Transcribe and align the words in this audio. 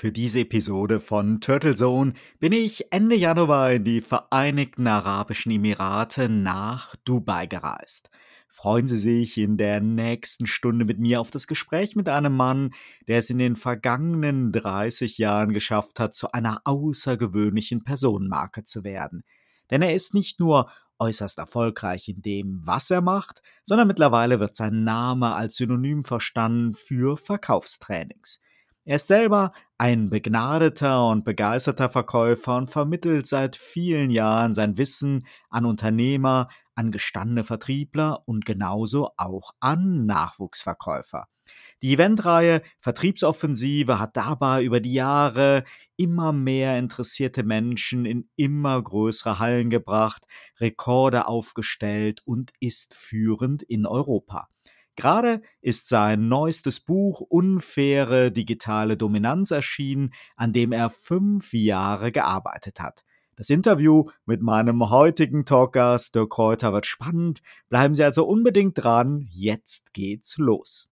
Für 0.00 0.12
diese 0.12 0.38
Episode 0.38 1.00
von 1.00 1.40
Turtle 1.40 1.74
Zone 1.74 2.12
bin 2.38 2.52
ich 2.52 2.92
Ende 2.92 3.16
Januar 3.16 3.72
in 3.72 3.82
die 3.82 4.00
Vereinigten 4.00 4.86
Arabischen 4.86 5.50
Emirate 5.50 6.28
nach 6.28 6.94
Dubai 7.04 7.46
gereist. 7.46 8.08
Freuen 8.46 8.86
Sie 8.86 8.96
sich 8.96 9.36
in 9.38 9.56
der 9.56 9.80
nächsten 9.80 10.46
Stunde 10.46 10.84
mit 10.84 11.00
mir 11.00 11.20
auf 11.20 11.32
das 11.32 11.48
Gespräch 11.48 11.96
mit 11.96 12.08
einem 12.08 12.36
Mann, 12.36 12.70
der 13.08 13.18
es 13.18 13.28
in 13.28 13.38
den 13.38 13.56
vergangenen 13.56 14.52
30 14.52 15.18
Jahren 15.18 15.52
geschafft 15.52 15.98
hat, 15.98 16.14
zu 16.14 16.30
einer 16.30 16.60
außergewöhnlichen 16.62 17.82
Personenmarke 17.82 18.62
zu 18.62 18.84
werden. 18.84 19.24
Denn 19.68 19.82
er 19.82 19.94
ist 19.94 20.14
nicht 20.14 20.38
nur 20.38 20.70
äußerst 21.00 21.38
erfolgreich 21.38 22.08
in 22.08 22.22
dem, 22.22 22.60
was 22.62 22.88
er 22.92 23.00
macht, 23.00 23.42
sondern 23.64 23.88
mittlerweile 23.88 24.38
wird 24.38 24.54
sein 24.54 24.84
Name 24.84 25.34
als 25.34 25.56
Synonym 25.56 26.04
verstanden 26.04 26.74
für 26.74 27.16
Verkaufstrainings. 27.16 28.38
Er 28.88 28.96
ist 28.96 29.08
selber 29.08 29.50
ein 29.76 30.08
begnadeter 30.08 31.10
und 31.10 31.22
begeisterter 31.22 31.90
Verkäufer 31.90 32.56
und 32.56 32.70
vermittelt 32.70 33.26
seit 33.26 33.54
vielen 33.54 34.08
Jahren 34.08 34.54
sein 34.54 34.78
Wissen 34.78 35.26
an 35.50 35.66
Unternehmer, 35.66 36.48
an 36.74 36.90
gestandene 36.90 37.44
Vertriebler 37.44 38.22
und 38.24 38.46
genauso 38.46 39.10
auch 39.18 39.50
an 39.60 40.06
Nachwuchsverkäufer. 40.06 41.26
Die 41.82 41.92
Eventreihe 41.92 42.62
Vertriebsoffensive 42.80 44.00
hat 44.00 44.16
dabei 44.16 44.64
über 44.64 44.80
die 44.80 44.94
Jahre 44.94 45.64
immer 45.98 46.32
mehr 46.32 46.78
interessierte 46.78 47.42
Menschen 47.42 48.06
in 48.06 48.30
immer 48.36 48.82
größere 48.82 49.38
Hallen 49.38 49.68
gebracht, 49.68 50.24
Rekorde 50.60 51.28
aufgestellt 51.28 52.22
und 52.24 52.52
ist 52.58 52.94
führend 52.94 53.62
in 53.62 53.84
Europa. 53.84 54.48
Gerade 54.98 55.42
ist 55.60 55.86
sein 55.86 56.26
neuestes 56.26 56.80
Buch 56.80 57.20
Unfaire 57.20 58.32
digitale 58.32 58.96
Dominanz 58.96 59.52
erschienen, 59.52 60.12
an 60.34 60.52
dem 60.52 60.72
er 60.72 60.90
fünf 60.90 61.52
Jahre 61.52 62.10
gearbeitet 62.10 62.80
hat. 62.80 63.04
Das 63.36 63.48
Interview 63.48 64.06
mit 64.26 64.42
meinem 64.42 64.90
heutigen 64.90 65.44
Talkgast 65.44 66.16
Dirk 66.16 66.30
Kräuter 66.30 66.72
wird 66.72 66.84
spannend. 66.84 67.42
Bleiben 67.68 67.94
Sie 67.94 68.02
also 68.02 68.26
unbedingt 68.26 68.82
dran. 68.82 69.24
Jetzt 69.30 69.94
geht's 69.94 70.36
los. 70.36 70.90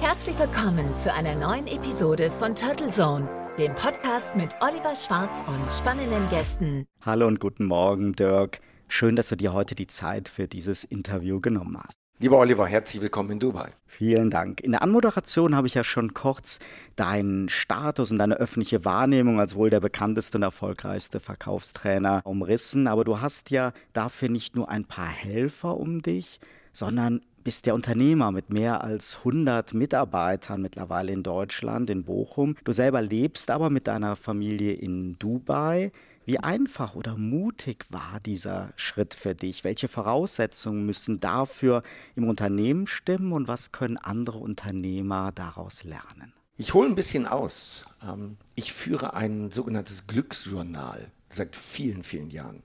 Herzlich 0.00 0.36
willkommen 0.36 0.98
zu 0.98 1.14
einer 1.14 1.36
neuen 1.36 1.68
Episode 1.68 2.32
von 2.40 2.56
Turtle 2.56 2.90
Zone 2.90 3.28
dem 3.58 3.74
Podcast 3.74 4.36
mit 4.36 4.54
Oliver 4.60 4.94
Schwarz 4.94 5.42
und 5.48 5.72
spannenden 5.72 6.28
Gästen. 6.30 6.86
Hallo 7.00 7.26
und 7.26 7.40
guten 7.40 7.64
Morgen, 7.64 8.12
Dirk. 8.12 8.60
Schön, 8.86 9.16
dass 9.16 9.30
du 9.30 9.36
dir 9.36 9.52
heute 9.52 9.74
die 9.74 9.88
Zeit 9.88 10.28
für 10.28 10.46
dieses 10.46 10.84
Interview 10.84 11.40
genommen 11.40 11.76
hast. 11.76 11.96
Lieber 12.20 12.38
Oliver, 12.38 12.68
herzlich 12.68 13.02
willkommen 13.02 13.32
in 13.32 13.40
Dubai. 13.40 13.72
Vielen 13.84 14.30
Dank. 14.30 14.60
In 14.60 14.70
der 14.72 14.82
Anmoderation 14.82 15.56
habe 15.56 15.66
ich 15.66 15.74
ja 15.74 15.82
schon 15.82 16.14
kurz 16.14 16.60
deinen 16.94 17.48
Status 17.48 18.12
und 18.12 18.18
deine 18.18 18.36
öffentliche 18.36 18.84
Wahrnehmung 18.84 19.40
als 19.40 19.56
wohl 19.56 19.70
der 19.70 19.80
bekannteste 19.80 20.38
und 20.38 20.44
erfolgreichste 20.44 21.18
Verkaufstrainer 21.18 22.20
umrissen. 22.22 22.86
Aber 22.86 23.02
du 23.02 23.20
hast 23.20 23.50
ja 23.50 23.72
dafür 23.92 24.28
nicht 24.28 24.54
nur 24.54 24.68
ein 24.68 24.84
paar 24.84 25.08
Helfer 25.08 25.76
um 25.76 26.00
dich, 26.00 26.38
sondern 26.72 27.22
bist 27.48 27.64
der 27.64 27.74
Unternehmer 27.74 28.30
mit 28.30 28.50
mehr 28.50 28.84
als 28.84 29.20
100 29.20 29.72
Mitarbeitern 29.72 30.60
mittlerweile 30.60 31.12
in 31.12 31.22
Deutschland, 31.22 31.88
in 31.88 32.04
Bochum. 32.04 32.56
Du 32.62 32.74
selber 32.74 33.00
lebst 33.00 33.50
aber 33.50 33.70
mit 33.70 33.86
deiner 33.86 34.16
Familie 34.16 34.74
in 34.74 35.18
Dubai. 35.18 35.90
Wie 36.26 36.38
einfach 36.38 36.94
oder 36.94 37.16
mutig 37.16 37.86
war 37.88 38.20
dieser 38.26 38.74
Schritt 38.76 39.14
für 39.14 39.34
dich? 39.34 39.64
Welche 39.64 39.88
Voraussetzungen 39.88 40.84
müssen 40.84 41.20
dafür 41.20 41.82
im 42.16 42.28
Unternehmen 42.28 42.86
stimmen 42.86 43.32
und 43.32 43.48
was 43.48 43.72
können 43.72 43.96
andere 43.96 44.36
Unternehmer 44.36 45.32
daraus 45.34 45.84
lernen? 45.84 46.34
Ich 46.58 46.74
hole 46.74 46.86
ein 46.86 46.96
bisschen 46.96 47.26
aus. 47.26 47.86
Ähm, 48.06 48.36
ich 48.56 48.74
führe 48.74 49.14
ein 49.14 49.50
sogenanntes 49.50 50.06
Glücksjournal 50.06 51.10
seit 51.30 51.56
vielen, 51.56 52.02
vielen 52.02 52.28
Jahren. 52.28 52.62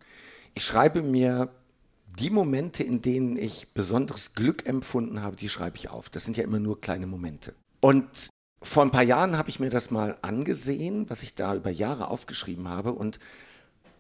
Ich 0.56 0.66
schreibe 0.66 1.02
mir 1.02 1.54
die 2.20 2.30
Momente, 2.30 2.84
in 2.84 3.02
denen 3.02 3.38
ich 3.38 3.74
besonderes 3.74 4.34
Glück 4.34 4.66
empfunden 4.66 5.22
habe, 5.22 5.36
die 5.36 5.50
schreibe 5.50 5.78
ich 5.78 5.90
auf. 5.90 6.10
Das 6.10 6.26
sind 6.26 6.38
ja 6.38 6.44
immer 6.44 6.60
nur 6.60 6.80
kleine 6.80 7.08
Momente. 7.08 7.54
Und 7.80 8.30
vor 8.62 8.84
ein 8.84 8.92
paar 8.92 9.04
Jahren 9.04 9.38
habe 9.38 9.50
ich 9.50 9.60
mir 9.60 9.70
das 9.70 9.92
mal 9.92 10.18
angesehen, 10.22 11.10
was 11.10 11.24
ich 11.24 11.36
da 11.36 11.56
über 11.56 11.70
Jahre 11.70 12.08
aufgeschrieben 12.08 12.70
habe 12.70 12.94
und 12.94 13.20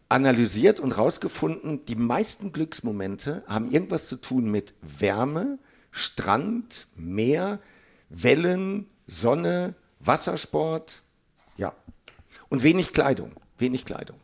analysiert 0.09 0.79
und 0.79 0.97
rausgefunden, 0.97 1.85
die 1.85 1.95
meisten 1.95 2.51
Glücksmomente 2.51 3.43
haben 3.47 3.71
irgendwas 3.71 4.07
zu 4.07 4.17
tun 4.17 4.49
mit 4.49 4.73
Wärme, 4.81 5.57
Strand, 5.91 6.87
Meer, 6.95 7.59
Wellen, 8.09 8.87
Sonne, 9.07 9.73
Wassersport, 9.99 11.01
ja. 11.57 11.73
Und 12.49 12.63
wenig 12.63 12.93
Kleidung, 12.93 13.31
wenig 13.57 13.85
Kleidung. 13.85 14.17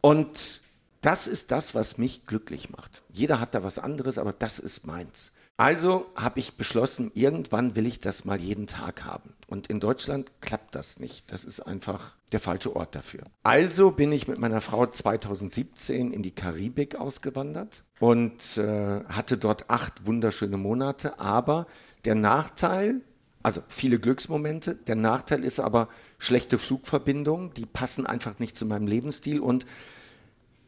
Und 0.00 0.59
das 1.00 1.26
ist 1.26 1.50
das, 1.50 1.74
was 1.74 1.98
mich 1.98 2.26
glücklich 2.26 2.70
macht. 2.70 3.02
Jeder 3.12 3.40
hat 3.40 3.54
da 3.54 3.62
was 3.62 3.78
anderes, 3.78 4.18
aber 4.18 4.32
das 4.32 4.58
ist 4.58 4.86
meins. 4.86 5.32
Also 5.60 6.06
habe 6.14 6.40
ich 6.40 6.54
beschlossen, 6.54 7.10
irgendwann 7.14 7.76
will 7.76 7.86
ich 7.86 8.00
das 8.00 8.24
mal 8.24 8.40
jeden 8.40 8.66
Tag 8.66 9.04
haben. 9.04 9.34
Und 9.46 9.66
in 9.66 9.78
Deutschland 9.78 10.32
klappt 10.40 10.74
das 10.74 10.98
nicht. 10.98 11.30
Das 11.30 11.44
ist 11.44 11.60
einfach 11.60 12.16
der 12.32 12.40
falsche 12.40 12.74
Ort 12.74 12.94
dafür. 12.94 13.24
Also 13.42 13.90
bin 13.90 14.10
ich 14.10 14.26
mit 14.26 14.38
meiner 14.38 14.62
Frau 14.62 14.86
2017 14.86 16.14
in 16.14 16.22
die 16.22 16.30
Karibik 16.30 16.94
ausgewandert 16.94 17.82
und 17.98 18.56
äh, 18.56 19.04
hatte 19.04 19.36
dort 19.36 19.68
acht 19.68 20.06
wunderschöne 20.06 20.56
Monate. 20.56 21.20
Aber 21.20 21.66
der 22.06 22.14
Nachteil, 22.14 23.02
also 23.42 23.60
viele 23.68 23.98
Glücksmomente, 23.98 24.74
der 24.74 24.96
Nachteil 24.96 25.44
ist 25.44 25.60
aber 25.60 25.88
schlechte 26.18 26.56
Flugverbindungen, 26.56 27.52
die 27.52 27.66
passen 27.66 28.06
einfach 28.06 28.38
nicht 28.38 28.56
zu 28.56 28.64
meinem 28.64 28.86
Lebensstil 28.86 29.40
und 29.40 29.66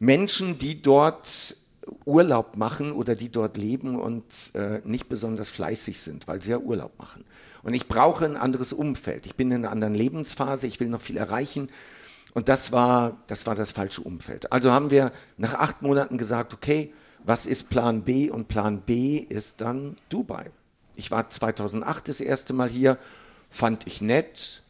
Menschen, 0.03 0.57
die 0.57 0.81
dort 0.81 1.55
Urlaub 2.05 2.57
machen 2.57 2.91
oder 2.91 3.15
die 3.15 3.29
dort 3.29 3.55
leben 3.55 3.97
und 3.97 4.23
äh, 4.53 4.81
nicht 4.83 5.07
besonders 5.07 5.49
fleißig 5.49 5.99
sind, 5.99 6.27
weil 6.27 6.41
sie 6.41 6.51
ja 6.51 6.57
Urlaub 6.57 6.91
machen. 6.99 7.23
Und 7.61 7.73
ich 7.73 7.87
brauche 7.87 8.25
ein 8.25 8.35
anderes 8.35 8.73
Umfeld. 8.73 9.25
Ich 9.25 9.35
bin 9.35 9.49
in 9.51 9.63
einer 9.63 9.71
anderen 9.71 9.95
Lebensphase, 9.95 10.67
ich 10.67 10.81
will 10.81 10.89
noch 10.89 10.99
viel 10.99 11.15
erreichen. 11.15 11.69
Und 12.33 12.49
das 12.49 12.73
war, 12.73 13.17
das 13.27 13.45
war 13.47 13.55
das 13.55 13.71
falsche 13.71 14.01
Umfeld. 14.01 14.51
Also 14.51 14.71
haben 14.71 14.89
wir 14.89 15.13
nach 15.37 15.53
acht 15.53 15.81
Monaten 15.81 16.17
gesagt, 16.17 16.53
okay, 16.53 16.93
was 17.23 17.45
ist 17.45 17.69
Plan 17.69 18.01
B? 18.01 18.29
Und 18.29 18.49
Plan 18.49 18.81
B 18.81 19.17
ist 19.17 19.61
dann 19.61 19.95
Dubai. 20.09 20.51
Ich 20.97 21.11
war 21.11 21.29
2008 21.29 22.09
das 22.09 22.19
erste 22.19 22.51
Mal 22.51 22.67
hier, 22.67 22.97
fand 23.49 23.87
ich 23.87 24.01
nett. 24.01 24.63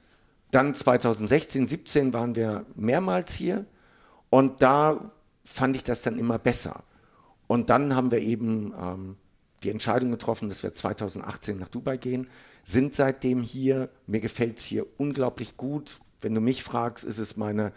Dann 0.52 0.76
2016, 0.76 1.68
17 1.68 2.14
waren 2.14 2.36
wir 2.36 2.68
mehrmals 2.76 3.34
hier. 3.34 3.66
Und 4.30 4.62
da 4.62 5.12
fand 5.44 5.76
ich 5.76 5.84
das 5.84 6.02
dann 6.02 6.18
immer 6.18 6.40
besser. 6.40 6.84
Und 7.48 7.70
dann 7.70 7.96
haben 7.96 8.12
wir 8.12 8.20
eben 8.20 8.74
ähm, 8.80 9.18
die 9.64 9.70
Entscheidung 9.70 10.12
getroffen, 10.12 10.50
dass 10.50 10.64
wir 10.64 10.74
2018 10.74 11.58
nach 11.58 11.70
Dubai 11.70 11.98
gehen, 11.98 12.28
sind 12.64 12.96
seitdem 12.96 13.42
hier. 13.42 13.90
Mir 14.08 14.20
gefällt 14.20 14.60
es 14.60 14.66
hier 14.66 14.86
unglaublich 14.98 15.58
gut. 15.58 16.00
Wenn 16.22 16.34
du 16.34 16.42
mich 16.42 16.64
fragst, 16.64 17.04
ist 17.04 17.18
es 17.18 17.38
meine, 17.38 17.74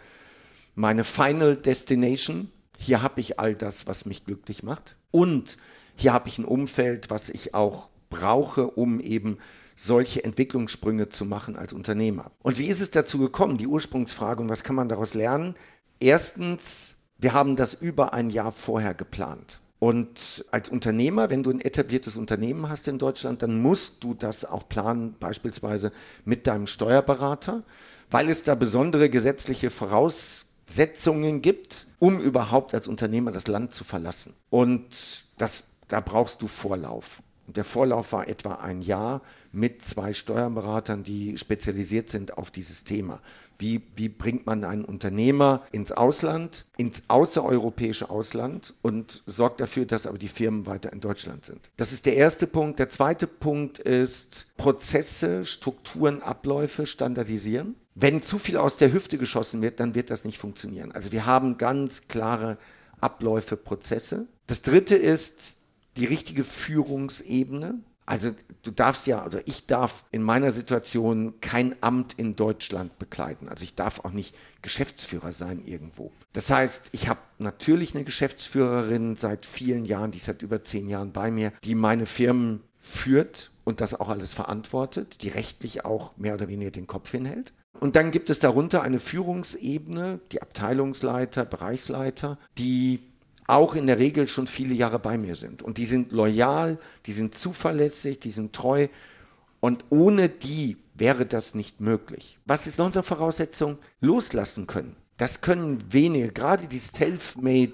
meine 0.75 1.03
Final 1.03 1.57
Destination. 1.57 2.49
Hier 2.77 3.01
habe 3.01 3.19
ich 3.19 3.39
all 3.39 3.55
das, 3.55 3.87
was 3.87 4.05
mich 4.05 4.23
glücklich 4.25 4.63
macht. 4.63 4.95
Und 5.11 5.57
hier 5.95 6.13
habe 6.13 6.29
ich 6.29 6.37
ein 6.37 6.45
Umfeld, 6.45 7.09
was 7.09 7.29
ich 7.29 7.53
auch 7.53 7.89
brauche, 8.09 8.67
um 8.67 8.99
eben 8.99 9.37
solche 9.75 10.23
Entwicklungssprünge 10.23 11.09
zu 11.09 11.25
machen 11.25 11.55
als 11.55 11.73
Unternehmer. 11.73 12.31
Und 12.41 12.57
wie 12.57 12.67
ist 12.67 12.81
es 12.81 12.91
dazu 12.91 13.19
gekommen? 13.19 13.57
Die 13.57 13.67
Ursprungsfrage 13.67 14.41
und 14.41 14.49
was 14.49 14.63
kann 14.63 14.75
man 14.75 14.89
daraus 14.89 15.13
lernen? 15.13 15.55
Erstens, 15.99 16.96
wir 17.19 17.33
haben 17.33 17.55
das 17.55 17.73
über 17.73 18.13
ein 18.13 18.29
Jahr 18.29 18.51
vorher 18.51 18.93
geplant. 18.93 19.59
Und 19.79 20.45
als 20.51 20.69
Unternehmer, 20.69 21.29
wenn 21.29 21.43
du 21.43 21.51
ein 21.51 21.61
etabliertes 21.61 22.17
Unternehmen 22.17 22.67
hast 22.67 22.87
in 22.87 22.97
Deutschland, 22.97 23.43
dann 23.43 23.61
musst 23.61 24.03
du 24.03 24.15
das 24.15 24.43
auch 24.43 24.67
planen, 24.67 25.15
beispielsweise 25.19 25.91
mit 26.25 26.47
deinem 26.47 26.65
Steuerberater, 26.65 27.63
weil 28.09 28.29
es 28.29 28.43
da 28.43 28.55
besondere 28.55 29.09
gesetzliche 29.09 29.69
Voraussetzungen 29.69 31.43
gibt, 31.43 31.87
um 31.99 32.19
überhaupt 32.19 32.73
als 32.73 32.87
Unternehmer 32.87 33.31
das 33.31 33.47
Land 33.47 33.71
zu 33.71 33.83
verlassen. 33.83 34.33
Und 34.49 35.25
das, 35.37 35.65
da 35.87 35.99
brauchst 35.99 36.41
du 36.41 36.47
Vorlauf. 36.47 37.21
Und 37.45 37.57
der 37.57 37.63
Vorlauf 37.63 38.13
war 38.13 38.27
etwa 38.27 38.55
ein 38.55 38.81
Jahr 38.81 39.21
mit 39.57 39.83
zwei 39.83 40.13
Steuerberatern, 40.13 41.03
die 41.03 41.37
spezialisiert 41.37 42.09
sind 42.09 42.37
auf 42.37 42.51
dieses 42.51 42.83
Thema. 42.83 43.19
Wie, 43.57 43.81
wie 43.95 44.07
bringt 44.07 44.45
man 44.45 44.63
einen 44.63 44.85
Unternehmer 44.85 45.63
ins 45.71 45.91
Ausland, 45.91 46.65
ins 46.77 47.03
außereuropäische 47.07 48.11
Ausland 48.11 48.75
und 48.83 49.23
sorgt 49.25 49.59
dafür, 49.59 49.85
dass 49.85 50.05
aber 50.05 50.19
die 50.19 50.27
Firmen 50.27 50.67
weiter 50.67 50.93
in 50.93 50.99
Deutschland 50.99 51.43
sind? 51.43 51.71
Das 51.75 51.91
ist 51.91 52.05
der 52.05 52.15
erste 52.15 52.45
Punkt. 52.45 52.77
Der 52.77 52.87
zweite 52.87 53.25
Punkt 53.25 53.79
ist 53.79 54.45
Prozesse, 54.57 55.43
Strukturen, 55.43 56.21
Abläufe 56.21 56.85
standardisieren. 56.85 57.75
Wenn 57.95 58.21
zu 58.21 58.37
viel 58.37 58.57
aus 58.57 58.77
der 58.77 58.93
Hüfte 58.93 59.17
geschossen 59.17 59.63
wird, 59.63 59.79
dann 59.79 59.95
wird 59.95 60.11
das 60.11 60.23
nicht 60.23 60.37
funktionieren. 60.37 60.91
Also 60.91 61.11
wir 61.11 61.25
haben 61.25 61.57
ganz 61.57 62.07
klare 62.07 62.59
Abläufe, 63.01 63.57
Prozesse. 63.57 64.27
Das 64.45 64.61
dritte 64.61 64.95
ist 64.95 65.57
die 65.97 66.05
richtige 66.05 66.43
Führungsebene. 66.43 67.79
Also 68.07 68.31
du 68.63 68.71
darfst 68.71 69.05
ja, 69.05 69.21
also 69.21 69.39
ich 69.45 69.67
darf 69.67 70.05
in 70.11 70.23
meiner 70.23 70.51
Situation 70.51 71.33
kein 71.41 71.75
Amt 71.81 72.13
in 72.13 72.37
Deutschland 72.37 72.97
bekleiden. 72.97 73.49
Also 73.49 73.65
ich 73.65 73.75
darf 73.75 73.99
auch 73.99 74.11
nicht 74.11 74.33
Geschäftsführer 74.61 75.33
sein 75.33 75.61
irgendwo. 75.65 76.11
Das 76.31 76.49
heißt, 76.49 76.89
ich 76.93 77.09
habe 77.09 77.19
natürlich 77.37 77.93
eine 77.93 78.05
Geschäftsführerin 78.05 79.17
seit 79.17 79.45
vielen 79.45 79.83
Jahren, 79.83 80.11
die 80.11 80.19
ist 80.19 80.25
seit 80.25 80.41
über 80.41 80.63
zehn 80.63 80.87
Jahren 80.87 81.11
bei 81.11 81.31
mir, 81.31 81.51
die 81.65 81.75
meine 81.75 82.05
Firmen 82.05 82.63
führt 82.77 83.51
und 83.65 83.81
das 83.81 83.93
auch 83.93 84.07
alles 84.07 84.33
verantwortet, 84.33 85.21
die 85.21 85.27
rechtlich 85.27 85.83
auch 85.83 86.15
mehr 86.15 86.35
oder 86.35 86.47
weniger 86.47 86.71
den 86.71 86.87
Kopf 86.87 87.11
hinhält. 87.11 87.51
Und 87.81 87.97
dann 87.97 88.11
gibt 88.11 88.29
es 88.29 88.39
darunter 88.39 88.83
eine 88.83 88.99
Führungsebene, 88.99 90.21
die 90.31 90.41
Abteilungsleiter, 90.41 91.43
Bereichsleiter, 91.43 92.39
die 92.57 93.01
auch 93.47 93.75
in 93.75 93.87
der 93.87 93.97
Regel 93.97 94.27
schon 94.27 94.45
viele 94.45 94.75
Jahre 94.75 94.99
bei 94.99 95.17
mir 95.17 95.35
sind. 95.35 95.63
Und 95.63 95.77
die 95.77 95.85
sind 95.85 96.11
loyal, 96.11 96.77
die 97.05 97.13
sind 97.13 97.35
zuverlässig, 97.35 98.19
die 98.19 98.29
sind 98.29 98.53
treu. 98.53 98.87
Und 99.61 99.85
ohne 99.89 100.29
die 100.29 100.77
wäre 100.93 101.25
das 101.25 101.55
nicht 101.55 101.79
möglich. 101.79 102.37
Was 102.45 102.67
ist 102.67 102.77
noch 102.77 102.93
eine 102.93 103.03
Voraussetzung? 103.03 103.77
Loslassen 104.01 104.67
können. 104.67 104.95
Das 105.15 105.41
können 105.41 105.79
wenige, 105.91 106.31
gerade 106.31 106.67
die 106.67 106.79
Self-Made 106.79 107.73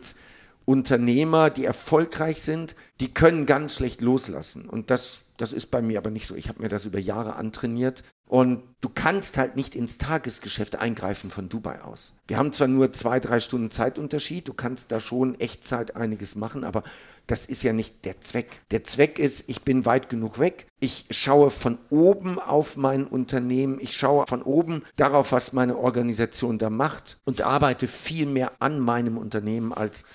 Unternehmer, 0.66 1.50
die 1.50 1.66
erfolgreich 1.66 2.42
sind, 2.42 2.76
die 3.02 3.14
können 3.14 3.46
ganz 3.46 3.76
schlecht 3.76 4.02
loslassen. 4.02 4.70
Und 4.70 4.90
das, 4.90 5.24
das 5.44 5.52
ist 5.52 5.72
bei 5.72 5.82
mir 5.82 5.98
aber 5.98 6.10
nicht 6.10 6.26
so. 6.26 6.36
Ich 6.36 6.48
habe 6.48 6.62
mir 6.62 6.70
das 6.70 6.86
über 6.86 7.00
Jahre 7.00 7.36
antrainiert. 7.36 8.02
Und 8.30 8.64
du 8.80 8.88
kannst 8.88 9.38
halt 9.38 9.58
nicht 9.58 9.76
ins 9.76 9.98
Tagesgeschäft 9.98 10.78
eingreifen 10.78 11.30
von 11.30 11.50
Dubai 11.50 11.82
aus. 11.82 12.14
Wir 12.28 12.38
haben 12.38 12.54
zwar 12.54 12.70
nur 12.70 12.94
zwei, 12.94 13.20
drei 13.20 13.42
Stunden 13.42 13.70
Zeitunterschied, 13.70 14.48
du 14.48 14.54
kannst 14.54 14.94
da 14.94 15.02
schon 15.02 15.38
Echtzeit 15.42 15.98
einiges 15.98 16.36
machen, 16.36 16.64
aber 16.64 16.84
das 17.28 17.46
ist 17.46 17.62
ja 17.62 17.74
nicht 17.74 18.06
der 18.06 18.22
Zweck. 18.22 18.62
Der 18.72 18.86
Zweck 18.86 19.20
ist, 19.20 19.50
ich 19.50 19.64
bin 19.64 19.86
weit 19.86 20.08
genug 20.08 20.40
weg. 20.40 20.68
Ich 20.80 21.08
schaue 21.12 21.50
von 21.50 21.78
oben 21.90 22.40
auf 22.40 22.78
mein 22.78 23.06
Unternehmen. 23.06 23.80
Ich 23.82 23.98
schaue 23.98 24.26
von 24.28 24.42
oben 24.42 24.84
darauf, 24.96 25.34
was 25.34 25.52
meine 25.52 25.78
Organisation 25.78 26.58
da 26.58 26.70
macht 26.70 27.18
und 27.26 27.42
arbeite 27.42 27.90
viel 27.90 28.28
mehr 28.28 28.54
an 28.60 28.80
meinem 28.80 29.18
Unternehmen 29.18 29.74
als 29.74 30.06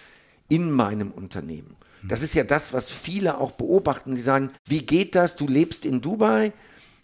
in 0.48 0.70
meinem 0.70 1.10
Unternehmen. 1.10 1.76
Das 2.06 2.22
ist 2.22 2.34
ja 2.34 2.44
das, 2.44 2.72
was 2.72 2.92
viele 2.92 3.38
auch 3.38 3.52
beobachten. 3.52 4.14
Sie 4.14 4.22
sagen, 4.22 4.50
wie 4.66 4.82
geht 4.82 5.14
das? 5.14 5.36
Du 5.36 5.46
lebst 5.46 5.84
in 5.84 6.00
Dubai, 6.00 6.52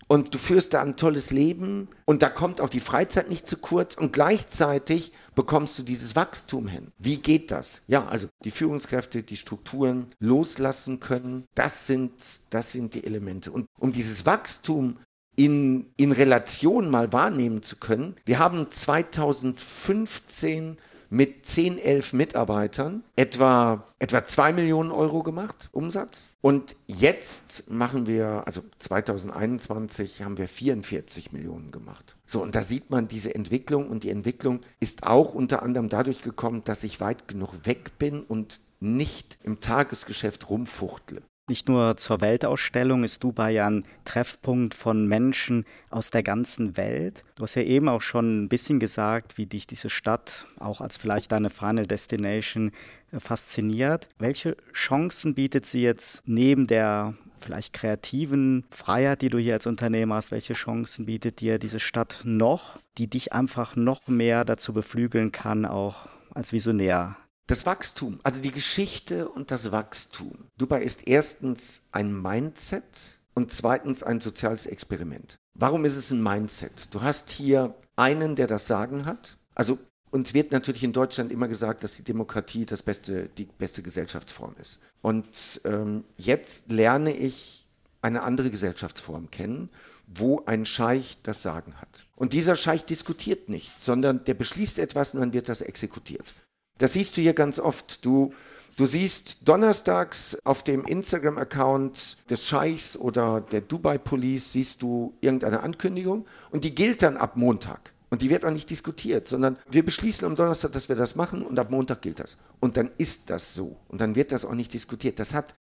und 0.07 0.35
du 0.35 0.39
führst 0.39 0.75
da 0.75 0.83
ein 0.83 0.97
tolles 0.97 1.31
Leben 1.31 1.89
und 2.05 2.23
da 2.23 2.29
kommt 2.29 2.61
auch 2.61 2.69
die 2.69 2.81
Freizeit 2.81 3.31
nicht 3.31 3.47
zu 3.47 3.57
kurz 3.57 3.97
und 3.97 4.13
gleichzeitig 4.13 5.13
bekommst 5.35 5.79
du 5.79 5.83
dieses 5.83 6.15
Wachstum 6.15 6.69
hin. 6.69 6.93
Wie 6.99 7.17
geht 7.17 7.51
das? 7.51 7.83
Ja, 7.87 8.07
also 8.07 8.29
die 8.45 8.51
Führungskräfte, 8.51 9.23
die 9.23 9.37
Strukturen 9.37 10.09
loslassen 10.19 11.01
können, 11.01 11.47
das 11.55 11.87
sind, 11.87 12.13
das 12.51 12.73
sind 12.73 12.95
die 12.95 13.05
Elemente. 13.05 13.51
Und 13.51 13.67
um 13.79 13.93
dieses 13.93 14.27
Wachstum 14.27 14.99
in, 15.37 15.87
in 15.97 16.13
Relation 16.13 16.91
mal 16.91 17.13
wahrnehmen 17.13 17.63
zu 17.63 17.77
können, 17.77 18.15
wir 18.25 18.39
haben 18.39 18.71
2015 18.71 20.77
mit 21.11 21.47
10, 21.47 21.79
11 21.79 22.13
Mitarbeitern 22.13 23.03
etwa, 23.17 23.87
etwa 23.99 24.25
2 24.25 24.53
Millionen 24.53 24.91
Euro 24.91 25.23
gemacht, 25.23 25.69
Umsatz. 25.73 26.29
Und 26.41 26.77
jetzt 26.87 27.71
machen 27.71 28.07
wir, 28.07 28.43
also 28.47 28.63
2021 28.79 30.23
haben 30.23 30.39
wir 30.39 30.49
44 30.49 31.33
Millionen 31.33 31.71
gemacht. 31.71 32.17
So, 32.27 32.43
und 32.43 32.55
da 32.55 32.63
sieht 32.63 32.91
man 32.91 33.09
diese 33.09 33.35
Entwicklung 33.35 33.89
und 33.89 34.05
die 34.05 34.11
Entwicklung 34.11 34.61
ist 34.81 35.05
auch 35.05 35.35
unter 35.35 35.63
anderem 35.63 35.89
dadurch 35.89 36.23
gekommen, 36.23 36.63
dass 36.65 36.85
ich 36.85 37.01
weit 37.01 37.29
genug 37.29 37.67
weg 37.67 37.99
bin 37.99 38.23
und 38.23 38.61
nicht 38.81 39.39
im 39.43 39.61
Tagesgeschäft 39.61 40.51
rumfuchtle. 40.51 41.23
Nicht 41.47 41.69
nur 41.69 41.99
zur 41.99 42.23
Weltausstellung 42.23 43.05
ist 43.05 43.23
Dubai 43.23 43.51
ja 43.53 43.67
ein 43.67 43.85
Treffpunkt 44.07 44.73
von 44.73 45.07
Menschen 45.07 45.67
aus 45.91 46.09
der 46.09 46.23
ganzen 46.23 46.79
Welt. 46.79 47.23
Du 47.35 47.43
hast 47.43 47.55
ja 47.55 47.63
eben 47.63 47.91
auch 47.91 48.01
schon 48.01 48.45
ein 48.45 48.49
bisschen 48.49 48.81
gesagt, 48.81 49.37
wie 49.37 49.45
dich 49.45 49.67
diese 49.67 49.91
Stadt 49.91 50.47
auch 50.59 50.81
als 50.81 50.97
vielleicht 50.97 51.33
deine 51.33 51.51
Final 51.51 51.87
Destination 51.87 52.73
äh, 53.13 53.21
fasziniert. 53.21 54.09
Welche 54.19 54.57
Chancen 54.73 55.35
bietet 55.35 55.67
sie 55.67 55.83
jetzt 55.83 56.23
neben 56.25 56.67
der 56.67 57.13
vielleicht 57.37 57.75
kreativen 57.75 58.65
Freiheit, 58.71 59.21
die 59.21 59.29
du 59.29 59.37
hier 59.37 59.53
als 59.53 59.67
Unternehmer 59.67 60.15
hast? 60.15 60.31
Welche 60.31 60.55
Chancen 60.55 61.05
bietet 61.05 61.43
dir 61.43 61.59
diese 61.59 61.79
Stadt 61.79 62.23
noch, 62.25 62.79
die 62.97 63.11
dich 63.11 63.35
einfach 63.35 63.77
noch 63.77 64.09
mehr 64.09 64.47
dazu 64.47 64.73
beflügeln 64.73 65.31
kann, 65.31 65.67
auch 65.67 66.07
als 66.33 66.55
Visionär 66.55 67.19
das 67.47 67.67
Wachstum, 67.67 68.21
also 68.23 68.41
die 68.41 68.51
Geschichte 68.51 69.29
und 69.29 69.51
das 69.51 69.71
Wachstum. 69.71 70.51
Dubai 70.57 70.83
ist 70.83 71.07
erstens 71.07 71.83
ein 71.93 72.21
Mindset 72.21 73.19
und 73.35 73.53
zweitens 73.53 74.03
ein 74.03 74.21
soziales 74.21 74.67
Experiment. 74.67 75.39
Warum 75.55 75.85
ist 75.85 75.97
es 75.97 76.11
ein 76.11 76.23
Mindset? 76.23 76.93
Du 76.95 77.03
hast 77.03 77.31
hier 77.31 77.75
einen, 77.97 78.35
der 78.35 78.47
das 78.47 78.67
Sagen 78.67 79.05
hat. 79.05 79.37
Also 79.55 79.79
uns 80.11 80.33
wird 80.33 80.53
natürlich 80.53 80.85
in 80.85 80.93
Deutschland 80.93 81.33
immer 81.33 81.49
gesagt, 81.49 81.85
dass 81.85 81.97
die 81.97 82.05
Demokratie 82.05 82.65
das 82.65 82.83
beste, 82.83 83.29
die 83.37 83.45
beste 83.45 83.83
Gesellschaftsform 83.83 84.55
ist. 84.61 84.79
Und 85.03 85.27
ähm, 85.65 86.05
jetzt 86.17 86.71
lerne 86.71 87.15
ich 87.17 87.69
eine 88.01 88.23
andere 88.23 88.51
Gesellschaftsform 88.51 89.31
kennen, 89.31 89.71
wo 90.07 90.45
ein 90.47 90.67
Scheich 90.67 91.19
das 91.23 91.43
Sagen 91.43 91.75
hat. 91.81 92.07
Und 92.17 92.33
dieser 92.33 92.57
Scheich 92.57 92.85
diskutiert 92.85 93.49
nicht, 93.49 93.81
sondern 93.81 94.25
der 94.25 94.35
beschließt 94.35 94.79
etwas 94.79 95.15
und 95.15 95.21
dann 95.21 95.33
wird 95.33 95.49
das 95.49 95.63
exekutiert. 95.63 96.35
Das 96.79 96.95
siehst 96.95 97.17
du 97.17 97.21
hier 97.21 97.35
ganz 97.35 97.59
oft. 97.59 98.05
Du, 98.05 98.33
du 98.77 98.87
siehst 98.87 99.49
donnerstags 99.49 100.39
auf 100.45 100.63
dem 100.65 100.85
Instagram-Account 100.85 102.31
des 102.31 102.45
Scheichs 102.45 102.97
oder 102.97 103.41
der 103.41 103.61
Dubai 103.61 103.99
Police 103.99 104.53
siehst 104.53 104.83
du 104.83 105.15
irgendeine 105.21 105.61
Ankündigung 105.61 106.27
und 106.51 106.65
die 106.65 106.75
gilt 106.75 107.03
dann 107.03 107.17
ab 107.17 107.37
Montag. 107.37 107.93
Und 108.11 108.23
die 108.23 108.31
wird 108.31 108.45
auch 108.45 108.51
nicht 108.51 108.71
diskutiert, 108.71 109.27
sondern 109.27 109.59
wir 109.69 109.85
beschließen 109.85 110.25
am 110.25 110.37
Donnerstag, 110.37 110.71
dass 110.71 110.89
wir 110.89 110.95
das 110.95 111.17
machen 111.17 111.43
und 111.45 111.59
ab 111.59 111.71
Montag 111.71 112.01
gilt 112.03 112.21
das. 112.21 112.37
Und 112.61 112.77
dann 112.77 112.91
ist 112.97 113.29
das 113.29 113.55
so. 113.55 113.77
Und 113.89 114.01
dann 114.01 114.15
wird 114.15 114.31
das 114.31 114.45
auch 114.45 114.55
nicht 114.55 114.73
diskutiert. 114.73 115.19
Das 115.19 115.35
hat 115.35 115.57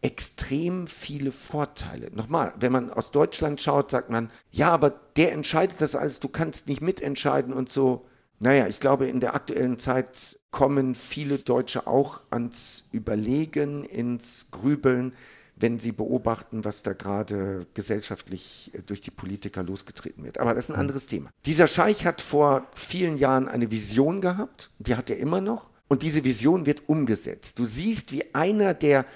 extrem 0.00 0.88
viele 0.88 1.30
Vorteile. 1.30 2.10
Nochmal, 2.12 2.52
wenn 2.58 2.72
man 2.72 2.90
aus 2.90 3.12
Deutschland 3.12 3.60
schaut, 3.60 3.92
sagt 3.92 4.10
man, 4.10 4.30
ja, 4.50 4.70
aber 4.70 4.90
der 5.16 5.32
entscheidet 5.32 5.80
das 5.80 5.94
alles, 5.94 6.18
du 6.18 6.28
kannst 6.28 6.66
nicht 6.66 6.82
mitentscheiden 6.82 7.52
und 7.52 7.70
so. 7.70 8.04
Naja, 8.42 8.66
ich 8.66 8.80
glaube, 8.80 9.06
in 9.06 9.20
der 9.20 9.36
aktuellen 9.36 9.78
Zeit 9.78 10.36
kommen 10.50 10.96
viele 10.96 11.38
Deutsche 11.38 11.86
auch 11.86 12.22
ans 12.30 12.88
Überlegen, 12.90 13.84
ins 13.84 14.48
Grübeln, 14.50 15.14
wenn 15.54 15.78
sie 15.78 15.92
beobachten, 15.92 16.64
was 16.64 16.82
da 16.82 16.92
gerade 16.92 17.68
gesellschaftlich 17.72 18.72
äh, 18.74 18.82
durch 18.82 19.00
die 19.00 19.12
Politiker 19.12 19.62
losgetreten 19.62 20.24
wird. 20.24 20.38
Aber 20.38 20.54
das 20.54 20.64
ist 20.64 20.70
ein 20.70 20.74
mhm. 20.74 20.80
anderes 20.80 21.06
Thema. 21.06 21.30
Dieser 21.46 21.68
Scheich 21.68 22.04
hat 22.04 22.20
vor 22.20 22.66
vielen 22.74 23.16
Jahren 23.16 23.46
eine 23.46 23.70
Vision 23.70 24.20
gehabt, 24.20 24.70
die 24.80 24.96
hat 24.96 25.08
er 25.08 25.18
immer 25.18 25.40
noch, 25.40 25.70
und 25.86 26.02
diese 26.02 26.24
Vision 26.24 26.66
wird 26.66 26.88
umgesetzt. 26.88 27.60
Du 27.60 27.64
siehst, 27.64 28.10
wie 28.10 28.34
einer, 28.34 28.74
der 28.74 29.06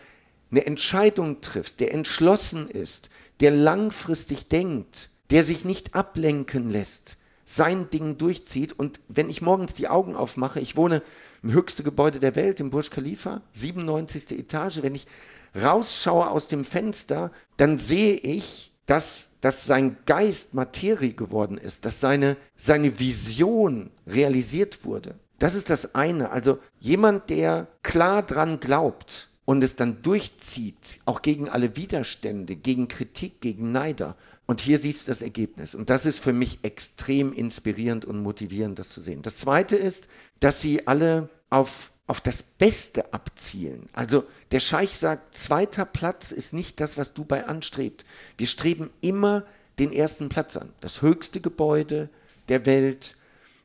eine 0.53 0.67
Entscheidung 0.67 1.41
trifft, 1.41 1.81
der 1.81 1.93
entschlossen 1.93 2.71
ist, 2.71 3.11
der 3.41 3.51
langfristig 3.51 4.47
denkt, 4.47 5.11
der 5.31 5.43
sich 5.43 5.65
nicht 5.65 5.97
ablenken 5.97 6.71
lässt, 6.71 7.17
sein 7.47 7.89
Ding 7.89 8.19
durchzieht. 8.19 8.79
Und 8.79 9.01
wenn 9.09 9.31
ich 9.31 9.41
morgens 9.41 9.73
die 9.73 9.89
Augen 9.89 10.15
aufmache, 10.15 10.61
ich 10.61 10.77
wohne 10.77 11.01
im 11.43 11.53
höchsten 11.53 11.85
Gebäude 11.85 12.19
der 12.19 12.35
Welt, 12.35 12.61
im 12.61 12.71
Burj 12.71 12.91
Khalifa, 12.91 13.41
97. 13.53 14.39
Etage, 14.39 14.83
wenn 14.83 14.95
ich 14.95 15.07
rausschaue 15.55 16.29
aus 16.29 16.49
dem 16.49 16.65
Fenster, 16.65 17.31
dann 17.57 17.79
sehe 17.79 18.15
ich, 18.17 18.73
dass, 18.85 19.39
dass 19.41 19.65
sein 19.65 19.97
Geist 20.07 20.55
Materie 20.55 21.15
geworden 21.15 21.57
ist, 21.57 21.85
dass 21.85 22.01
seine, 22.01 22.37
seine 22.57 22.99
Vision 22.99 23.91
realisiert 24.07 24.85
wurde. 24.85 25.15
Das 25.39 25.55
ist 25.55 25.71
das 25.71 25.95
eine. 25.95 26.31
Also 26.31 26.59
jemand, 26.81 27.31
der 27.31 27.69
klar 27.83 28.23
dran 28.23 28.61
glaubt 28.61 29.31
und 29.45 29.63
es 29.63 29.77
dann 29.77 30.03
durchzieht, 30.03 31.01
auch 31.05 31.23
gegen 31.23 31.49
alle 31.49 31.77
Widerstände, 31.77 32.57
gegen 32.57 32.89
Kritik, 32.89 33.41
gegen 33.41 33.73
Neider, 33.73 34.17
und 34.47 34.61
hier 34.61 34.79
siehst 34.79 35.07
du 35.07 35.11
das 35.11 35.23
Ergebnis. 35.23 35.75
Und 35.75 35.91
das 35.91 36.07
ist 36.07 36.21
für 36.21 36.33
mich 36.33 36.61
extrem 36.63 37.33
inspirierend 37.33 38.05
und 38.05 38.23
motivierend, 38.23 38.79
das 38.79 38.91
zu 38.91 39.01
sehen. 39.01 39.23
Das 39.23 39.39
Zweite 39.39 39.77
ist, 39.77 40.09
dass 40.41 40.61
sie 40.61 40.87
alle 40.87 41.29
auf, 41.51 41.91
auf 42.07 42.21
das 42.21 42.43
Beste 42.43 43.13
abzielen. 43.13 43.87
Also 43.93 44.25
der 44.53 44.61
Scheich 44.61 44.97
sagt, 44.97 45.35
zweiter 45.35 45.85
Platz 45.85 46.31
ist 46.31 46.53
nicht 46.53 46.81
das, 46.81 46.97
was 46.97 47.13
Dubai 47.13 47.47
anstrebt. 47.47 48.05
Wir 48.39 48.47
streben 48.47 48.91
immer 49.01 49.45
den 49.81 49.93
ersten 49.93 50.29
Platz 50.29 50.57
an. 50.57 50.73
Das 50.81 51.03
höchste 51.03 51.41
Gebäude 51.41 52.09
der 52.49 52.67
Welt, 52.67 53.17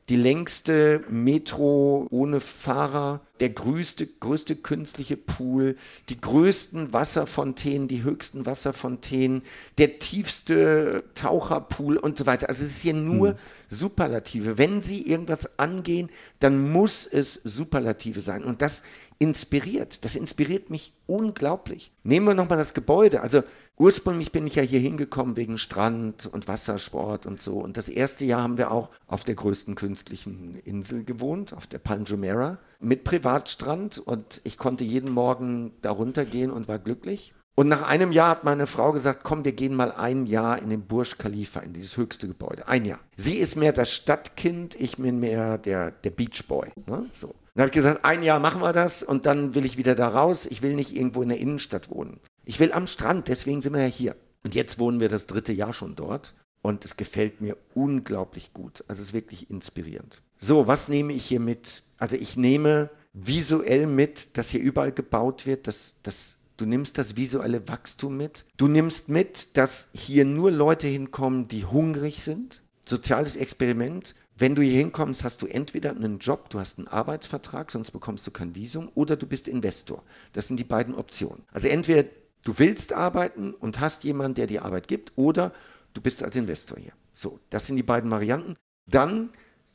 die 0.08 0.16
längste 0.16 1.04
Metro 1.08 2.06
ohne 2.10 2.40
Fahrer, 2.40 3.20
der 3.38 3.50
größte, 3.50 4.06
größte 4.06 4.56
künstliche 4.56 5.16
Pool, 5.16 5.76
die 6.08 6.20
größten 6.20 6.92
Wasserfontänen, 6.92 7.86
die 7.86 8.02
höchsten 8.02 8.44
Wasserfontänen, 8.44 9.42
der 9.78 10.00
tiefste 10.00 11.04
Taucherpool 11.14 11.96
und 11.96 12.18
so 12.18 12.26
weiter. 12.26 12.48
Also 12.48 12.64
es 12.64 12.70
ist 12.70 12.82
hier 12.82 12.94
nur 12.94 13.30
hm. 13.30 13.36
Superlative. 13.68 14.58
Wenn 14.58 14.82
Sie 14.82 15.02
irgendwas 15.02 15.58
angehen, 15.58 16.10
dann 16.40 16.72
muss 16.72 17.06
es 17.06 17.40
Superlative 17.44 18.20
sein. 18.20 18.44
Und 18.44 18.60
das 18.60 18.82
inspiriert. 19.22 20.04
Das 20.04 20.16
inspiriert 20.16 20.68
mich 20.68 20.94
unglaublich. 21.06 21.92
Nehmen 22.02 22.26
wir 22.26 22.34
nochmal 22.34 22.58
das 22.58 22.74
Gebäude. 22.74 23.20
Also 23.20 23.44
ursprünglich 23.76 24.32
bin 24.32 24.48
ich 24.48 24.56
ja 24.56 24.64
hier 24.64 24.80
hingekommen 24.80 25.36
wegen 25.36 25.58
Strand 25.58 26.26
und 26.26 26.48
Wassersport 26.48 27.24
und 27.26 27.40
so. 27.40 27.60
Und 27.60 27.76
das 27.76 27.88
erste 27.88 28.24
Jahr 28.24 28.42
haben 28.42 28.58
wir 28.58 28.72
auch 28.72 28.90
auf 29.06 29.22
der 29.22 29.36
größten 29.36 29.76
künstlichen 29.76 30.56
Insel 30.64 31.04
gewohnt, 31.04 31.52
auf 31.52 31.68
der 31.68 31.78
Palm 31.78 32.02
Jumeirah, 32.02 32.58
mit 32.80 33.04
Privatstrand. 33.04 33.98
Und 33.98 34.40
ich 34.42 34.58
konnte 34.58 34.82
jeden 34.82 35.12
Morgen 35.12 35.70
da 35.82 35.92
runtergehen 35.92 36.50
und 36.50 36.66
war 36.66 36.80
glücklich. 36.80 37.32
Und 37.54 37.68
nach 37.68 37.82
einem 37.82 38.10
Jahr 38.10 38.30
hat 38.30 38.42
meine 38.42 38.66
Frau 38.66 38.90
gesagt, 38.90 39.22
komm, 39.22 39.44
wir 39.44 39.52
gehen 39.52 39.76
mal 39.76 39.92
ein 39.92 40.26
Jahr 40.26 40.60
in 40.60 40.70
den 40.70 40.82
Burj 40.82 41.14
Khalifa, 41.16 41.60
in 41.60 41.74
dieses 41.74 41.96
höchste 41.96 42.26
Gebäude. 42.26 42.66
Ein 42.66 42.86
Jahr. 42.86 42.98
Sie 43.14 43.36
ist 43.36 43.54
mehr 43.54 43.72
das 43.72 43.92
Stadtkind, 43.92 44.74
ich 44.80 44.96
bin 44.96 45.20
mehr 45.20 45.58
der, 45.58 45.92
der 45.92 46.10
Beachboy. 46.10 46.70
Ne? 46.86 47.06
So. 47.12 47.32
Dann 47.54 47.62
habe 47.62 47.68
ich 47.68 47.74
gesagt, 47.74 48.04
ein 48.04 48.22
Jahr 48.22 48.40
machen 48.40 48.62
wir 48.62 48.72
das 48.72 49.02
und 49.02 49.26
dann 49.26 49.54
will 49.54 49.66
ich 49.66 49.76
wieder 49.76 49.94
da 49.94 50.08
raus. 50.08 50.46
Ich 50.46 50.62
will 50.62 50.74
nicht 50.74 50.96
irgendwo 50.96 51.22
in 51.22 51.28
der 51.28 51.38
Innenstadt 51.38 51.90
wohnen. 51.90 52.20
Ich 52.44 52.60
will 52.60 52.72
am 52.72 52.86
Strand, 52.86 53.28
deswegen 53.28 53.60
sind 53.60 53.74
wir 53.74 53.82
ja 53.82 53.88
hier. 53.88 54.16
Und 54.44 54.54
jetzt 54.54 54.78
wohnen 54.78 55.00
wir 55.00 55.08
das 55.08 55.26
dritte 55.26 55.52
Jahr 55.52 55.72
schon 55.72 55.94
dort 55.94 56.34
und 56.62 56.84
es 56.84 56.96
gefällt 56.96 57.40
mir 57.40 57.56
unglaublich 57.74 58.52
gut. 58.52 58.84
Also 58.88 59.02
es 59.02 59.08
ist 59.08 59.14
wirklich 59.14 59.50
inspirierend. 59.50 60.22
So, 60.38 60.66
was 60.66 60.88
nehme 60.88 61.12
ich 61.12 61.26
hier 61.26 61.40
mit? 61.40 61.82
Also 61.98 62.16
ich 62.16 62.36
nehme 62.36 62.90
visuell 63.12 63.86
mit, 63.86 64.38
dass 64.38 64.50
hier 64.50 64.60
überall 64.60 64.92
gebaut 64.92 65.46
wird, 65.46 65.66
dass, 65.66 65.96
dass 66.02 66.36
du 66.56 66.66
nimmst 66.66 66.98
das 66.98 67.16
visuelle 67.16 67.68
Wachstum 67.68 68.16
mit. 68.16 68.44
Du 68.56 68.68
nimmst 68.68 69.08
mit, 69.08 69.56
dass 69.56 69.90
hier 69.92 70.24
nur 70.24 70.50
Leute 70.50 70.88
hinkommen, 70.88 71.48
die 71.48 71.64
hungrig 71.64 72.22
sind. 72.22 72.62
Soziales 72.86 73.36
Experiment. 73.36 74.14
Wenn 74.36 74.54
du 74.54 74.62
hier 74.62 74.78
hinkommst, 74.78 75.24
hast 75.24 75.42
du 75.42 75.46
entweder 75.46 75.90
einen 75.90 76.18
Job, 76.18 76.48
du 76.50 76.58
hast 76.58 76.78
einen 76.78 76.88
Arbeitsvertrag, 76.88 77.70
sonst 77.70 77.90
bekommst 77.90 78.26
du 78.26 78.30
kein 78.30 78.54
Visum, 78.54 78.90
oder 78.94 79.16
du 79.16 79.26
bist 79.26 79.46
Investor. 79.46 80.02
Das 80.32 80.48
sind 80.48 80.56
die 80.56 80.64
beiden 80.64 80.94
Optionen. 80.94 81.44
Also 81.52 81.68
entweder 81.68 82.08
du 82.44 82.58
willst 82.58 82.92
arbeiten 82.92 83.52
und 83.54 83.80
hast 83.80 84.04
jemanden, 84.04 84.34
der 84.34 84.46
dir 84.46 84.64
Arbeit 84.64 84.88
gibt, 84.88 85.12
oder 85.16 85.52
du 85.92 86.00
bist 86.00 86.22
als 86.22 86.36
Investor 86.36 86.78
hier. 86.78 86.92
So, 87.12 87.38
das 87.50 87.66
sind 87.66 87.76
die 87.76 87.82
beiden 87.82 88.10
Varianten. 88.10 88.54
Dann, 88.86 89.30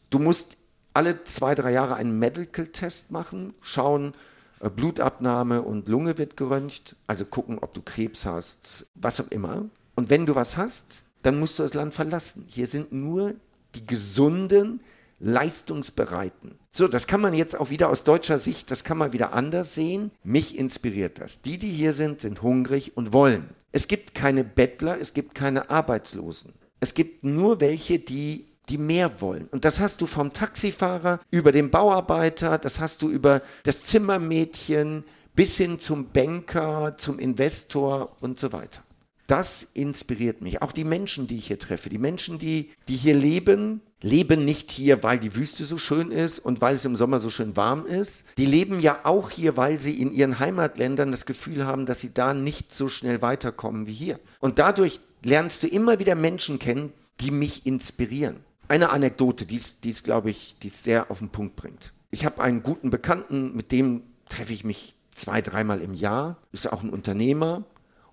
du 0.10 0.20
musst 0.20 0.58
alle 0.94 1.24
zwei, 1.24 1.54
drei 1.54 1.72
Jahre 1.72 1.96
einen 1.96 2.18
Medical-Test 2.18 3.12
machen, 3.12 3.54
schauen, 3.62 4.14
äh, 4.60 4.70
Blutabnahme 4.70 5.62
und 5.62 5.88
Lunge 5.88 6.18
wird 6.18 6.38
geröntgt, 6.38 6.96
also 7.06 7.26
gucken, 7.26 7.60
ob 7.60 7.76
du 7.76 7.84
Krebs 7.84 8.26
hast, 8.26 8.88
was 8.96 9.22
auch 9.22 9.30
immer. 9.30 9.66
Und 9.96 10.10
wenn 10.10 10.26
du 10.26 10.34
was 10.34 10.58
hast, 10.58 11.04
dann 11.22 11.40
musst 11.40 11.60
du 11.60 11.64
das 11.64 11.76
Land 11.76 11.94
verlassen. 11.94 12.46
Hier 12.48 12.68
sind 12.68 12.92
nur 12.92 13.36
die 13.80 13.86
gesunden, 13.86 14.82
leistungsbereiten. 15.20 16.60
So, 16.72 16.88
das 16.88 17.08
kann 17.08 17.22
man 17.22 17.34
jetzt 17.34 17.60
auch 17.60 17.70
wieder 17.70 17.90
aus 17.90 18.04
deutscher 18.04 18.38
Sicht, 18.38 18.70
das 18.70 18.84
kann 18.84 18.98
man 18.98 19.14
wieder 19.14 19.34
anders 19.34 19.74
sehen. 19.76 20.12
Mich 20.24 20.58
inspiriert 20.58 21.20
das. 21.20 21.42
Die, 21.42 21.58
die 21.58 21.70
hier 21.70 21.94
sind, 21.94 22.22
sind 22.22 22.42
hungrig 22.42 22.96
und 22.96 23.14
wollen. 23.14 23.50
Es 23.72 23.88
gibt 23.88 24.14
keine 24.14 24.44
Bettler, 24.44 25.00
es 25.00 25.14
gibt 25.14 25.36
keine 25.36 25.70
Arbeitslosen. 25.70 26.54
Es 26.80 26.94
gibt 26.94 27.24
nur 27.24 27.60
welche, 27.60 28.00
die 28.00 28.48
die 28.70 28.78
mehr 28.78 29.22
wollen. 29.22 29.48
Und 29.52 29.66
das 29.66 29.80
hast 29.80 30.02
du 30.02 30.06
vom 30.06 30.34
Taxifahrer 30.34 31.22
über 31.32 31.52
den 31.52 31.72
Bauarbeiter, 31.72 32.58
das 32.58 32.80
hast 32.80 33.02
du 33.02 33.10
über 33.10 33.42
das 33.64 33.84
Zimmermädchen 33.84 35.06
bis 35.36 35.58
hin 35.58 35.80
zum 35.80 36.10
Banker, 36.10 36.96
zum 36.98 37.20
Investor 37.20 38.18
und 38.20 38.40
so 38.40 38.52
weiter. 38.52 38.82
Das 39.28 39.64
inspiriert 39.74 40.42
mich. 40.42 40.62
Auch 40.62 40.72
die 40.72 40.86
Menschen, 40.86 41.28
die 41.28 41.38
ich 41.38 41.48
hier 41.48 41.60
treffe, 41.60 41.90
die 41.90 41.98
Menschen, 41.98 42.40
die, 42.40 42.72
die 42.88 42.96
hier 42.96 43.14
leben, 43.14 43.82
leben 44.02 44.46
nicht 44.46 44.72
hier, 44.72 45.04
weil 45.04 45.20
die 45.20 45.36
Wüste 45.36 45.66
so 45.66 45.78
schön 45.78 46.12
ist 46.12 46.40
und 46.40 46.62
weil 46.62 46.76
es 46.76 46.86
im 46.86 46.96
Sommer 46.96 47.20
so 47.20 47.30
schön 47.30 47.58
warm 47.58 47.86
ist. 47.86 48.26
Die 48.38 48.46
leben 48.46 48.80
ja 48.80 49.02
auch 49.04 49.30
hier, 49.30 49.58
weil 49.58 49.80
sie 49.80 50.02
in 50.02 50.14
ihren 50.14 50.40
Heimatländern 50.40 51.12
das 51.12 51.26
Gefühl 51.26 51.66
haben, 51.66 51.86
dass 51.86 52.00
sie 52.00 52.14
da 52.14 52.34
nicht 52.34 52.74
so 52.74 52.88
schnell 52.88 53.22
weiterkommen 53.22 53.86
wie 53.86 53.94
hier. 53.94 54.20
Und 54.40 54.60
dadurch 54.60 55.02
lernst 55.24 55.64
du 55.64 55.68
immer 55.68 56.00
wieder 56.00 56.16
Menschen 56.16 56.58
kennen, 56.58 56.94
die 57.20 57.32
mich 57.32 57.66
inspirieren. 57.66 58.38
Eine 58.70 58.92
Anekdote, 58.92 59.46
die 59.46 59.58
es, 59.58 60.04
glaube 60.04 60.30
ich, 60.30 60.56
die 60.64 60.70
sehr 60.70 61.12
auf 61.12 61.20
den 61.20 61.30
Punkt 61.30 61.58
bringt. 61.58 61.92
Ich 62.12 62.26
habe 62.26 62.42
einen 62.42 62.64
guten 62.64 62.92
Bekannten, 62.92 63.56
mit 63.56 63.74
dem 63.74 64.04
treffe 64.30 64.54
ich 64.54 64.64
mich 64.64 64.96
zwei, 65.14 65.42
dreimal 65.42 65.82
im 65.82 65.94
Jahr. 65.94 66.38
Ist 66.54 66.72
auch 66.72 66.84
ein 66.84 66.90
Unternehmer 66.90 67.66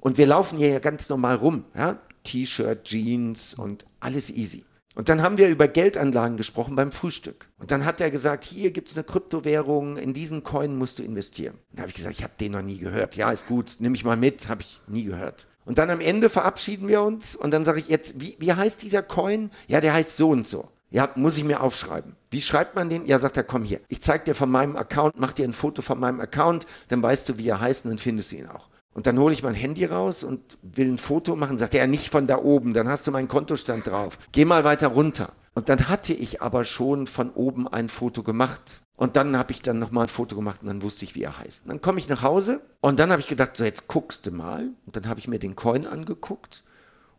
und 0.04 0.18
wir 0.18 0.26
laufen 0.26 0.58
hier 0.58 0.68
ja 0.68 0.78
ganz 0.80 1.08
normal 1.08 1.36
rum. 1.36 1.64
Ja? 1.74 1.98
T-Shirt, 2.24 2.84
Jeans 2.84 3.54
und 3.54 3.86
alles 4.00 4.28
easy. 4.28 4.64
Und 4.94 5.08
dann 5.08 5.22
haben 5.22 5.38
wir 5.38 5.48
über 5.48 5.66
Geldanlagen 5.66 6.36
gesprochen 6.36 6.76
beim 6.76 6.92
Frühstück. 6.92 7.48
Und 7.58 7.70
dann 7.70 7.86
hat 7.86 8.02
er 8.02 8.10
gesagt, 8.10 8.44
hier 8.44 8.70
gibt 8.70 8.90
es 8.90 8.96
eine 8.96 9.04
Kryptowährung, 9.04 9.96
in 9.96 10.12
diesen 10.12 10.44
Coin 10.44 10.76
musst 10.76 10.98
du 10.98 11.02
investieren. 11.02 11.58
Da 11.72 11.80
habe 11.80 11.88
ich 11.88 11.96
gesagt, 11.96 12.16
ich 12.16 12.22
habe 12.22 12.34
den 12.38 12.52
noch 12.52 12.60
nie 12.60 12.76
gehört. 12.76 13.16
Ja, 13.16 13.30
ist 13.30 13.48
gut, 13.48 13.76
nehme 13.78 13.96
ich 13.96 14.04
mal 14.04 14.18
mit, 14.18 14.48
habe 14.50 14.60
ich 14.60 14.82
nie 14.86 15.04
gehört. 15.04 15.46
Und 15.64 15.78
dann 15.78 15.88
am 15.88 16.00
Ende 16.00 16.28
verabschieden 16.28 16.86
wir 16.86 17.00
uns 17.00 17.34
und 17.34 17.50
dann 17.50 17.64
sage 17.64 17.80
ich 17.80 17.88
jetzt, 17.88 18.20
wie, 18.20 18.36
wie 18.38 18.52
heißt 18.52 18.82
dieser 18.82 19.02
Coin? 19.02 19.50
Ja, 19.68 19.80
der 19.80 19.94
heißt 19.94 20.18
so 20.18 20.28
und 20.28 20.46
so. 20.46 20.68
Ja, 20.90 21.08
muss 21.16 21.38
ich 21.38 21.44
mir 21.44 21.62
aufschreiben. 21.62 22.14
Wie 22.30 22.42
schreibt 22.42 22.76
man 22.76 22.90
den? 22.90 23.06
Ja, 23.06 23.18
sagt 23.18 23.38
er, 23.38 23.42
komm 23.42 23.64
hier. 23.64 23.80
Ich 23.88 24.02
zeige 24.02 24.24
dir 24.24 24.34
von 24.34 24.50
meinem 24.50 24.76
Account, 24.76 25.18
mach 25.18 25.32
dir 25.32 25.48
ein 25.48 25.54
Foto 25.54 25.80
von 25.80 25.98
meinem 25.98 26.20
Account, 26.20 26.66
dann 26.88 27.02
weißt 27.02 27.26
du, 27.26 27.38
wie 27.38 27.48
er 27.48 27.58
heißt 27.58 27.86
und 27.86 27.92
dann 27.92 27.98
findest 27.98 28.32
du 28.32 28.36
ihn 28.36 28.48
auch. 28.48 28.68
Und 28.94 29.06
dann 29.06 29.18
hole 29.18 29.34
ich 29.34 29.42
mein 29.42 29.54
Handy 29.54 29.84
raus 29.84 30.24
und 30.24 30.56
will 30.62 30.88
ein 30.88 30.98
Foto 30.98 31.36
machen. 31.36 31.58
Sagt 31.58 31.74
er, 31.74 31.86
nicht 31.86 32.10
von 32.10 32.26
da 32.26 32.38
oben, 32.38 32.72
dann 32.72 32.88
hast 32.88 33.06
du 33.06 33.10
meinen 33.10 33.28
Kontostand 33.28 33.86
drauf. 33.86 34.18
Geh 34.32 34.44
mal 34.44 34.64
weiter 34.64 34.88
runter. 34.88 35.32
Und 35.54 35.68
dann 35.68 35.88
hatte 35.88 36.14
ich 36.14 36.40
aber 36.40 36.64
schon 36.64 37.06
von 37.06 37.30
oben 37.30 37.68
ein 37.68 37.88
Foto 37.88 38.22
gemacht. 38.22 38.80
Und 38.96 39.16
dann 39.16 39.36
habe 39.36 39.50
ich 39.50 39.62
dann 39.62 39.80
nochmal 39.80 40.04
ein 40.04 40.08
Foto 40.08 40.36
gemacht 40.36 40.60
und 40.62 40.68
dann 40.68 40.82
wusste 40.82 41.04
ich, 41.04 41.16
wie 41.16 41.24
er 41.24 41.38
heißt. 41.38 41.64
Und 41.64 41.70
dann 41.70 41.80
komme 41.80 41.98
ich 41.98 42.08
nach 42.08 42.22
Hause 42.22 42.60
und 42.80 43.00
dann 43.00 43.10
habe 43.10 43.20
ich 43.20 43.26
gedacht, 43.26 43.56
so 43.56 43.64
jetzt 43.64 43.88
guckst 43.88 44.26
du 44.26 44.30
mal. 44.30 44.70
Und 44.86 44.94
dann 44.94 45.08
habe 45.08 45.18
ich 45.18 45.26
mir 45.26 45.40
den 45.40 45.56
Coin 45.56 45.86
angeguckt. 45.86 46.62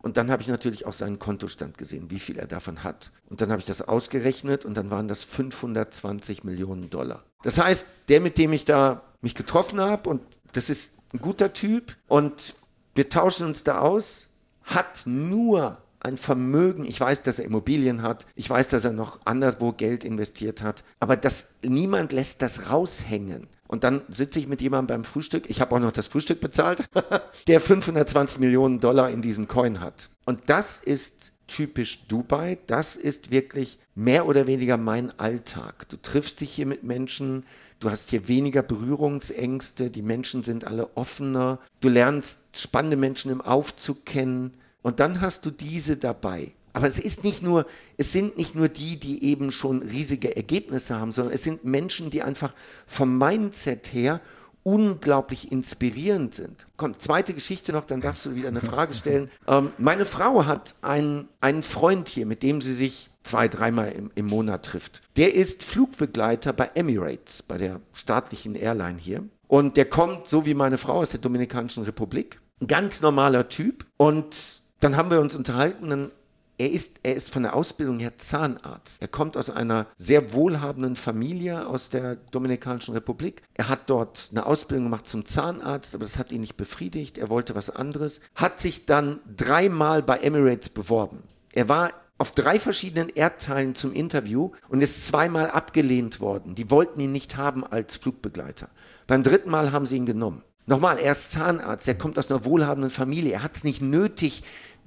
Und 0.00 0.16
dann 0.16 0.30
habe 0.30 0.40
ich 0.40 0.48
natürlich 0.48 0.86
auch 0.86 0.92
seinen 0.92 1.18
Kontostand 1.18 1.76
gesehen, 1.78 2.10
wie 2.10 2.18
viel 2.18 2.38
er 2.38 2.46
davon 2.46 2.84
hat. 2.84 3.10
Und 3.28 3.40
dann 3.40 3.50
habe 3.50 3.58
ich 3.58 3.66
das 3.66 3.82
ausgerechnet 3.82 4.64
und 4.64 4.74
dann 4.74 4.90
waren 4.90 5.08
das 5.08 5.24
520 5.24 6.44
Millionen 6.44 6.90
Dollar. 6.90 7.24
Das 7.42 7.58
heißt, 7.58 7.86
der, 8.08 8.20
mit 8.20 8.38
dem 8.38 8.52
ich 8.52 8.64
da 8.64 9.02
mich 9.20 9.34
getroffen 9.34 9.80
habe, 9.80 10.08
und 10.08 10.22
das 10.52 10.70
ist 10.70 10.95
ein 11.12 11.20
guter 11.20 11.52
Typ 11.52 11.96
und 12.08 12.56
wir 12.94 13.08
tauschen 13.08 13.46
uns 13.46 13.64
da 13.64 13.80
aus, 13.80 14.28
hat 14.64 15.02
nur 15.06 15.78
ein 16.00 16.16
Vermögen. 16.16 16.84
Ich 16.84 17.00
weiß, 17.00 17.22
dass 17.22 17.38
er 17.38 17.44
Immobilien 17.44 18.02
hat. 18.02 18.26
Ich 18.34 18.48
weiß, 18.48 18.68
dass 18.68 18.84
er 18.84 18.92
noch 18.92 19.20
anderswo 19.24 19.72
Geld 19.72 20.04
investiert 20.04 20.62
hat. 20.62 20.84
Aber 21.00 21.16
das, 21.16 21.48
niemand 21.62 22.12
lässt 22.12 22.42
das 22.42 22.70
raushängen. 22.70 23.48
Und 23.66 23.82
dann 23.82 24.02
sitze 24.08 24.38
ich 24.38 24.46
mit 24.46 24.62
jemandem 24.62 24.96
beim 24.98 25.04
Frühstück. 25.04 25.50
Ich 25.50 25.60
habe 25.60 25.74
auch 25.74 25.80
noch 25.80 25.90
das 25.90 26.06
Frühstück 26.06 26.40
bezahlt, 26.40 26.88
der 27.48 27.60
520 27.60 28.38
Millionen 28.38 28.78
Dollar 28.78 29.10
in 29.10 29.22
diesem 29.22 29.48
Coin 29.48 29.80
hat. 29.80 30.08
Und 30.24 30.42
das 30.46 30.78
ist 30.78 31.32
typisch 31.46 32.06
Dubai. 32.08 32.58
Das 32.66 32.96
ist 32.96 33.30
wirklich 33.30 33.78
mehr 33.94 34.26
oder 34.26 34.46
weniger 34.46 34.76
mein 34.76 35.18
Alltag. 35.18 35.88
Du 35.88 35.96
triffst 35.96 36.40
dich 36.40 36.52
hier 36.52 36.66
mit 36.66 36.82
Menschen, 36.82 37.44
Du 37.78 37.90
hast 37.90 38.08
hier 38.08 38.26
weniger 38.26 38.62
Berührungsängste, 38.62 39.90
die 39.90 40.00
Menschen 40.00 40.42
sind 40.42 40.66
alle 40.66 40.96
offener, 40.96 41.58
du 41.82 41.90
lernst 41.90 42.40
spannende 42.54 42.96
Menschen 42.96 43.30
im 43.30 43.42
Aufzug 43.42 44.06
kennen 44.06 44.54
und 44.80 44.98
dann 44.98 45.20
hast 45.20 45.44
du 45.44 45.50
diese 45.50 45.98
dabei. 45.98 46.52
Aber 46.72 46.86
es 46.86 46.98
ist 46.98 47.22
nicht 47.22 47.42
nur, 47.42 47.66
es 47.98 48.12
sind 48.12 48.38
nicht 48.38 48.54
nur 48.54 48.68
die, 48.68 48.98
die 48.98 49.24
eben 49.24 49.50
schon 49.50 49.82
riesige 49.82 50.36
Ergebnisse 50.36 50.98
haben, 50.98 51.12
sondern 51.12 51.34
es 51.34 51.42
sind 51.42 51.64
Menschen, 51.64 52.08
die 52.08 52.22
einfach 52.22 52.54
vom 52.86 53.18
Mindset 53.18 53.92
her 53.92 54.20
unglaublich 54.66 55.52
inspirierend 55.52 56.34
sind. 56.34 56.66
Komm, 56.76 56.98
zweite 56.98 57.34
Geschichte 57.34 57.72
noch, 57.72 57.84
dann 57.84 58.00
darfst 58.00 58.26
du 58.26 58.34
wieder 58.34 58.48
eine 58.48 58.60
Frage 58.60 58.92
stellen. 58.94 59.30
Ähm, 59.48 59.70
meine 59.78 60.06
Frau 60.06 60.44
hat 60.44 60.74
einen, 60.82 61.28
einen 61.40 61.62
Freund 61.62 62.08
hier, 62.08 62.26
mit 62.26 62.42
dem 62.42 62.60
sie 62.60 62.74
sich 62.74 63.10
zwei, 63.22 63.46
dreimal 63.46 63.92
im, 63.92 64.10
im 64.16 64.26
Monat 64.26 64.64
trifft. 64.64 65.02
Der 65.16 65.34
ist 65.34 65.62
Flugbegleiter 65.62 66.52
bei 66.52 66.70
Emirates, 66.74 67.44
bei 67.44 67.58
der 67.58 67.80
staatlichen 67.92 68.56
Airline 68.56 68.98
hier. 68.98 69.22
Und 69.46 69.76
der 69.76 69.84
kommt, 69.84 70.26
so 70.26 70.46
wie 70.46 70.54
meine 70.54 70.78
Frau 70.78 70.94
aus 70.94 71.10
der 71.10 71.20
Dominikanischen 71.20 71.84
Republik, 71.84 72.40
ein 72.60 72.66
ganz 72.66 73.02
normaler 73.02 73.46
Typ. 73.48 73.86
Und 73.98 74.62
dann 74.80 74.96
haben 74.96 75.12
wir 75.12 75.20
uns 75.20 75.36
unterhalten, 75.36 75.90
dann 75.90 76.10
er 76.58 76.70
ist, 76.70 77.00
er 77.02 77.14
ist 77.14 77.32
von 77.32 77.42
der 77.42 77.54
Ausbildung 77.54 77.98
her 77.98 78.16
Zahnarzt. 78.16 79.00
Er 79.02 79.08
kommt 79.08 79.36
aus 79.36 79.50
einer 79.50 79.86
sehr 79.98 80.32
wohlhabenden 80.32 80.96
Familie 80.96 81.66
aus 81.66 81.90
der 81.90 82.16
Dominikanischen 82.16 82.94
Republik. 82.94 83.42
Er 83.54 83.68
hat 83.68 83.90
dort 83.90 84.28
eine 84.30 84.46
Ausbildung 84.46 84.86
gemacht 84.86 85.06
zum 85.06 85.26
Zahnarzt, 85.26 85.94
aber 85.94 86.04
das 86.04 86.18
hat 86.18 86.32
ihn 86.32 86.40
nicht 86.40 86.56
befriedigt. 86.56 87.18
Er 87.18 87.28
wollte 87.28 87.54
was 87.54 87.70
anderes. 87.70 88.20
Hat 88.34 88.58
sich 88.58 88.86
dann 88.86 89.20
dreimal 89.36 90.02
bei 90.02 90.18
Emirates 90.18 90.70
beworben. 90.70 91.22
Er 91.52 91.68
war 91.68 91.92
auf 92.18 92.32
drei 92.32 92.58
verschiedenen 92.58 93.10
Erdteilen 93.10 93.74
zum 93.74 93.92
Interview 93.92 94.52
und 94.68 94.80
ist 94.80 95.06
zweimal 95.06 95.50
abgelehnt 95.50 96.20
worden. 96.20 96.54
Die 96.54 96.70
wollten 96.70 97.00
ihn 97.00 97.12
nicht 97.12 97.36
haben 97.36 97.64
als 97.64 97.96
Flugbegleiter. 97.96 98.70
Beim 99.06 99.22
dritten 99.22 99.50
Mal 99.50 99.72
haben 99.72 99.84
sie 99.84 99.96
ihn 99.96 100.06
genommen. 100.06 100.42
Nochmal, 100.68 100.98
er 100.98 101.12
ist 101.12 101.30
Zahnarzt, 101.30 101.86
er 101.86 101.94
kommt 101.94 102.18
aus 102.18 102.28
einer 102.30 102.44
wohlhabenden 102.44 102.90
Familie, 102.90 103.34
er 103.34 103.42
hat 103.44 103.54
es 103.54 103.62
nicht 103.62 103.82
nötig, 103.82 104.42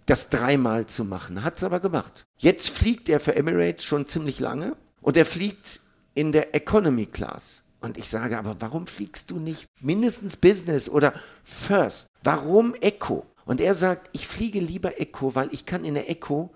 das 0.09 0.29
dreimal 0.29 0.87
zu 0.87 1.05
machen, 1.05 1.43
hat 1.43 1.57
es 1.57 1.63
aber 1.63 1.79
gemacht. 1.79 2.25
Jetzt 2.37 2.69
fliegt 2.69 3.09
er 3.09 3.19
für 3.19 3.35
Emirates 3.35 3.83
schon 3.83 4.07
ziemlich 4.07 4.39
lange 4.39 4.75
und 5.01 5.17
er 5.17 5.25
fliegt 5.25 5.79
in 6.15 6.31
der 6.31 6.55
Economy 6.55 7.05
Class. 7.05 7.61
Und 7.81 7.97
ich 7.97 8.09
sage, 8.09 8.37
aber 8.37 8.57
warum 8.59 8.87
fliegst 8.87 9.31
du 9.31 9.39
nicht 9.39 9.67
mindestens 9.79 10.35
Business 10.35 10.89
oder 10.89 11.13
First? 11.43 12.07
Warum 12.23 12.73
Echo? 12.75 13.25
Und 13.45 13.61
er 13.61 13.73
sagt, 13.73 14.09
ich 14.11 14.27
fliege 14.27 14.59
lieber 14.59 14.99
Echo, 14.99 15.35
weil 15.35 15.53
ich 15.53 15.65
kann 15.65 15.85
in 15.85 15.93
der 15.93 16.09
Echo 16.09 16.53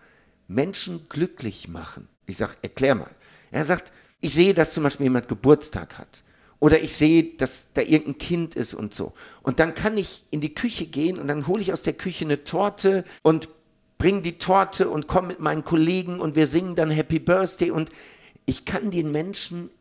Menschen 0.48 1.03
glücklich 1.07 1.67
machen. 1.67 2.10
Ich 2.25 2.38
sage, 2.38 2.53
erklär 2.62 2.95
mal. 2.95 3.10
Er 3.51 3.65
sagt, 3.65 3.93
ich 4.19 4.33
sehe, 4.33 4.53
dass 4.53 4.74
zum 4.74 4.83
Beispiel 4.83 5.05
jemand 5.05 5.27
Geburtstag 5.27 5.98
hat. 5.98 6.23
Oder 6.63 6.82
ich 6.82 6.96
sehe, 6.96 7.25
dass 7.25 7.74
da 7.74 7.82
irgendein 7.82 8.20
Kind 8.20 8.55
ist 8.55 8.74
und 8.74 8.93
so. 8.93 9.12
Und 9.41 9.60
dann 9.60 9.75
kann 9.75 9.98
ich 9.98 10.24
in 10.32 10.39
die 10.39 10.53
Küche 10.53 10.86
gehen 10.86 11.20
und 11.20 11.27
dann 11.27 11.46
hole 11.46 11.62
ich 11.62 11.74
aus 11.74 11.84
der 11.84 11.91
Küche 11.91 12.24
eine 12.24 12.46
Torte 12.46 13.03
und 13.22 13.50
bringe 13.98 14.22
die 14.22 14.38
Torte 14.38 14.88
und 14.88 15.10
komme 15.10 15.27
mit 15.27 15.41
meinen 15.41 15.65
Kollegen 15.65 16.22
und 16.22 16.38
wir 16.38 16.48
singen 16.48 16.75
dann 16.75 16.89
Happy 16.89 17.20
Birthday 17.20 17.70
und 17.70 17.89
ich 18.46 18.63
kann 18.63 18.91
den 18.91 19.12
Menschen 19.12 19.72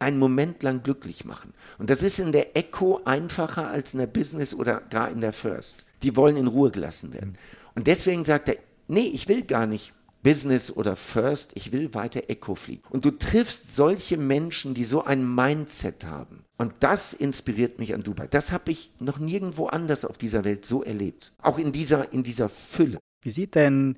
einen 0.00 0.18
Moment 0.18 0.64
lang 0.64 0.82
glücklich 0.82 1.24
machen. 1.24 1.54
Und 1.78 1.88
das 1.88 2.02
ist 2.02 2.18
in 2.18 2.32
der 2.32 2.56
Echo 2.56 3.02
einfacher 3.04 3.68
als 3.68 3.94
in 3.94 4.00
der 4.00 4.08
Business 4.08 4.54
oder 4.54 4.80
gar 4.80 5.12
in 5.12 5.20
der 5.20 5.32
First. 5.32 5.86
Die 6.02 6.16
wollen 6.16 6.36
in 6.36 6.48
Ruhe 6.48 6.72
gelassen 6.72 7.14
werden. 7.14 7.38
Und 7.76 7.86
deswegen 7.86 8.24
sagt 8.24 8.48
er, 8.48 8.56
nee, 8.88 9.06
ich 9.06 9.28
will 9.28 9.42
gar 9.42 9.68
nicht 9.68 9.92
Business 10.24 10.72
oder 10.72 10.96
First, 10.96 11.52
ich 11.54 11.70
will 11.70 11.94
weiter 11.94 12.22
Echo 12.28 12.56
fliegen. 12.56 12.82
Und 12.90 13.04
du 13.04 13.12
triffst 13.12 13.76
solche 13.76 14.16
Menschen, 14.16 14.74
die 14.74 14.82
so 14.82 15.04
ein 15.04 15.32
Mindset 15.32 16.06
haben. 16.06 16.44
Und 16.58 16.72
das 16.80 17.14
inspiriert 17.14 17.78
mich 17.78 17.94
an 17.94 18.02
Dubai. 18.02 18.26
Das 18.26 18.50
habe 18.50 18.72
ich 18.72 18.90
noch 18.98 19.20
nirgendwo 19.20 19.66
anders 19.66 20.04
auf 20.04 20.18
dieser 20.18 20.42
Welt 20.44 20.64
so 20.64 20.82
erlebt. 20.82 21.32
Auch 21.40 21.58
in 21.58 21.70
dieser, 21.70 22.12
in 22.12 22.24
dieser 22.24 22.48
Fülle. 22.48 22.98
Wie 23.22 23.30
sieht 23.30 23.54
denn 23.54 23.96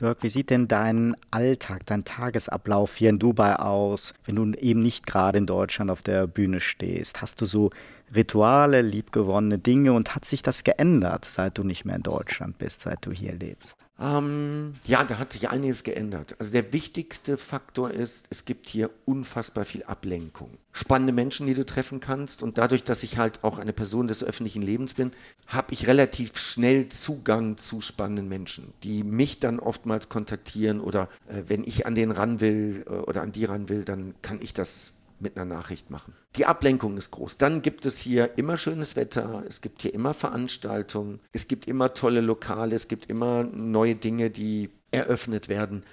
Dirk, 0.00 0.22
wie 0.22 0.28
sieht 0.28 0.50
denn 0.50 0.68
dein 0.68 1.16
Alltag, 1.32 1.84
dein 1.86 2.04
Tagesablauf 2.04 2.94
hier 2.94 3.10
in 3.10 3.18
Dubai 3.18 3.56
aus, 3.56 4.14
wenn 4.24 4.36
du 4.36 4.52
eben 4.58 4.80
nicht 4.80 5.06
gerade 5.06 5.38
in 5.38 5.46
Deutschland 5.46 5.90
auf 5.90 6.02
der 6.02 6.28
Bühne 6.28 6.60
stehst? 6.60 7.20
Hast 7.20 7.40
du 7.40 7.46
so 7.46 7.70
Rituale, 8.14 8.82
liebgewonnene 8.82 9.58
Dinge 9.58 9.92
und 9.92 10.14
hat 10.14 10.24
sich 10.24 10.42
das 10.42 10.64
geändert, 10.64 11.24
seit 11.24 11.58
du 11.58 11.64
nicht 11.64 11.84
mehr 11.84 11.96
in 11.96 12.02
Deutschland 12.02 12.58
bist, 12.58 12.82
seit 12.82 13.04
du 13.04 13.12
hier 13.12 13.34
lebst? 13.34 13.76
Ähm, 14.00 14.74
ja, 14.84 15.02
da 15.02 15.18
hat 15.18 15.32
sich 15.32 15.48
einiges 15.48 15.82
geändert. 15.82 16.36
Also 16.38 16.52
der 16.52 16.72
wichtigste 16.72 17.36
Faktor 17.36 17.90
ist, 17.90 18.26
es 18.30 18.44
gibt 18.44 18.68
hier 18.68 18.90
unfassbar 19.06 19.64
viel 19.64 19.82
Ablenkung. 19.82 20.50
Spannende 20.72 21.12
Menschen, 21.12 21.46
die 21.48 21.54
du 21.54 21.66
treffen 21.66 21.98
kannst. 21.98 22.44
Und 22.44 22.58
dadurch, 22.58 22.84
dass 22.84 23.02
ich 23.02 23.18
halt 23.18 23.42
auch 23.42 23.58
eine 23.58 23.72
Person 23.72 24.06
des 24.06 24.22
öffentlichen 24.22 24.62
Lebens 24.62 24.94
bin, 24.94 25.10
habe 25.48 25.72
ich 25.72 25.88
relativ 25.88 26.38
schnell 26.38 26.86
Zugang 26.88 27.56
zu 27.56 27.80
spannenden 27.80 28.28
Menschen, 28.28 28.72
die 28.84 29.02
mich 29.02 29.40
dann 29.40 29.58
oftmals 29.58 30.08
kontaktieren 30.08 30.80
oder 30.80 31.08
äh, 31.26 31.42
wenn 31.48 31.64
ich 31.64 31.84
an 31.84 31.96
den 31.96 32.12
ran 32.12 32.40
will 32.40 32.84
äh, 32.86 32.90
oder 32.90 33.22
an 33.22 33.32
die 33.32 33.46
ran 33.46 33.68
will, 33.68 33.84
dann 33.84 34.14
kann 34.22 34.38
ich 34.40 34.54
das 34.54 34.92
mit 35.20 35.36
einer 35.36 35.44
Nachricht 35.44 35.90
machen. 35.90 36.14
Die 36.36 36.46
Ablenkung 36.46 36.96
ist 36.96 37.10
groß. 37.10 37.38
Dann 37.38 37.62
gibt 37.62 37.86
es 37.86 37.98
hier 37.98 38.36
immer 38.38 38.56
schönes 38.56 38.96
Wetter, 38.96 39.42
es 39.46 39.60
gibt 39.60 39.82
hier 39.82 39.94
immer 39.94 40.14
Veranstaltungen, 40.14 41.20
es 41.32 41.48
gibt 41.48 41.66
immer 41.66 41.94
tolle 41.94 42.20
Lokale, 42.20 42.76
es 42.76 42.88
gibt 42.88 43.06
immer 43.06 43.44
neue 43.44 43.94
Dinge, 43.94 44.30
die 44.30 44.70
eröffnet 44.90 45.48
werden. 45.48 45.84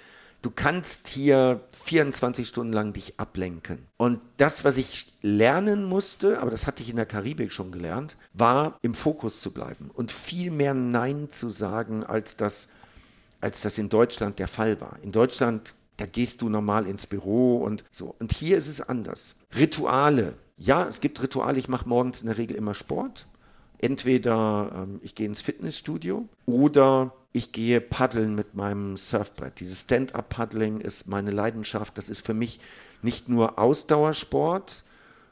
Du 0.42 0.50
kannst 0.50 1.08
hier 1.08 1.60
24 1.70 2.46
Stunden 2.46 2.72
lang 2.72 2.92
dich 2.92 3.18
ablenken. 3.18 3.78
Und 3.96 4.20
das, 4.36 4.64
was 4.64 4.76
ich 4.76 5.12
lernen 5.22 5.84
musste, 5.84 6.40
aber 6.40 6.50
das 6.50 6.66
hatte 6.66 6.82
ich 6.82 6.90
in 6.90 6.96
der 6.96 7.06
Karibik 7.06 7.52
schon 7.52 7.72
gelernt, 7.72 8.16
war 8.32 8.78
im 8.82 8.94
Fokus 8.94 9.40
zu 9.40 9.52
bleiben 9.52 9.90
und 9.92 10.12
viel 10.12 10.50
mehr 10.50 10.74
Nein 10.74 11.28
zu 11.30 11.48
sagen, 11.48 12.04
als 12.04 12.36
das, 12.36 12.68
als 13.40 13.62
das 13.62 13.78
in 13.78 13.88
Deutschland 13.88 14.38
der 14.38 14.46
Fall 14.46 14.80
war. 14.80 14.98
In 15.02 15.10
Deutschland 15.10 15.74
da 15.96 16.06
gehst 16.06 16.42
du 16.42 16.48
normal 16.48 16.86
ins 16.86 17.06
Büro 17.06 17.58
und 17.58 17.84
so. 17.90 18.14
Und 18.18 18.32
hier 18.32 18.56
ist 18.56 18.68
es 18.68 18.80
anders. 18.80 19.36
Rituale. 19.54 20.34
Ja, 20.58 20.86
es 20.86 21.00
gibt 21.00 21.22
Rituale. 21.22 21.58
Ich 21.58 21.68
mache 21.68 21.88
morgens 21.88 22.20
in 22.20 22.26
der 22.26 22.38
Regel 22.38 22.56
immer 22.56 22.74
Sport. 22.74 23.26
Entweder 23.78 24.72
ähm, 24.74 25.00
ich 25.02 25.14
gehe 25.14 25.26
ins 25.26 25.42
Fitnessstudio 25.42 26.28
oder 26.46 27.12
ich 27.32 27.52
gehe 27.52 27.82
paddeln 27.82 28.34
mit 28.34 28.54
meinem 28.54 28.96
Surfbrett. 28.96 29.60
Dieses 29.60 29.82
Stand-up-Paddling 29.82 30.80
ist 30.80 31.08
meine 31.08 31.30
Leidenschaft. 31.30 31.98
Das 31.98 32.08
ist 32.08 32.24
für 32.24 32.32
mich 32.32 32.60
nicht 33.02 33.28
nur 33.28 33.58
Ausdauersport, 33.58 34.84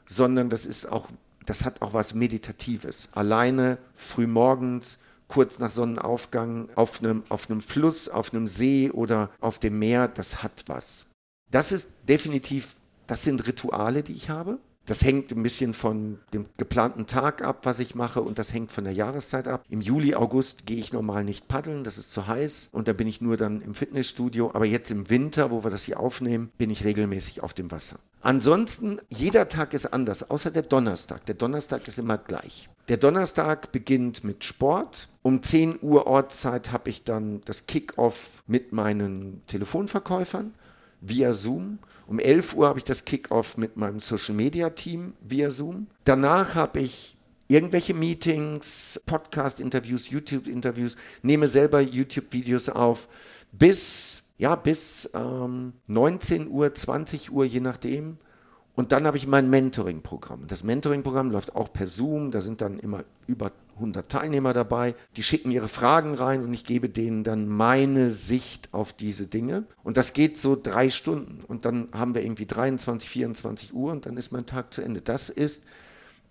sondern 0.05 0.49
das 0.49 0.67
ist 0.67 0.85
auch, 0.85 1.09
das 1.45 1.65
hat 1.65 1.81
auch 1.81 1.93
was 1.93 2.13
Meditatives. 2.13 3.09
Alleine 3.13 3.79
früh 3.93 4.27
morgens 4.27 4.99
kurz 5.27 5.59
nach 5.59 5.71
Sonnenaufgang 5.71 6.69
auf 6.75 6.99
einem, 7.01 7.23
auf 7.29 7.49
einem 7.49 7.61
Fluss, 7.61 8.09
auf 8.09 8.33
einem 8.33 8.47
See 8.47 8.91
oder 8.91 9.29
auf 9.39 9.59
dem 9.59 9.79
Meer, 9.79 10.07
das 10.07 10.43
hat 10.43 10.63
was. 10.67 11.07
Das 11.51 11.71
ist 11.71 11.91
definitiv, 12.07 12.75
das 13.07 13.23
sind 13.23 13.47
Rituale, 13.47 14.03
die 14.03 14.13
ich 14.13 14.29
habe. 14.29 14.59
Das 14.85 15.03
hängt 15.03 15.31
ein 15.31 15.41
bisschen 15.41 15.73
von 15.73 16.19
dem 16.33 16.45
geplanten 16.57 17.07
Tag 17.07 17.43
ab, 17.43 17.61
was 17.63 17.79
ich 17.79 17.95
mache, 17.95 18.21
und 18.21 18.37
das 18.37 18.53
hängt 18.53 18.71
von 18.71 18.83
der 18.83 18.93
Jahreszeit 18.93 19.47
ab. 19.47 19.63
Im 19.69 19.81
Juli, 19.81 20.15
August 20.15 20.67
gehe 20.67 20.77
ich 20.77 20.93
normal 20.93 21.23
nicht 21.23 21.47
paddeln, 21.47 21.83
das 21.83 21.97
ist 21.97 22.11
zu 22.11 22.27
heiß, 22.27 22.69
und 22.71 22.87
da 22.87 22.93
bin 22.93 23.07
ich 23.07 23.19
nur 23.21 23.35
dann 23.37 23.61
im 23.61 23.73
Fitnessstudio. 23.73 24.51
Aber 24.53 24.65
jetzt 24.65 24.91
im 24.91 25.09
Winter, 25.09 25.49
wo 25.49 25.63
wir 25.63 25.71
das 25.71 25.83
hier 25.83 25.99
aufnehmen, 25.99 26.51
bin 26.57 26.69
ich 26.69 26.83
regelmäßig 26.83 27.41
auf 27.41 27.53
dem 27.53 27.71
Wasser. 27.71 27.97
Ansonsten, 28.21 28.99
jeder 29.09 29.47
Tag 29.47 29.73
ist 29.73 29.87
anders, 29.87 30.29
außer 30.29 30.51
der 30.51 30.63
Donnerstag. 30.63 31.25
Der 31.27 31.35
Donnerstag 31.35 31.87
ist 31.87 31.99
immer 31.99 32.17
gleich. 32.17 32.69
Der 32.87 32.97
Donnerstag 32.97 33.71
beginnt 33.71 34.23
mit 34.23 34.43
Sport. 34.43 35.09
Um 35.21 35.41
10 35.41 35.79
Uhr 35.81 36.05
Ortszeit 36.07 36.71
habe 36.71 36.89
ich 36.89 37.03
dann 37.03 37.41
das 37.45 37.65
Kickoff 37.65 38.43
mit 38.45 38.73
meinen 38.73 39.41
Telefonverkäufern 39.47 40.53
via 41.01 41.33
Zoom. 41.33 41.79
Um 42.07 42.19
11 42.19 42.55
Uhr 42.55 42.67
habe 42.67 42.79
ich 42.79 42.83
das 42.83 43.05
Kickoff 43.05 43.57
mit 43.57 43.77
meinem 43.77 43.99
Social 43.99 44.35
Media 44.35 44.69
Team 44.69 45.13
via 45.21 45.49
Zoom. 45.49 45.87
Danach 46.03 46.55
habe 46.55 46.79
ich 46.79 47.17
irgendwelche 47.47 47.93
Meetings, 47.93 49.01
Podcast-Interviews, 49.05 50.09
YouTube-Interviews, 50.09 50.97
nehme 51.21 51.47
selber 51.47 51.81
YouTube-Videos 51.81 52.69
auf, 52.69 53.07
bis, 53.51 54.23
ja, 54.37 54.55
bis 54.55 55.09
ähm, 55.13 55.73
19 55.87 56.47
Uhr, 56.47 56.73
20 56.73 57.31
Uhr, 57.31 57.45
je 57.45 57.59
nachdem. 57.59 58.17
Und 58.75 58.91
dann 58.91 59.05
habe 59.07 59.17
ich 59.17 59.25
mein 59.25 59.49
Mentoring-Programm. 59.49 60.47
Das 60.47 60.63
Mentoring-Programm 60.63 61.31
läuft 61.31 61.55
auch 61.55 61.71
per 61.71 61.87
Zoom. 61.87 62.31
Da 62.31 62.41
sind 62.41 62.61
dann 62.61 62.77
immer 62.79 63.05
über 63.25 63.51
100 63.75 64.09
Teilnehmer 64.09 64.53
dabei. 64.53 64.95
Die 65.15 65.23
schicken 65.23 65.51
ihre 65.51 65.69
Fragen 65.69 66.13
rein 66.15 66.43
und 66.43 66.53
ich 66.53 66.65
gebe 66.65 66.89
denen 66.89 67.23
dann 67.23 67.47
meine 67.47 68.09
Sicht 68.09 68.73
auf 68.73 68.91
diese 68.93 69.27
Dinge. 69.27 69.63
Und 69.83 69.97
das 69.97 70.13
geht 70.13 70.37
so 70.37 70.57
drei 70.61 70.89
Stunden. 70.89 71.39
Und 71.47 71.65
dann 71.65 71.87
haben 71.93 72.15
wir 72.15 72.23
irgendwie 72.23 72.45
23, 72.45 73.09
24 73.09 73.73
Uhr 73.73 73.91
und 73.91 74.05
dann 74.05 74.17
ist 74.17 74.31
mein 74.31 74.45
Tag 74.45 74.73
zu 74.73 74.81
Ende. 74.81 75.01
Das 75.01 75.29
ist 75.29 75.63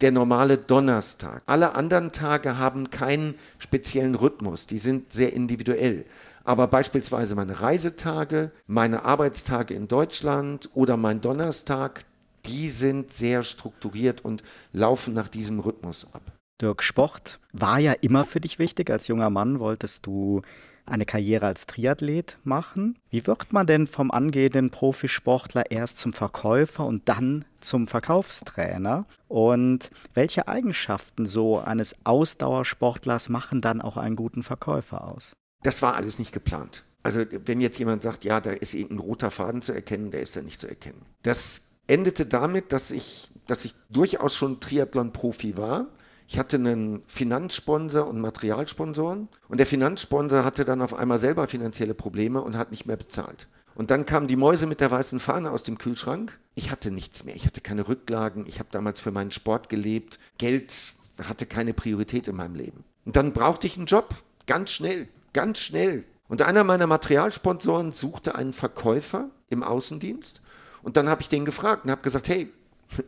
der 0.00 0.12
normale 0.12 0.59
Donnerstag. 0.59 1.42
Alle 1.46 1.74
anderen 1.74 2.12
Tage 2.12 2.59
haben 2.59 2.90
keinen 2.90 3.35
speziellen 3.59 4.14
Rhythmus. 4.14 4.66
Die 4.66 4.78
sind 4.78 5.12
sehr 5.12 5.33
individuell. 5.33 6.04
Aber 6.44 6.66
beispielsweise 6.66 7.35
meine 7.37 7.62
Reisetage, 7.62 8.50
meine 8.66 9.04
Arbeitstage 9.04 9.72
in 9.72 9.88
Deutschland 9.88 10.68
oder 10.74 10.96
mein 10.98 11.22
Donnerstag, 11.22 12.04
die 12.46 12.70
sind 12.70 13.12
sehr 13.12 13.42
strukturiert 13.42 14.24
und 14.24 14.42
laufen 14.72 15.14
nach 15.14 15.28
diesem 15.28 15.61
Rhythmus 15.61 16.07
ab. 16.12 16.22
Dirk, 16.61 16.83
Sport 16.83 17.40
war 17.52 17.78
ja 17.78 17.92
immer 17.92 18.24
für 18.24 18.40
dich 18.40 18.59
wichtig. 18.59 18.90
Als 18.90 19.09
junger 19.09 19.30
Mann 19.30 19.59
wolltest 19.59 20.07
du 20.07 20.42
eine 20.87 21.04
Karriere 21.04 21.46
als 21.46 21.66
Triathlet 21.66 22.38
machen. 22.44 22.98
Wie 23.11 23.26
wird 23.26 23.52
man 23.52 23.66
denn 23.66 23.87
vom 23.87 24.11
angehenden 24.11 24.70
Profisportler 24.70 25.70
erst 25.70 25.98
zum 25.98 26.12
Verkäufer 26.12 26.87
und 26.87 27.09
dann 27.09 27.44
zum 27.61 27.87
Verkaufstrainer? 27.87 29.07
Und 29.28 29.90
welche 30.12 30.46
Eigenschaften 30.46 31.26
so 31.26 31.59
eines 31.59 31.96
Ausdauersportlers 32.04 33.28
machen 33.28 33.61
dann 33.61 33.80
auch 33.80 33.96
einen 33.96 34.16
guten 34.16 34.42
Verkäufer 34.42 35.04
aus? 35.04 35.33
Das 35.62 35.80
war 35.83 35.94
alles 35.94 36.18
nicht 36.18 36.33
geplant. 36.33 36.85
Also 37.02 37.20
wenn 37.44 37.61
jetzt 37.61 37.78
jemand 37.78 38.02
sagt, 38.02 38.24
ja, 38.24 38.40
da 38.40 38.50
ist 38.50 38.74
irgendein 38.74 39.07
roter 39.07 39.30
Faden 39.30 39.62
zu 39.62 39.72
erkennen, 39.72 40.11
der 40.11 40.20
ist 40.20 40.37
da 40.37 40.42
nicht 40.42 40.61
zu 40.61 40.68
erkennen. 40.68 41.02
Das 41.22 41.62
endete 41.87 42.27
damit, 42.27 42.73
dass 42.73 42.90
ich, 42.90 43.31
dass 43.47 43.64
ich 43.64 43.75
durchaus 43.90 44.35
schon 44.35 44.61
Triathlon-Profi 44.61 45.57
war. 45.57 45.87
Ich 46.27 46.38
hatte 46.38 46.57
einen 46.57 47.03
Finanzsponsor 47.07 48.07
und 48.07 48.20
Materialsponsoren 48.20 49.29
und 49.49 49.59
der 49.59 49.66
Finanzsponsor 49.66 50.44
hatte 50.44 50.64
dann 50.64 50.81
auf 50.81 50.94
einmal 50.94 51.18
selber 51.18 51.47
finanzielle 51.47 51.94
Probleme 51.94 52.40
und 52.40 52.57
hat 52.57 52.70
nicht 52.70 52.87
mehr 52.87 52.97
bezahlt. 52.97 53.47
Und 53.77 53.90
dann 53.90 54.07
kamen 54.07 54.29
die 54.29 54.37
Mäuse 54.37 54.66
mit 54.66 54.81
der 54.81 54.90
weißen 54.90 55.20
Fahne 55.20 55.51
aus 55.51 55.64
dem 55.64 55.79
Kühlschrank. 55.79 56.38
Ich 56.55 56.70
hatte 56.70 56.90
nichts 56.90 57.25
mehr, 57.25 57.35
ich 57.35 57.44
hatte 57.44 57.61
keine 57.61 57.88
Rücklagen, 57.88 58.47
ich 58.47 58.59
habe 58.59 58.68
damals 58.70 59.01
für 59.01 59.11
meinen 59.11 59.33
Sport 59.33 59.68
gelebt, 59.68 60.18
Geld 60.38 60.94
hatte 61.29 61.47
keine 61.47 61.75
Priorität 61.75 62.29
in 62.29 62.37
meinem 62.37 62.55
Leben. 62.55 62.85
Und 63.05 63.16
dann 63.16 63.33
brauchte 63.33 63.66
ich 63.66 63.77
einen 63.77 63.87
Job, 63.87 64.14
ganz 64.47 64.70
schnell, 64.70 65.09
ganz 65.33 65.59
schnell. 65.59 66.05
Und 66.29 66.42
einer 66.42 66.64
meiner 66.64 66.87
Materialsponsoren 66.87 67.92
suchte 67.92 68.35
einen 68.35 68.53
Verkäufer 68.53 69.29
im 69.51 69.62
Außendienst. 69.62 70.40
Und 70.85 70.97
dann 70.97 71.09
habe 71.09 71.23
ich 71.23 71.29
den 71.29 71.44
gefragt 71.44 71.85
und 71.85 71.90
habe 71.90 72.03
gesagt, 72.03 72.29
hey, 72.29 72.53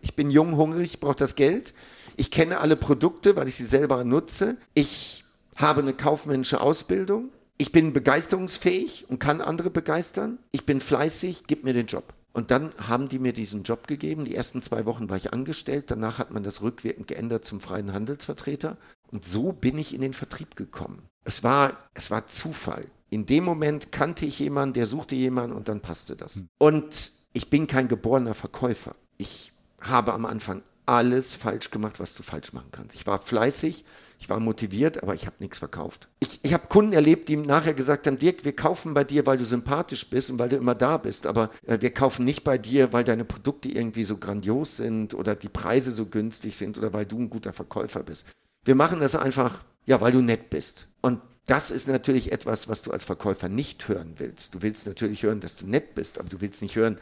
ich 0.00 0.16
bin 0.16 0.30
jung, 0.30 0.56
hungrig, 0.56 0.94
ich 0.94 1.00
brauche 1.00 1.14
das 1.14 1.36
Geld. 1.36 1.74
Ich 2.16 2.30
kenne 2.30 2.58
alle 2.58 2.76
Produkte, 2.76 3.36
weil 3.36 3.46
ich 3.46 3.54
sie 3.54 3.66
selber 3.66 4.02
nutze. 4.02 4.56
Ich 4.74 5.24
habe 5.56 5.82
eine 5.82 5.92
kaufmännische 5.92 6.60
Ausbildung. 6.60 7.30
Ich 7.58 7.72
bin 7.72 7.92
begeisterungsfähig 7.92 9.06
und 9.08 9.18
kann 9.18 9.40
andere 9.40 9.70
begeistern. 9.70 10.38
Ich 10.50 10.66
bin 10.66 10.80
fleißig, 10.80 11.44
gib 11.46 11.64
mir 11.64 11.74
den 11.74 11.86
Job. 11.86 12.14
Und 12.32 12.50
dann 12.50 12.70
haben 12.76 13.08
die 13.08 13.18
mir 13.18 13.32
diesen 13.32 13.62
Job 13.62 13.86
gegeben. 13.86 14.24
Die 14.24 14.34
ersten 14.34 14.60
zwei 14.60 14.84
Wochen 14.84 15.08
war 15.08 15.16
ich 15.16 15.32
angestellt. 15.32 15.90
Danach 15.90 16.18
hat 16.18 16.30
man 16.30 16.42
das 16.42 16.60
rückwirkend 16.60 17.08
geändert 17.08 17.44
zum 17.46 17.60
freien 17.60 17.94
Handelsvertreter. 17.94 18.76
Und 19.10 19.24
so 19.24 19.52
bin 19.52 19.78
ich 19.78 19.94
in 19.94 20.00
den 20.00 20.12
Vertrieb 20.12 20.56
gekommen. 20.56 21.02
Es 21.24 21.42
war, 21.42 21.88
es 21.94 22.10
war 22.10 22.26
Zufall. 22.26 22.86
In 23.08 23.24
dem 23.24 23.44
Moment 23.44 23.92
kannte 23.92 24.26
ich 24.26 24.38
jemanden, 24.38 24.74
der 24.74 24.86
suchte 24.86 25.16
jemanden 25.16 25.56
und 25.56 25.68
dann 25.68 25.80
passte 25.80 26.16
das. 26.16 26.36
Hm. 26.36 26.48
Und 26.58 27.12
ich 27.36 27.50
bin 27.50 27.66
kein 27.66 27.86
geborener 27.86 28.32
Verkäufer. 28.32 28.96
Ich 29.18 29.52
habe 29.78 30.14
am 30.14 30.24
Anfang 30.24 30.62
alles 30.86 31.34
falsch 31.34 31.70
gemacht, 31.70 32.00
was 32.00 32.14
du 32.14 32.22
falsch 32.22 32.54
machen 32.54 32.68
kannst. 32.72 32.94
Ich 32.94 33.06
war 33.06 33.18
fleißig, 33.18 33.84
ich 34.18 34.30
war 34.30 34.40
motiviert, 34.40 35.02
aber 35.02 35.14
ich 35.14 35.26
habe 35.26 35.36
nichts 35.40 35.58
verkauft. 35.58 36.08
Ich, 36.18 36.40
ich 36.42 36.54
habe 36.54 36.68
Kunden 36.68 36.94
erlebt, 36.94 37.28
die 37.28 37.36
nachher 37.36 37.74
gesagt 37.74 38.06
haben, 38.06 38.16
Dirk, 38.16 38.46
wir 38.46 38.56
kaufen 38.56 38.94
bei 38.94 39.04
dir, 39.04 39.26
weil 39.26 39.36
du 39.36 39.44
sympathisch 39.44 40.08
bist 40.08 40.30
und 40.30 40.38
weil 40.38 40.48
du 40.48 40.56
immer 40.56 40.74
da 40.74 40.96
bist, 40.96 41.26
aber 41.26 41.50
äh, 41.66 41.78
wir 41.78 41.92
kaufen 41.92 42.24
nicht 42.24 42.42
bei 42.42 42.56
dir, 42.56 42.94
weil 42.94 43.04
deine 43.04 43.26
Produkte 43.26 43.68
irgendwie 43.68 44.04
so 44.04 44.16
grandios 44.16 44.78
sind 44.78 45.12
oder 45.12 45.34
die 45.34 45.50
Preise 45.50 45.92
so 45.92 46.06
günstig 46.06 46.56
sind 46.56 46.78
oder 46.78 46.94
weil 46.94 47.04
du 47.04 47.18
ein 47.18 47.28
guter 47.28 47.52
Verkäufer 47.52 48.02
bist. 48.02 48.26
Wir 48.64 48.76
machen 48.76 49.00
das 49.00 49.14
einfach, 49.14 49.62
ja, 49.84 50.00
weil 50.00 50.12
du 50.12 50.22
nett 50.22 50.48
bist. 50.48 50.88
Und 51.02 51.20
das 51.44 51.70
ist 51.70 51.86
natürlich 51.86 52.32
etwas, 52.32 52.66
was 52.68 52.82
du 52.82 52.92
als 52.92 53.04
Verkäufer 53.04 53.50
nicht 53.50 53.88
hören 53.88 54.14
willst. 54.16 54.54
Du 54.54 54.62
willst 54.62 54.86
natürlich 54.86 55.22
hören, 55.22 55.40
dass 55.40 55.56
du 55.56 55.66
nett 55.66 55.94
bist, 55.94 56.18
aber 56.18 56.30
du 56.30 56.40
willst 56.40 56.62
nicht 56.62 56.76
hören, 56.76 56.98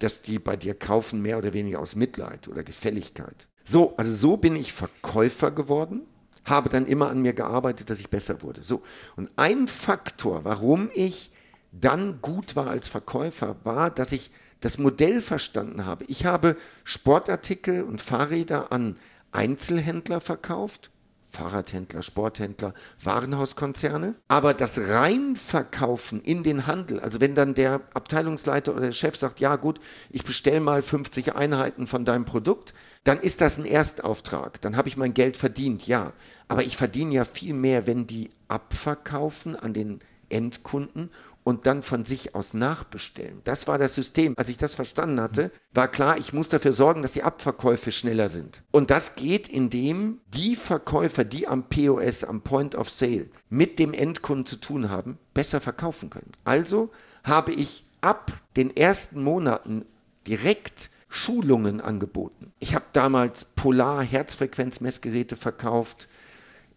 dass 0.00 0.22
die 0.22 0.38
bei 0.38 0.56
dir 0.56 0.74
kaufen, 0.74 1.22
mehr 1.22 1.38
oder 1.38 1.52
weniger 1.52 1.78
aus 1.78 1.96
Mitleid 1.96 2.48
oder 2.48 2.62
Gefälligkeit. 2.62 3.46
So, 3.64 3.96
also 3.96 4.12
so 4.12 4.36
bin 4.36 4.56
ich 4.56 4.72
Verkäufer 4.72 5.50
geworden 5.50 6.02
habe 6.44 6.68
dann 6.68 6.86
immer 6.86 7.08
an 7.08 7.22
mir 7.22 7.32
gearbeitet, 7.32 7.90
dass 7.90 8.00
ich 8.00 8.10
besser 8.10 8.42
wurde. 8.42 8.62
So. 8.62 8.82
Und 9.16 9.30
ein 9.36 9.66
Faktor, 9.68 10.44
warum 10.44 10.90
ich 10.94 11.30
dann 11.72 12.20
gut 12.20 12.56
war 12.56 12.68
als 12.68 12.88
Verkäufer, 12.88 13.56
war, 13.64 13.90
dass 13.90 14.12
ich 14.12 14.30
das 14.60 14.78
Modell 14.78 15.20
verstanden 15.20 15.86
habe. 15.86 16.04
Ich 16.08 16.26
habe 16.26 16.56
Sportartikel 16.84 17.82
und 17.84 18.00
Fahrräder 18.00 18.72
an 18.72 18.98
Einzelhändler 19.32 20.20
verkauft 20.20 20.90
Fahrradhändler, 21.30 22.02
Sporthändler, 22.02 22.74
Warenhauskonzerne. 23.02 24.16
Aber 24.28 24.52
das 24.52 24.78
Reinverkaufen 24.78 26.20
in 26.20 26.42
den 26.42 26.66
Handel, 26.66 27.00
also 27.00 27.20
wenn 27.20 27.34
dann 27.34 27.54
der 27.54 27.80
Abteilungsleiter 27.94 28.72
oder 28.72 28.82
der 28.82 28.92
Chef 28.92 29.16
sagt, 29.16 29.40
ja 29.40 29.56
gut, 29.56 29.80
ich 30.10 30.24
bestelle 30.24 30.60
mal 30.60 30.82
50 30.82 31.36
Einheiten 31.36 31.86
von 31.86 32.04
deinem 32.04 32.24
Produkt, 32.24 32.74
dann 33.04 33.20
ist 33.20 33.40
das 33.40 33.58
ein 33.58 33.64
Erstauftrag. 33.64 34.60
Dann 34.60 34.76
habe 34.76 34.88
ich 34.88 34.96
mein 34.96 35.14
Geld 35.14 35.36
verdient, 35.36 35.86
ja. 35.86 36.12
Aber 36.48 36.64
ich 36.64 36.76
verdiene 36.76 37.14
ja 37.14 37.24
viel 37.24 37.54
mehr, 37.54 37.86
wenn 37.86 38.06
die 38.06 38.30
abverkaufen 38.48 39.54
an 39.54 39.72
den 39.72 40.00
Endkunden 40.28 41.10
und 41.44 41.66
dann 41.66 41.82
von 41.82 42.04
sich 42.04 42.34
aus 42.34 42.54
nachbestellen. 42.54 43.40
Das 43.44 43.66
war 43.66 43.78
das 43.78 43.94
System. 43.94 44.34
Als 44.36 44.48
ich 44.48 44.56
das 44.56 44.74
verstanden 44.74 45.20
hatte, 45.20 45.50
war 45.72 45.88
klar, 45.88 46.18
ich 46.18 46.32
muss 46.32 46.48
dafür 46.48 46.72
sorgen, 46.72 47.02
dass 47.02 47.12
die 47.12 47.22
Abverkäufe 47.22 47.92
schneller 47.92 48.28
sind. 48.28 48.62
Und 48.70 48.90
das 48.90 49.14
geht, 49.14 49.48
indem 49.48 50.20
die 50.34 50.56
Verkäufer, 50.56 51.24
die 51.24 51.48
am 51.48 51.68
POS, 51.68 52.24
am 52.24 52.42
Point 52.42 52.74
of 52.74 52.90
Sale 52.90 53.26
mit 53.48 53.78
dem 53.78 53.92
Endkunden 53.92 54.46
zu 54.46 54.56
tun 54.56 54.90
haben, 54.90 55.18
besser 55.34 55.60
verkaufen 55.60 56.10
können. 56.10 56.32
Also 56.44 56.90
habe 57.24 57.52
ich 57.52 57.84
ab 58.00 58.32
den 58.56 58.76
ersten 58.76 59.22
Monaten 59.22 59.84
direkt 60.26 60.90
Schulungen 61.08 61.80
angeboten. 61.80 62.52
Ich 62.60 62.74
habe 62.74 62.84
damals 62.92 63.44
Polar 63.44 64.04
Herzfrequenzmessgeräte 64.04 65.36
verkauft, 65.36 66.08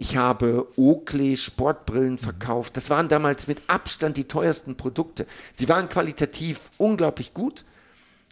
ich 0.04 0.18
habe 0.18 0.68
Oakley 0.76 1.38
Sportbrillen 1.38 2.18
verkauft. 2.18 2.76
Das 2.76 2.90
waren 2.90 3.08
damals 3.08 3.48
mit 3.48 3.62
Abstand 3.68 4.18
die 4.18 4.26
teuersten 4.26 4.76
Produkte. 4.76 5.26
Sie 5.56 5.70
waren 5.70 5.88
qualitativ 5.88 6.72
unglaublich 6.78 7.34
gut, 7.34 7.64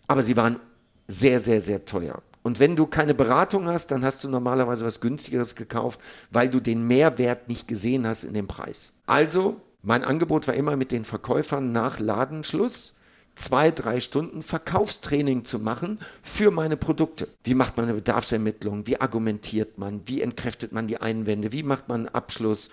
aber 0.06 0.22
sie 0.22 0.36
waren 0.36 0.60
sehr, 1.08 1.40
sehr, 1.40 1.62
sehr 1.62 1.86
teuer. 1.86 2.22
Und 2.44 2.60
wenn 2.60 2.76
du 2.76 2.88
keine 2.88 3.14
Beratung 3.14 3.68
hast, 3.68 3.88
dann 3.92 4.04
hast 4.04 4.22
du 4.22 4.28
normalerweise 4.28 4.84
was 4.86 5.00
günstigeres 5.00 5.56
gekauft, 5.56 6.02
weil 6.30 6.50
du 6.50 6.60
den 6.60 6.86
Mehrwert 6.88 7.48
nicht 7.48 7.70
gesehen 7.70 8.06
hast 8.06 8.26
in 8.26 8.34
dem 8.34 8.48
Preis. 8.48 8.92
Also, 9.06 9.62
mein 9.82 10.04
Angebot 10.04 10.48
war 10.48 10.56
immer 10.56 10.76
mit 10.76 10.92
den 10.92 11.06
Verkäufern 11.06 11.72
nach 11.72 12.02
Ladenschluss 12.02 12.96
zwei, 13.36 13.72
drei 13.72 14.00
Stunden 14.00 14.42
Verkaufstraining 14.42 15.46
zu 15.46 15.60
machen 15.60 16.00
für 16.22 16.52
meine 16.52 16.78
Produkte. 16.78 17.28
Wie 17.44 17.56
macht 17.56 17.78
man 17.78 17.86
eine 17.86 17.96
Bedarfsermittlung? 17.96 18.88
Wie 18.88 19.00
argumentiert 19.00 19.78
man? 19.78 20.08
Wie 20.08 20.22
entkräftet 20.22 20.72
man 20.72 20.88
die 20.88 21.02
Einwände? 21.02 21.52
Wie 21.52 21.64
macht 21.64 21.90
man 21.90 22.02
einen 22.02 22.16
Abschluss? 22.16 22.70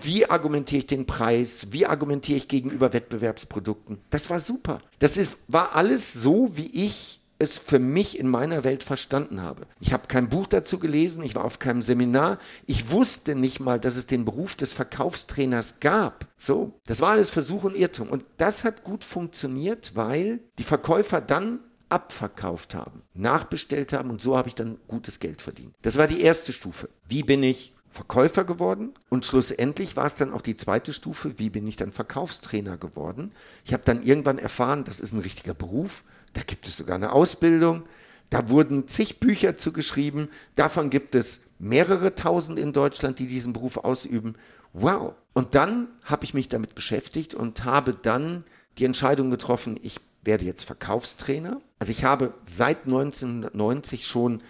Wie 0.00 0.28
argumentiere 0.28 0.78
ich 0.80 0.86
den 0.86 1.06
Preis? 1.06 1.68
Wie 1.70 1.86
argumentiere 1.86 2.38
ich 2.38 2.48
gegenüber 2.48 2.92
Wettbewerbsprodukten? 2.92 3.98
Das 4.10 4.30
war 4.30 4.40
super. 4.40 4.80
Das 4.98 5.16
ist, 5.16 5.36
war 5.48 5.74
alles 5.74 6.12
so, 6.12 6.56
wie 6.56 6.70
ich 6.84 7.20
es 7.42 7.58
für 7.58 7.78
mich 7.78 8.18
in 8.18 8.28
meiner 8.28 8.64
Welt 8.64 8.82
verstanden 8.82 9.42
habe. 9.42 9.66
Ich 9.80 9.92
habe 9.92 10.08
kein 10.08 10.28
Buch 10.28 10.46
dazu 10.46 10.78
gelesen, 10.78 11.22
ich 11.22 11.34
war 11.34 11.44
auf 11.44 11.58
keinem 11.58 11.82
Seminar, 11.82 12.38
ich 12.66 12.90
wusste 12.90 13.34
nicht 13.34 13.60
mal, 13.60 13.78
dass 13.78 13.96
es 13.96 14.06
den 14.06 14.24
Beruf 14.24 14.54
des 14.54 14.72
Verkaufstrainers 14.72 15.80
gab. 15.80 16.26
So, 16.38 16.80
das 16.86 17.00
war 17.00 17.10
alles 17.10 17.30
Versuch 17.30 17.64
und 17.64 17.76
Irrtum. 17.76 18.08
Und 18.08 18.24
das 18.36 18.64
hat 18.64 18.84
gut 18.84 19.04
funktioniert, 19.04 19.94
weil 19.94 20.40
die 20.58 20.62
Verkäufer 20.62 21.20
dann 21.20 21.60
abverkauft 21.88 22.74
haben, 22.74 23.02
nachbestellt 23.12 23.92
haben 23.92 24.08
und 24.08 24.20
so 24.20 24.36
habe 24.36 24.48
ich 24.48 24.54
dann 24.54 24.78
gutes 24.88 25.20
Geld 25.20 25.42
verdient. 25.42 25.74
Das 25.82 25.98
war 25.98 26.06
die 26.06 26.22
erste 26.22 26.52
Stufe. 26.52 26.88
Wie 27.06 27.22
bin 27.22 27.42
ich 27.42 27.74
Verkäufer 27.92 28.44
geworden 28.44 28.94
und 29.10 29.26
schlussendlich 29.26 29.96
war 29.96 30.06
es 30.06 30.14
dann 30.14 30.32
auch 30.32 30.40
die 30.40 30.56
zweite 30.56 30.94
Stufe, 30.94 31.38
wie 31.38 31.50
bin 31.50 31.66
ich 31.66 31.76
dann 31.76 31.92
Verkaufstrainer 31.92 32.78
geworden. 32.78 33.34
Ich 33.66 33.74
habe 33.74 33.82
dann 33.84 34.02
irgendwann 34.02 34.38
erfahren, 34.38 34.84
das 34.84 34.98
ist 34.98 35.12
ein 35.12 35.20
richtiger 35.20 35.52
Beruf, 35.52 36.02
da 36.32 36.42
gibt 36.42 36.66
es 36.66 36.76
sogar 36.76 36.96
eine 36.96 37.12
Ausbildung. 37.12 37.84
Da 38.30 38.48
wurden 38.48 38.88
zig 38.88 39.20
Bücher 39.20 39.56
zugeschrieben. 39.56 40.28
Davon 40.54 40.88
gibt 40.88 41.14
es 41.14 41.42
mehrere 41.58 42.14
tausend 42.14 42.58
in 42.58 42.72
Deutschland, 42.72 43.18
die 43.18 43.26
diesen 43.26 43.52
Beruf 43.52 43.76
ausüben. 43.76 44.34
Wow. 44.72 45.14
Und 45.34 45.54
dann 45.54 45.88
habe 46.04 46.24
ich 46.24 46.34
mich 46.34 46.48
damit 46.48 46.74
beschäftigt 46.74 47.34
und 47.34 47.64
habe 47.64 47.94
dann 47.94 48.44
die 48.78 48.84
Entscheidung 48.86 49.30
getroffen, 49.30 49.78
ich 49.82 50.00
werde 50.24 50.44
jetzt 50.44 50.64
Verkaufstrainer. 50.64 51.60
Also 51.78 51.90
ich 51.90 52.04
habe 52.04 52.32
seit 52.46 52.84
1990 52.84 54.06
schon 54.06 54.42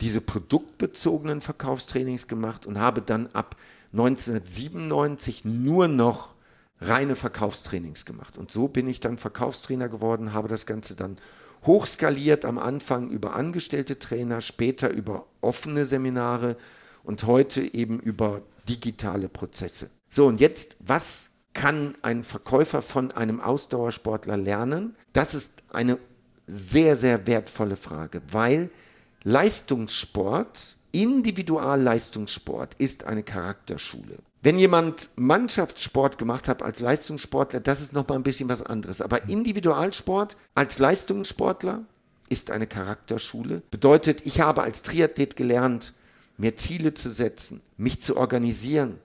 diese 0.00 0.20
produktbezogenen 0.20 1.40
Verkaufstrainings 1.40 2.26
gemacht 2.26 2.66
und 2.66 2.78
habe 2.78 3.02
dann 3.02 3.28
ab 3.34 3.56
1997 3.92 5.44
nur 5.44 5.86
noch 5.86 6.34
reine 6.82 7.16
Verkaufstrainings 7.16 8.04
gemacht. 8.04 8.38
Und 8.38 8.50
so 8.50 8.68
bin 8.68 8.88
ich 8.88 9.00
dann 9.00 9.18
Verkaufstrainer 9.18 9.88
geworden, 9.88 10.32
habe 10.32 10.48
das 10.48 10.66
Ganze 10.66 10.94
dann 10.94 11.18
hochskaliert, 11.64 12.44
am 12.44 12.58
Anfang 12.58 13.10
über 13.10 13.34
angestellte 13.34 13.98
Trainer, 13.98 14.40
später 14.40 14.90
über 14.90 15.26
offene 15.40 15.84
Seminare 15.84 16.56
und 17.04 17.24
heute 17.26 17.62
eben 17.74 18.00
über 18.00 18.42
digitale 18.68 19.28
Prozesse. 19.28 19.90
So, 20.08 20.26
und 20.26 20.40
jetzt, 20.40 20.76
was 20.80 21.30
kann 21.54 21.94
ein 22.02 22.22
Verkäufer 22.22 22.82
von 22.82 23.12
einem 23.12 23.40
Ausdauersportler 23.40 24.36
lernen? 24.36 24.96
Das 25.12 25.34
ist 25.34 25.62
eine 25.70 25.98
sehr, 26.46 26.96
sehr 26.96 27.26
wertvolle 27.26 27.76
Frage, 27.76 28.22
weil 28.30 28.70
Leistungssport, 29.24 30.76
Individualleistungssport 30.92 32.74
ist 32.74 33.04
eine 33.04 33.22
Charakterschule. 33.22 34.18
Wenn 34.42 34.58
jemand 34.58 35.10
Mannschaftssport 35.14 36.18
gemacht 36.18 36.48
hat 36.48 36.62
als 36.62 36.80
Leistungssportler, 36.80 37.60
das 37.60 37.80
ist 37.80 37.92
nochmal 37.92 38.18
ein 38.18 38.24
bisschen 38.24 38.48
was 38.48 38.60
anderes. 38.60 39.00
Aber 39.00 39.28
Individualsport 39.28 40.36
als 40.56 40.80
Leistungssportler 40.80 41.84
ist 42.28 42.50
eine 42.50 42.66
Charakterschule. 42.66 43.62
Bedeutet, 43.70 44.26
ich 44.26 44.40
habe 44.40 44.62
als 44.62 44.82
Triathlet 44.82 45.36
gelernt, 45.36 45.94
mir 46.38 46.56
Ziele 46.56 46.92
zu 46.92 47.08
setzen, 47.08 47.60
mich 47.76 48.00
zu 48.00 48.16
organisieren, 48.16 48.98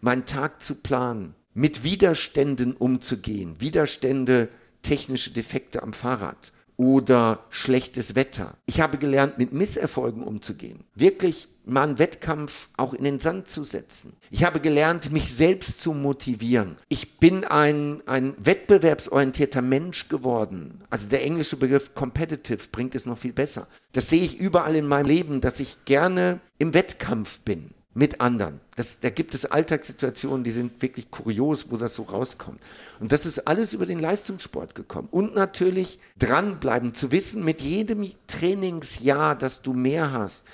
meinen 0.00 0.24
Tag 0.24 0.62
zu 0.62 0.74
planen, 0.76 1.34
mit 1.52 1.84
Widerständen 1.84 2.72
umzugehen. 2.72 3.60
Widerstände, 3.60 4.48
technische 4.80 5.32
Defekte 5.32 5.82
am 5.82 5.92
Fahrrad 5.92 6.52
oder 6.78 7.44
schlechtes 7.50 8.14
Wetter. 8.14 8.56
Ich 8.64 8.80
habe 8.80 8.96
gelernt, 8.98 9.36
mit 9.36 9.52
Misserfolgen 9.52 10.22
umzugehen. 10.22 10.84
Wirklich 10.94 11.48
mal 11.66 11.82
einen 11.82 11.98
Wettkampf 11.98 12.70
auch 12.76 12.94
in 12.94 13.04
den 13.04 13.18
Sand 13.18 13.48
zu 13.48 13.64
setzen. 13.64 14.14
Ich 14.30 14.44
habe 14.44 14.60
gelernt, 14.60 15.10
mich 15.10 15.34
selbst 15.34 15.82
zu 15.82 15.92
motivieren. 15.92 16.76
Ich 16.88 17.18
bin 17.18 17.44
ein, 17.44 18.02
ein 18.06 18.32
wettbewerbsorientierter 18.38 19.60
Mensch 19.60 20.08
geworden. 20.08 20.82
Also 20.88 21.08
der 21.08 21.24
englische 21.24 21.56
Begriff 21.56 21.94
competitive 21.94 22.68
bringt 22.70 22.94
es 22.94 23.06
noch 23.06 23.18
viel 23.18 23.32
besser. 23.32 23.66
Das 23.92 24.08
sehe 24.08 24.22
ich 24.22 24.38
überall 24.38 24.76
in 24.76 24.86
meinem 24.86 25.06
Leben, 25.06 25.40
dass 25.40 25.60
ich 25.60 25.84
gerne 25.84 26.40
im 26.58 26.74
Wettkampf 26.74 27.40
bin 27.40 27.70
mit 27.98 28.20
anderen. 28.20 28.60
Das, 28.76 29.00
da 29.00 29.10
gibt 29.10 29.34
es 29.34 29.44
Alltagssituationen, 29.44 30.44
die 30.44 30.52
sind 30.52 30.80
wirklich 30.80 31.10
kurios, 31.10 31.72
wo 31.72 31.76
das 31.76 31.96
so 31.96 32.04
rauskommt. 32.04 32.60
Und 33.00 33.10
das 33.10 33.26
ist 33.26 33.40
alles 33.48 33.72
über 33.72 33.86
den 33.86 33.98
Leistungssport 33.98 34.76
gekommen. 34.76 35.08
Und 35.10 35.34
natürlich 35.34 35.98
dranbleiben, 36.16 36.94
zu 36.94 37.10
wissen, 37.10 37.44
mit 37.44 37.60
jedem 37.60 38.08
Trainingsjahr, 38.28 39.36
das 39.36 39.62
du 39.62 39.72
mehr 39.72 40.12
hast, 40.12 40.46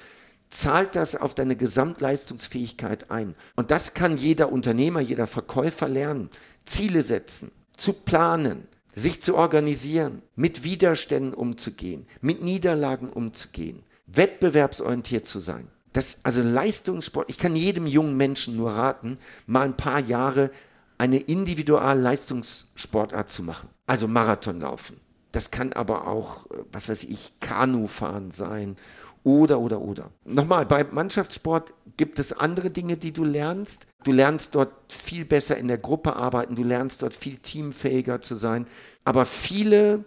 zahlt 0.49 0.97
das 0.97 1.17
auf 1.17 1.35
deine 1.35 1.55
Gesamtleistungsfähigkeit 1.55 3.11
ein. 3.11 3.35
Und 3.57 3.71
das 3.71 3.93
kann 3.93 4.17
jeder 4.17 4.51
Unternehmer, 4.51 5.01
jeder 5.01 5.27
Verkäufer 5.27 5.89
lernen. 5.89 6.31
Ziele 6.65 7.03
setzen, 7.03 7.53
zu 7.77 7.93
planen, 7.93 8.67
sich 8.95 9.21
zu 9.21 9.37
organisieren, 9.37 10.23
mit 10.35 10.65
Widerständen 10.65 11.35
umzugehen, 11.35 12.07
mit 12.23 12.43
Niederlagen 12.43 13.11
umzugehen, 13.11 13.83
wettbewerbsorientiert 14.07 15.27
zu 15.27 15.41
sein. 15.41 15.69
Das, 15.95 16.19
also 16.25 16.43
Leistungssport, 16.43 17.31
ich 17.31 17.39
kann 17.39 17.57
jedem 17.57 17.87
jungen 17.87 18.17
Menschen 18.17 18.57
nur 18.57 18.73
raten, 18.73 19.19
mal 19.47 19.63
ein 19.63 19.77
paar 19.77 20.01
Jahre 20.01 20.51
eine 20.99 21.19
Individual-Leistungssportart 21.19 23.31
zu 23.31 23.45
machen. 23.45 23.69
Also 23.87 24.09
Marathon 24.09 24.61
laufen. 24.61 25.01
Das 25.33 25.51
kann 25.51 25.73
aber 25.73 26.07
auch, 26.07 26.47
was 26.71 26.89
weiß 26.89 27.05
ich, 27.05 27.33
Kanufahren 27.41 28.33
sein 28.33 28.77
oder, 29.23 29.61
oder, 29.61 29.81
oder. 29.81 30.11
Nochmal, 30.25 30.67
bei 30.67 30.85
Mannschaftssport 30.85 31.73
gibt 31.97 32.19
es 32.19 32.33
andere 32.33 32.71
Dinge, 32.71 32.97
die 32.97 33.13
du 33.13 33.25
lernst. 33.25 33.87
Du 34.03 34.11
lernst 34.11 34.55
dort 34.55 34.73
viel 34.93 35.25
besser 35.25 35.57
in 35.57 35.69
der 35.69 35.79
Gruppe 35.79 36.17
arbeiten, 36.17 36.57
du 36.57 36.65
lernst 36.65 37.03
dort 37.03 37.15
viel 37.15 37.39
teamfähiger 37.39 38.21
zu 38.21 38.35
sein. 38.35 38.67
Aber 39.05 39.27
viele, 39.27 40.05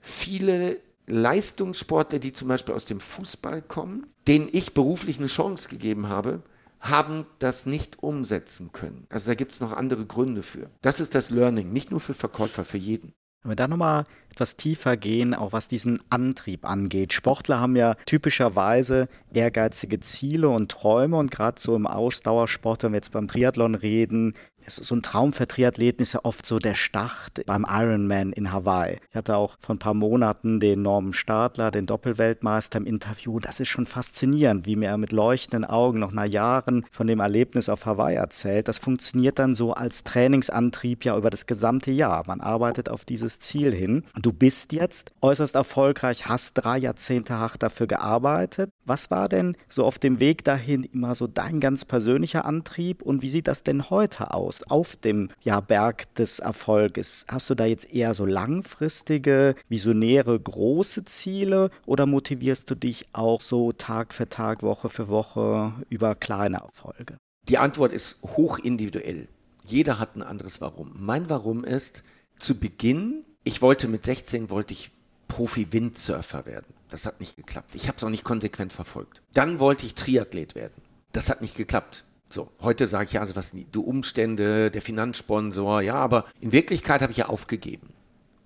viele 0.00 0.80
Leistungssportler, 1.06 2.18
die 2.18 2.32
zum 2.32 2.48
Beispiel 2.48 2.74
aus 2.74 2.84
dem 2.84 3.00
Fußball 3.00 3.62
kommen, 3.62 4.09
denen 4.26 4.48
ich 4.52 4.74
beruflich 4.74 5.18
eine 5.18 5.26
Chance 5.26 5.68
gegeben 5.68 6.08
habe, 6.08 6.42
haben 6.80 7.26
das 7.38 7.66
nicht 7.66 8.02
umsetzen 8.02 8.72
können. 8.72 9.06
Also 9.10 9.30
da 9.30 9.34
gibt 9.34 9.52
es 9.52 9.60
noch 9.60 9.72
andere 9.72 10.06
Gründe 10.06 10.42
für. 10.42 10.70
Das 10.80 11.00
ist 11.00 11.14
das 11.14 11.30
Learning, 11.30 11.72
nicht 11.72 11.90
nur 11.90 12.00
für 12.00 12.14
Verkäufer, 12.14 12.64
für 12.64 12.78
jeden. 12.78 13.12
Wenn 13.42 13.52
wir 13.52 13.56
da 13.56 13.68
nochmal 13.68 14.04
etwas 14.30 14.56
tiefer 14.56 14.98
gehen, 14.98 15.34
auch 15.34 15.52
was 15.54 15.66
diesen 15.66 15.98
Antrieb 16.10 16.66
angeht. 16.66 17.14
Sportler 17.14 17.58
haben 17.58 17.74
ja 17.74 17.94
typischerweise 18.04 19.08
ehrgeizige 19.32 19.98
Ziele 20.00 20.50
und 20.50 20.70
Träume 20.70 21.16
und 21.16 21.30
gerade 21.30 21.58
so 21.58 21.74
im 21.74 21.86
Ausdauersport, 21.86 22.82
wenn 22.82 22.92
wir 22.92 22.98
jetzt 22.98 23.12
beim 23.12 23.28
Triathlon 23.28 23.74
reden, 23.74 24.34
so 24.66 24.94
ein 24.94 25.02
Traum 25.02 25.32
für 25.32 25.46
Triathleten 25.46 26.02
ist 26.02 26.12
ja 26.12 26.20
oft 26.24 26.44
so 26.44 26.58
der 26.58 26.74
Start 26.74 27.44
beim 27.46 27.66
Ironman 27.68 28.32
in 28.32 28.52
Hawaii. 28.52 28.98
Ich 29.10 29.16
hatte 29.16 29.36
auch 29.36 29.56
vor 29.60 29.74
ein 29.74 29.78
paar 29.78 29.94
Monaten 29.94 30.60
den 30.60 30.82
Norman 30.82 31.12
Stadler, 31.12 31.70
den 31.70 31.86
Doppelweltmeister 31.86 32.78
im 32.78 32.86
Interview. 32.86 33.38
Das 33.38 33.60
ist 33.60 33.68
schon 33.68 33.86
faszinierend, 33.86 34.66
wie 34.66 34.76
mir 34.76 34.88
er 34.88 34.98
mit 34.98 35.12
leuchtenden 35.12 35.64
Augen 35.64 35.98
noch 35.98 36.12
nach 36.12 36.24
Jahren 36.24 36.84
von 36.90 37.06
dem 37.06 37.20
Erlebnis 37.20 37.68
auf 37.68 37.86
Hawaii 37.86 38.16
erzählt. 38.16 38.68
Das 38.68 38.78
funktioniert 38.78 39.38
dann 39.38 39.54
so 39.54 39.72
als 39.72 40.04
Trainingsantrieb 40.04 41.04
ja 41.04 41.16
über 41.16 41.30
das 41.30 41.46
gesamte 41.46 41.90
Jahr. 41.90 42.24
Man 42.26 42.40
arbeitet 42.40 42.88
auf 42.88 43.04
dieses 43.04 43.38
Ziel 43.38 43.72
hin. 43.72 44.04
Du 44.20 44.32
bist 44.32 44.72
jetzt 44.72 45.12
äußerst 45.22 45.54
erfolgreich, 45.54 46.26
hast 46.26 46.54
drei 46.54 46.78
Jahrzehnte 46.78 47.38
hart 47.38 47.62
dafür 47.62 47.86
gearbeitet. 47.86 48.70
Was 48.84 49.10
war 49.10 49.28
denn 49.28 49.56
so 49.68 49.84
auf 49.84 49.98
dem 49.98 50.20
Weg 50.20 50.44
dahin 50.44 50.84
immer 50.84 51.14
so 51.14 51.26
dein 51.26 51.60
ganz 51.60 51.84
persönlicher 51.84 52.44
Antrieb 52.44 53.02
und 53.02 53.22
wie 53.22 53.28
sieht 53.28 53.48
das 53.48 53.62
denn 53.62 53.88
heute 53.90 54.34
aus 54.34 54.49
auf 54.70 54.96
dem 54.96 55.28
ja, 55.42 55.60
Berg 55.60 56.14
des 56.14 56.38
Erfolges? 56.38 57.24
Hast 57.28 57.50
du 57.50 57.54
da 57.54 57.64
jetzt 57.64 57.92
eher 57.92 58.14
so 58.14 58.26
langfristige, 58.26 59.54
visionäre, 59.68 60.38
große 60.38 61.04
Ziele 61.04 61.70
oder 61.86 62.06
motivierst 62.06 62.70
du 62.70 62.74
dich 62.74 63.06
auch 63.12 63.40
so 63.40 63.72
Tag 63.72 64.12
für 64.14 64.28
Tag, 64.28 64.62
Woche 64.62 64.88
für 64.88 65.08
Woche 65.08 65.72
über 65.88 66.14
kleine 66.14 66.58
Erfolge? 66.58 67.16
Die 67.48 67.58
Antwort 67.58 67.92
ist 67.92 68.22
hoch 68.22 68.58
individuell. 68.58 69.28
Jeder 69.66 69.98
hat 69.98 70.16
ein 70.16 70.22
anderes 70.22 70.60
Warum. 70.60 70.92
Mein 70.98 71.30
Warum 71.30 71.64
ist, 71.64 72.02
zu 72.38 72.54
Beginn 72.54 73.24
ich 73.44 73.62
wollte 73.62 73.88
mit 73.88 74.04
16 74.04 74.50
wollte 74.50 74.74
ich 74.74 74.90
Profi-Windsurfer 75.28 76.46
werden. 76.46 76.74
Das 76.88 77.06
hat 77.06 77.20
nicht 77.20 77.36
geklappt. 77.36 77.74
Ich 77.74 77.88
habe 77.88 77.96
es 77.96 78.04
auch 78.04 78.10
nicht 78.10 78.24
konsequent 78.24 78.72
verfolgt. 78.72 79.22
Dann 79.32 79.58
wollte 79.58 79.86
ich 79.86 79.94
Triathlet 79.94 80.54
werden. 80.54 80.82
Das 81.12 81.30
hat 81.30 81.40
nicht 81.40 81.56
geklappt. 81.56 82.04
So, 82.32 82.48
heute 82.60 82.86
sage 82.86 83.06
ich 83.06 83.12
ja, 83.14 83.22
also 83.22 83.34
was 83.34 83.50
die 83.50 83.66
Umstände, 83.78 84.70
der 84.70 84.80
Finanzsponsor, 84.80 85.82
ja, 85.82 85.94
aber 85.94 86.26
in 86.40 86.52
Wirklichkeit 86.52 87.02
habe 87.02 87.10
ich 87.10 87.18
ja 87.18 87.28
aufgegeben. 87.28 87.92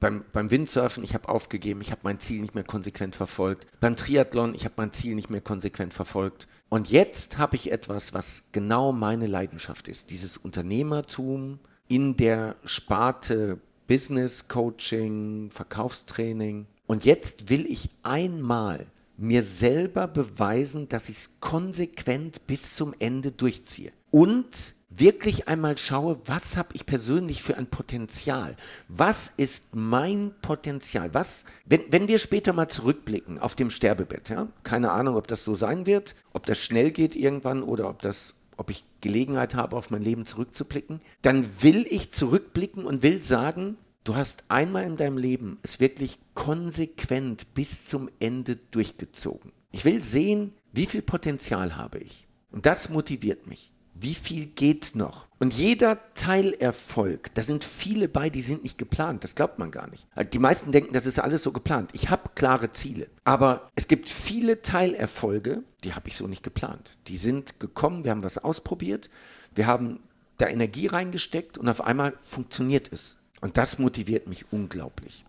Beim, 0.01 0.25
beim 0.33 0.51
Windsurfen, 0.51 1.05
ich 1.05 1.13
habe 1.13 1.29
aufgegeben, 1.29 1.83
ich 1.83 1.91
habe 1.91 2.01
mein 2.03 2.19
Ziel 2.19 2.41
nicht 2.41 2.55
mehr 2.55 2.65
konsequent 2.65 3.15
verfolgt. 3.15 3.67
Beim 3.81 3.95
Triathlon, 3.95 4.55
ich 4.55 4.65
habe 4.65 4.75
mein 4.79 4.93
Ziel 4.93 5.15
nicht 5.15 5.29
mehr 5.29 5.43
konsequent 5.43 5.93
verfolgt. 5.93 6.49
Und 6.71 6.91
jetzt 6.91 7.37
habe 7.37 7.57
ich 7.57 7.71
etwas, 7.71 8.15
was 8.15 8.45
genau 8.53 8.93
meine 8.93 9.27
Leidenschaft 9.27 9.89
ist. 9.89 10.11
Dieses 10.11 10.39
Unternehmertum 10.39 11.59
in 11.87 12.17
der 12.17 12.57
Sparte 12.65 13.61
Business 13.87 14.49
Coaching, 14.49 15.51
Verkaufstraining. 15.51 16.67
Und 16.87 17.05
jetzt 17.05 17.51
will 17.51 17.67
ich 17.67 17.91
einmal 18.03 18.87
mir 19.17 19.43
selber 19.43 20.07
beweisen, 20.07 20.89
dass 20.89 21.09
ich 21.09 21.19
es 21.19 21.41
konsequent 21.41 22.47
bis 22.47 22.75
zum 22.75 22.95
Ende 22.99 23.31
durchziehe. 23.31 23.93
Und 24.11 24.75
wirklich 24.91 25.49
einmal 25.49 25.77
schaue, 25.79 26.21
was 26.27 26.57
habe 26.57 26.71
ich 26.75 26.87
persönlich 26.87 27.43
für 27.43 27.57
ein 27.57 27.67
Potenzial? 27.67 28.57
Was 28.89 29.33
ist 29.37 29.75
mein 29.75 30.35
Potenzial? 30.41 31.13
Was, 31.13 31.45
wenn, 31.65 31.81
wenn 31.91 32.09
wir 32.09 32.19
später 32.19 32.53
mal 32.53 32.69
zurückblicken 32.69 33.39
auf 33.39 33.55
dem 33.55 33.71
Sterbebett, 33.71 34.29
ja, 34.29 34.49
keine 34.63 34.93
Ahnung, 34.93 35.17
ob 35.17 35.27
das 35.27 35.45
so 35.45 35.55
sein 35.55 35.87
wird, 35.87 36.15
ob 36.33 36.47
das 36.47 36.59
schnell 36.59 36.91
geht 36.91 37.17
irgendwann 37.17 37.63
oder 37.63 37.89
ob 37.89 38.03
das 38.03 38.35
ob 38.57 38.71
ich 38.71 38.85
Gelegenheit 39.01 39.57
habe, 39.57 39.77
auf 39.77 39.91
mein 39.91 40.03
Leben 40.03 40.25
zurückzublicken, 40.25 41.01
dann 41.23 41.45
will 41.61 41.87
ich 41.91 42.13
zurückblicken 42.13 42.87
und 42.87 43.03
will 43.03 43.21
sagen, 43.21 43.77
du 44.05 44.15
hast 44.15 44.45
einmal 44.49 44.85
in 44.85 44.97
deinem 44.97 45.19
Leben 45.19 45.59
es 45.63 45.81
wirklich 45.81 46.19
konsequent 46.35 47.55
bis 47.55 47.87
zum 47.87 48.09
Ende 48.21 48.57
durchgezogen. 48.57 49.53
Ich 49.73 49.85
will 49.85 50.05
sehen, 50.05 50.53
wie 50.73 50.87
viel 50.87 51.03
Potenzial 51.03 51.77
habe 51.77 51.99
ich. 51.99 52.27
Und 52.53 52.67
das 52.67 52.89
motiviert 52.89 53.47
mich. 53.47 53.73
Wie 53.97 54.15
viel 54.15 54.47
geht 54.47 54.93
noch? 54.95 55.29
Und 55.39 55.55
jeder 55.55 56.01
Teilerfolg, 56.15 57.33
da 57.35 57.43
sind 57.43 57.65
viele 57.65 58.09
bei, 58.09 58.29
die 58.29 58.41
sind 58.41 58.65
nicht 58.65 58.77
geplant. 58.77 59.23
Das 59.23 59.37
glaubt 59.37 59.59
man 59.59 59.71
gar 59.71 59.89
nicht. 59.89 60.07
Die 60.33 60.41
meisten 60.41 60.73
denken, 60.73 60.93
das 60.93 61.07
ist 61.07 61.21
alles 61.21 61.45
so 61.45 61.53
geplant. 61.53 61.91
Ich 61.93 62.11
habe 62.11 62.31
klare 62.35 62.73
Ziele. 62.73 63.09
Aber 63.23 63.71
es 63.77 63.87
gibt 63.87 64.09
viele 64.09 64.63
Teilerfolge, 64.63 65.63
die 65.85 65.95
habe 65.95 66.09
ich 66.09 66.17
so 66.17 66.27
nicht 66.27 66.43
geplant. 66.43 66.99
Die 67.07 67.17
sind 67.17 67.61
gekommen, 67.61 68.03
wir 68.05 68.11
haben 68.11 68.25
was 68.25 68.39
ausprobiert, 68.39 69.11
wir 69.55 69.67
haben 69.67 70.01
da 70.39 70.49
Energie 70.49 70.89
reingesteckt 70.89 71.57
und 71.57 71.69
auf 71.69 71.81
einmal 71.81 72.15
funktioniert 72.21 72.93
es. 72.93 73.19
Und 73.41 73.57
das 73.57 73.79
motiviert 73.79 74.27
mich 74.27 74.47
unglaublich. 74.51 75.25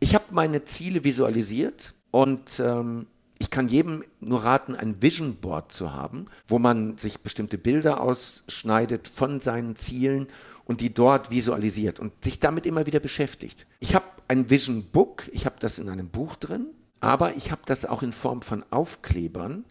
Ich 0.00 0.14
habe 0.14 0.24
meine 0.30 0.64
Ziele 0.64 1.04
visualisiert 1.04 1.94
und 2.10 2.60
ähm, 2.60 3.06
ich 3.38 3.50
kann 3.50 3.68
jedem 3.68 4.04
nur 4.20 4.44
raten, 4.44 4.74
ein 4.74 5.00
Vision 5.00 5.36
Board 5.36 5.72
zu 5.72 5.92
haben, 5.92 6.26
wo 6.48 6.58
man 6.58 6.98
sich 6.98 7.20
bestimmte 7.20 7.58
Bilder 7.58 8.00
ausschneidet 8.00 9.06
von 9.06 9.40
seinen 9.40 9.76
Zielen 9.76 10.26
und 10.64 10.80
die 10.80 10.92
dort 10.92 11.30
visualisiert 11.30 12.00
und 12.00 12.12
sich 12.22 12.40
damit 12.40 12.66
immer 12.66 12.86
wieder 12.86 13.00
beschäftigt. 13.00 13.66
Ich 13.80 13.94
habe 13.94 14.06
ein 14.26 14.50
Vision 14.50 14.84
Book, 14.84 15.28
ich 15.32 15.46
habe 15.46 15.56
das 15.58 15.78
in 15.78 15.88
einem 15.88 16.08
Buch 16.08 16.36
drin, 16.36 16.66
aber 17.00 17.36
ich 17.36 17.50
habe 17.50 17.62
das 17.64 17.86
auch 17.86 18.02
in 18.02 18.12
Form 18.12 18.42
von 18.42 18.64
Aufklebern 18.70 19.64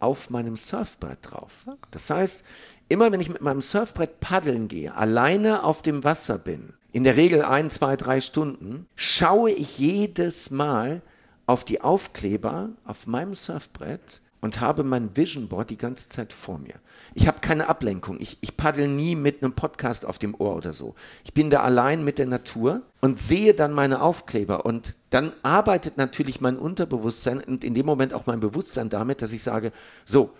auf 0.00 0.28
meinem 0.28 0.56
Surfbrett 0.56 1.18
drauf. 1.22 1.64
Das 1.90 2.10
heißt, 2.10 2.44
immer 2.88 3.10
wenn 3.10 3.20
ich 3.20 3.30
mit 3.30 3.40
meinem 3.40 3.62
Surfbrett 3.62 4.20
paddeln 4.20 4.68
gehe, 4.68 4.94
alleine 4.94 5.64
auf 5.64 5.80
dem 5.80 6.04
Wasser 6.04 6.36
bin, 6.36 6.74
in 6.94 7.02
der 7.02 7.16
Regel 7.16 7.42
ein, 7.42 7.70
zwei, 7.70 7.96
drei 7.96 8.20
Stunden, 8.20 8.86
schaue 8.94 9.50
ich 9.50 9.78
jedes 9.80 10.50
Mal, 10.50 11.02
auf 11.46 11.64
die 11.64 11.80
Aufkleber 11.80 12.70
auf 12.84 13.06
meinem 13.06 13.34
Surfbrett 13.34 14.22
und 14.40 14.60
habe 14.60 14.84
mein 14.84 15.16
Vision 15.16 15.48
Board 15.48 15.70
die 15.70 15.76
ganze 15.76 16.08
Zeit 16.08 16.32
vor 16.32 16.58
mir. 16.58 16.74
Ich 17.14 17.26
habe 17.26 17.40
keine 17.40 17.68
Ablenkung. 17.68 18.18
Ich, 18.20 18.38
ich 18.40 18.56
paddel 18.56 18.86
nie 18.88 19.16
mit 19.16 19.42
einem 19.42 19.54
Podcast 19.54 20.06
auf 20.06 20.18
dem 20.18 20.34
Ohr 20.38 20.54
oder 20.54 20.72
so. 20.72 20.94
Ich 21.24 21.34
bin 21.34 21.50
da 21.50 21.62
allein 21.62 22.04
mit 22.04 22.18
der 22.18 22.26
Natur 22.26 22.82
und 23.00 23.18
sehe 23.18 23.54
dann 23.54 23.72
meine 23.72 24.00
Aufkleber. 24.00 24.64
Und 24.64 24.94
dann 25.10 25.32
arbeitet 25.42 25.96
natürlich 25.96 26.40
mein 26.40 26.56
Unterbewusstsein 26.56 27.42
und 27.42 27.64
in 27.64 27.74
dem 27.74 27.86
Moment 27.86 28.14
auch 28.14 28.26
mein 28.26 28.40
Bewusstsein 28.40 28.88
damit, 28.88 29.20
dass 29.20 29.32
ich 29.32 29.42
sage, 29.42 29.72
so, 30.04 30.30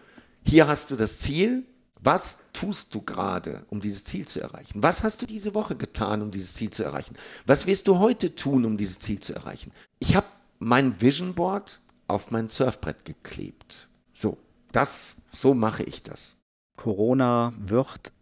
hier 0.42 0.68
hast 0.68 0.90
du 0.90 0.96
das 0.96 1.18
Ziel. 1.18 1.64
Was 2.04 2.38
tust 2.52 2.94
du 2.94 3.00
gerade, 3.00 3.64
um 3.70 3.80
dieses 3.80 4.04
Ziel 4.04 4.28
zu 4.28 4.38
erreichen? 4.42 4.82
Was 4.82 5.02
hast 5.02 5.22
du 5.22 5.26
diese 5.26 5.54
Woche 5.54 5.74
getan, 5.74 6.20
um 6.20 6.30
dieses 6.30 6.52
Ziel 6.52 6.68
zu 6.68 6.84
erreichen? 6.84 7.16
Was 7.46 7.66
wirst 7.66 7.88
du 7.88 7.98
heute 7.98 8.34
tun, 8.34 8.66
um 8.66 8.76
dieses 8.76 8.98
Ziel 8.98 9.20
zu 9.20 9.34
erreichen? 9.34 9.72
Ich 10.00 10.14
habe 10.14 10.26
mein 10.58 11.00
Vision 11.00 11.32
Board 11.32 11.80
auf 12.06 12.30
mein 12.30 12.50
Surfbrett 12.50 13.06
geklebt. 13.06 13.88
So, 14.12 14.36
das, 14.70 15.16
so 15.30 15.54
mache 15.54 15.82
ich 15.82 16.02
das. 16.02 16.36
Corona 16.76 17.54
wird 17.58 18.12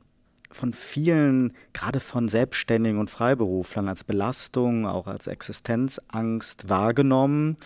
von 0.52 0.72
vielen, 0.72 1.52
gerade 1.72 1.98
von 1.98 2.28
Selbstständigen 2.28 3.00
und 3.00 3.10
Freiberuflern, 3.10 3.88
als 3.88 4.04
Belastung, 4.04 4.86
auch 4.86 5.08
als 5.08 5.26
Existenzangst 5.26 6.68
wahrgenommen. 6.68 7.56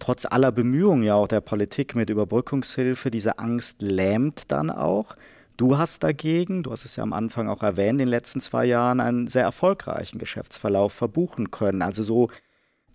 Trotz 0.00 0.26
aller 0.26 0.50
Bemühungen 0.50 1.04
ja 1.04 1.14
auch 1.14 1.28
der 1.28 1.40
Politik 1.40 1.94
mit 1.94 2.10
Überbrückungshilfe, 2.10 3.12
diese 3.12 3.38
Angst 3.38 3.80
lähmt 3.80 4.50
dann 4.50 4.68
auch. 4.68 5.14
Du 5.56 5.78
hast 5.78 6.02
dagegen, 6.02 6.62
du 6.62 6.72
hast 6.72 6.84
es 6.84 6.96
ja 6.96 7.02
am 7.02 7.12
Anfang 7.12 7.48
auch 7.48 7.62
erwähnt, 7.62 7.92
in 7.92 7.98
den 7.98 8.08
letzten 8.08 8.40
zwei 8.40 8.64
Jahren 8.64 9.00
einen 9.00 9.26
sehr 9.26 9.42
erfolgreichen 9.42 10.18
Geschäftsverlauf 10.18 10.92
verbuchen 10.92 11.50
können. 11.50 11.82
Also 11.82 12.02
so 12.02 12.30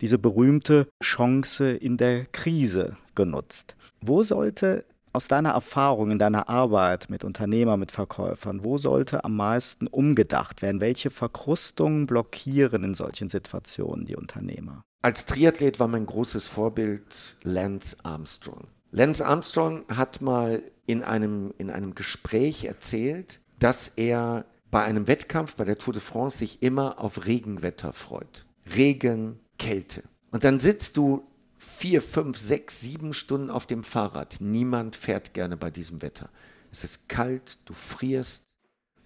diese 0.00 0.18
berühmte 0.18 0.88
Chance 1.02 1.72
in 1.72 1.96
der 1.96 2.24
Krise 2.26 2.96
genutzt. 3.14 3.76
Wo 4.00 4.22
sollte 4.22 4.84
aus 5.12 5.28
deiner 5.28 5.50
Erfahrung 5.50 6.10
in 6.10 6.18
deiner 6.18 6.48
Arbeit 6.48 7.10
mit 7.10 7.24
Unternehmern, 7.24 7.80
mit 7.80 7.90
Verkäufern, 7.90 8.62
wo 8.62 8.78
sollte 8.78 9.24
am 9.24 9.36
meisten 9.36 9.86
umgedacht 9.86 10.62
werden? 10.62 10.80
Welche 10.80 11.10
Verkrustungen 11.10 12.06
blockieren 12.06 12.84
in 12.84 12.94
solchen 12.94 13.28
Situationen 13.28 14.06
die 14.06 14.16
Unternehmer? 14.16 14.82
Als 15.02 15.26
Triathlet 15.26 15.80
war 15.80 15.88
mein 15.88 16.06
großes 16.06 16.46
Vorbild 16.46 17.36
Lance 17.42 17.96
Armstrong. 18.02 18.66
Lance 18.90 19.24
Armstrong 19.24 19.84
hat 19.88 20.20
mal 20.20 20.62
in 20.86 21.02
einem, 21.02 21.52
in 21.58 21.70
einem 21.70 21.94
Gespräch 21.94 22.64
erzählt, 22.64 23.40
dass 23.58 23.88
er 23.96 24.46
bei 24.70 24.82
einem 24.82 25.06
Wettkampf, 25.06 25.56
bei 25.56 25.64
der 25.64 25.76
Tour 25.76 25.92
de 25.92 26.02
France, 26.02 26.38
sich 26.38 26.62
immer 26.62 27.00
auf 27.00 27.26
Regenwetter 27.26 27.92
freut. 27.92 28.46
Regen, 28.76 29.40
Kälte. 29.58 30.02
Und 30.30 30.44
dann 30.44 30.60
sitzt 30.60 30.96
du 30.96 31.24
vier, 31.56 32.00
fünf, 32.02 32.38
sechs, 32.38 32.80
sieben 32.80 33.12
Stunden 33.12 33.50
auf 33.50 33.66
dem 33.66 33.82
Fahrrad. 33.82 34.36
Niemand 34.40 34.96
fährt 34.96 35.34
gerne 35.34 35.56
bei 35.56 35.70
diesem 35.70 36.02
Wetter. 36.02 36.30
Es 36.70 36.84
ist 36.84 37.08
kalt, 37.08 37.58
du 37.64 37.72
frierst, 37.72 38.44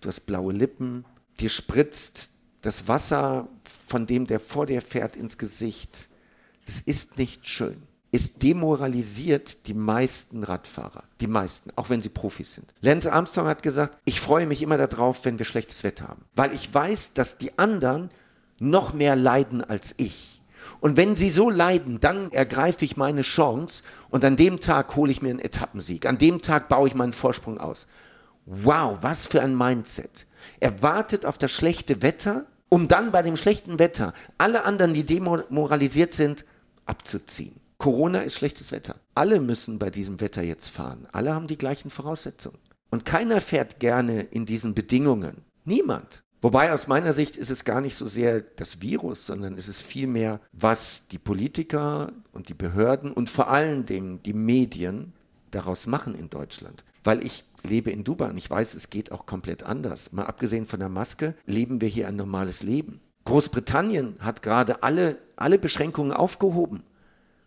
du 0.00 0.08
hast 0.08 0.20
blaue 0.26 0.52
Lippen, 0.52 1.04
dir 1.40 1.48
spritzt 1.48 2.30
das 2.60 2.88
Wasser 2.88 3.48
von 3.86 4.06
dem, 4.06 4.26
der 4.26 4.40
vor 4.40 4.66
dir 4.66 4.82
fährt, 4.82 5.16
ins 5.16 5.38
Gesicht. 5.38 6.08
Es 6.66 6.80
ist 6.80 7.18
nicht 7.18 7.48
schön. 7.48 7.82
Es 8.14 8.34
demoralisiert 8.34 9.66
die 9.66 9.72
meisten 9.72 10.44
Radfahrer. 10.44 11.04
Die 11.20 11.26
meisten, 11.26 11.70
auch 11.76 11.88
wenn 11.88 12.02
sie 12.02 12.10
Profis 12.10 12.54
sind. 12.54 12.72
Lance 12.82 13.10
Armstrong 13.10 13.46
hat 13.46 13.62
gesagt, 13.62 13.96
ich 14.04 14.20
freue 14.20 14.46
mich 14.46 14.60
immer 14.60 14.76
darauf, 14.76 15.24
wenn 15.24 15.38
wir 15.38 15.46
schlechtes 15.46 15.82
Wetter 15.82 16.08
haben. 16.08 16.26
Weil 16.36 16.52
ich 16.52 16.72
weiß, 16.72 17.14
dass 17.14 17.38
die 17.38 17.58
anderen 17.58 18.10
noch 18.58 18.92
mehr 18.92 19.16
leiden 19.16 19.64
als 19.64 19.94
ich. 19.96 20.42
Und 20.80 20.98
wenn 20.98 21.16
sie 21.16 21.30
so 21.30 21.48
leiden, 21.48 22.00
dann 22.00 22.30
ergreife 22.32 22.84
ich 22.84 22.98
meine 22.98 23.22
Chance 23.22 23.82
und 24.10 24.24
an 24.26 24.36
dem 24.36 24.60
Tag 24.60 24.94
hole 24.94 25.10
ich 25.10 25.22
mir 25.22 25.30
einen 25.30 25.38
Etappensieg. 25.38 26.04
An 26.04 26.18
dem 26.18 26.42
Tag 26.42 26.68
baue 26.68 26.88
ich 26.88 26.94
meinen 26.94 27.14
Vorsprung 27.14 27.58
aus. 27.58 27.86
Wow, 28.44 28.98
was 29.00 29.26
für 29.26 29.40
ein 29.40 29.56
Mindset. 29.56 30.26
Er 30.60 30.82
wartet 30.82 31.24
auf 31.24 31.38
das 31.38 31.52
schlechte 31.52 32.02
Wetter, 32.02 32.44
um 32.68 32.88
dann 32.88 33.10
bei 33.10 33.22
dem 33.22 33.36
schlechten 33.36 33.78
Wetter 33.78 34.12
alle 34.36 34.64
anderen, 34.64 34.92
die 34.92 35.04
demoralisiert 35.04 36.12
sind, 36.12 36.44
abzuziehen. 36.84 37.61
Corona 37.82 38.20
ist 38.20 38.36
schlechtes 38.36 38.70
Wetter. 38.70 38.94
Alle 39.16 39.40
müssen 39.40 39.80
bei 39.80 39.90
diesem 39.90 40.20
Wetter 40.20 40.40
jetzt 40.40 40.68
fahren. 40.68 41.08
Alle 41.10 41.34
haben 41.34 41.48
die 41.48 41.58
gleichen 41.58 41.90
Voraussetzungen. 41.90 42.60
Und 42.90 43.04
keiner 43.04 43.40
fährt 43.40 43.80
gerne 43.80 44.20
in 44.20 44.46
diesen 44.46 44.72
Bedingungen. 44.72 45.38
Niemand. 45.64 46.22
Wobei 46.42 46.72
aus 46.72 46.86
meiner 46.86 47.12
Sicht 47.12 47.36
ist 47.36 47.50
es 47.50 47.64
gar 47.64 47.80
nicht 47.80 47.96
so 47.96 48.06
sehr 48.06 48.40
das 48.40 48.82
Virus, 48.82 49.26
sondern 49.26 49.56
es 49.56 49.66
ist 49.66 49.82
vielmehr, 49.82 50.40
was 50.52 51.08
die 51.08 51.18
Politiker 51.18 52.12
und 52.30 52.48
die 52.48 52.54
Behörden 52.54 53.10
und 53.10 53.28
vor 53.28 53.50
allen 53.50 53.84
Dingen 53.84 54.22
die 54.22 54.32
Medien 54.32 55.12
daraus 55.50 55.88
machen 55.88 56.14
in 56.14 56.30
Deutschland. 56.30 56.84
Weil 57.02 57.26
ich 57.26 57.42
lebe 57.64 57.90
in 57.90 58.04
Dubai 58.04 58.30
und 58.30 58.38
ich 58.38 58.48
weiß, 58.48 58.74
es 58.74 58.90
geht 58.90 59.10
auch 59.10 59.26
komplett 59.26 59.64
anders. 59.64 60.12
Mal 60.12 60.26
abgesehen 60.26 60.66
von 60.66 60.78
der 60.78 60.88
Maske, 60.88 61.34
leben 61.46 61.80
wir 61.80 61.88
hier 61.88 62.06
ein 62.06 62.14
normales 62.14 62.62
Leben. 62.62 63.00
Großbritannien 63.24 64.14
hat 64.20 64.40
gerade 64.42 64.84
alle, 64.84 65.18
alle 65.34 65.58
Beschränkungen 65.58 66.12
aufgehoben. 66.12 66.84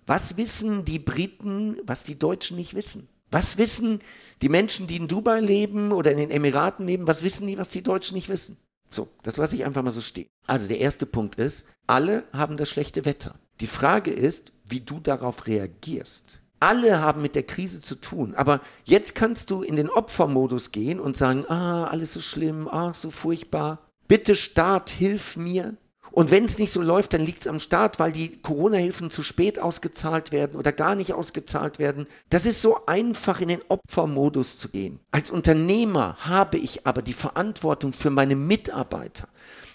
Was 0.07 0.37
wissen 0.37 0.85
die 0.85 0.99
Briten, 0.99 1.77
was 1.85 2.03
die 2.03 2.15
Deutschen 2.15 2.57
nicht 2.57 2.75
wissen? 2.75 3.07
Was 3.31 3.57
wissen 3.57 3.99
die 4.41 4.49
Menschen, 4.49 4.87
die 4.87 4.97
in 4.97 5.07
Dubai 5.07 5.39
leben 5.39 5.91
oder 5.91 6.11
in 6.11 6.17
den 6.17 6.31
Emiraten 6.31 6.85
leben, 6.85 7.07
was 7.07 7.23
wissen 7.23 7.47
die, 7.47 7.57
was 7.57 7.69
die 7.69 7.81
Deutschen 7.83 8.15
nicht 8.15 8.29
wissen? 8.29 8.57
So, 8.89 9.07
das 9.23 9.37
lasse 9.37 9.55
ich 9.55 9.65
einfach 9.65 9.83
mal 9.83 9.91
so 9.91 10.01
stehen. 10.01 10.27
Also 10.45 10.67
der 10.67 10.79
erste 10.79 11.05
Punkt 11.05 11.35
ist, 11.35 11.65
alle 11.87 12.23
haben 12.33 12.55
das 12.55 12.69
schlechte 12.69 13.05
Wetter. 13.05 13.35
Die 13.59 13.67
Frage 13.67 14.11
ist, 14.11 14.51
wie 14.67 14.81
du 14.81 14.99
darauf 14.99 15.47
reagierst. 15.47 16.39
Alle 16.59 17.01
haben 17.01 17.21
mit 17.21 17.35
der 17.35 17.43
Krise 17.43 17.81
zu 17.81 17.95
tun, 17.95 18.33
aber 18.35 18.61
jetzt 18.85 19.13
kannst 19.15 19.51
du 19.51 19.61
in 19.61 19.75
den 19.75 19.89
Opfermodus 19.89 20.71
gehen 20.71 20.99
und 20.99 21.17
sagen, 21.17 21.45
ah, 21.49 21.85
alles 21.85 22.13
so 22.13 22.21
schlimm, 22.21 22.69
ach, 22.71 22.95
so 22.95 23.11
furchtbar. 23.11 23.85
Bitte 24.07 24.35
Staat, 24.35 24.89
hilf 24.89 25.35
mir. 25.35 25.75
Und 26.15 26.31
wenn 26.31 26.45
es 26.45 26.59
nicht 26.59 26.71
so 26.71 26.81
läuft, 26.81 27.13
dann 27.13 27.25
liegt 27.25 27.41
es 27.41 27.47
am 27.47 27.59
Staat, 27.59 27.99
weil 27.99 28.13
die 28.13 28.41
Corona-Hilfen 28.41 29.09
zu 29.09 29.21
spät 29.21 29.59
ausgezahlt 29.59 30.31
werden 30.31 30.57
oder 30.57 30.71
gar 30.71 30.95
nicht 30.95 31.11
ausgezahlt 31.11 31.77
werden. 31.77 32.07
Das 32.29 32.45
ist 32.45 32.61
so 32.61 32.85
einfach, 32.85 33.41
in 33.41 33.49
den 33.49 33.61
Opfermodus 33.67 34.57
zu 34.57 34.69
gehen. 34.69 35.01
Als 35.11 35.29
Unternehmer 35.29 36.15
habe 36.21 36.57
ich 36.57 36.87
aber 36.87 37.01
die 37.01 37.11
Verantwortung 37.11 37.91
für 37.91 38.11
meine 38.11 38.37
Mitarbeiter. 38.37 39.27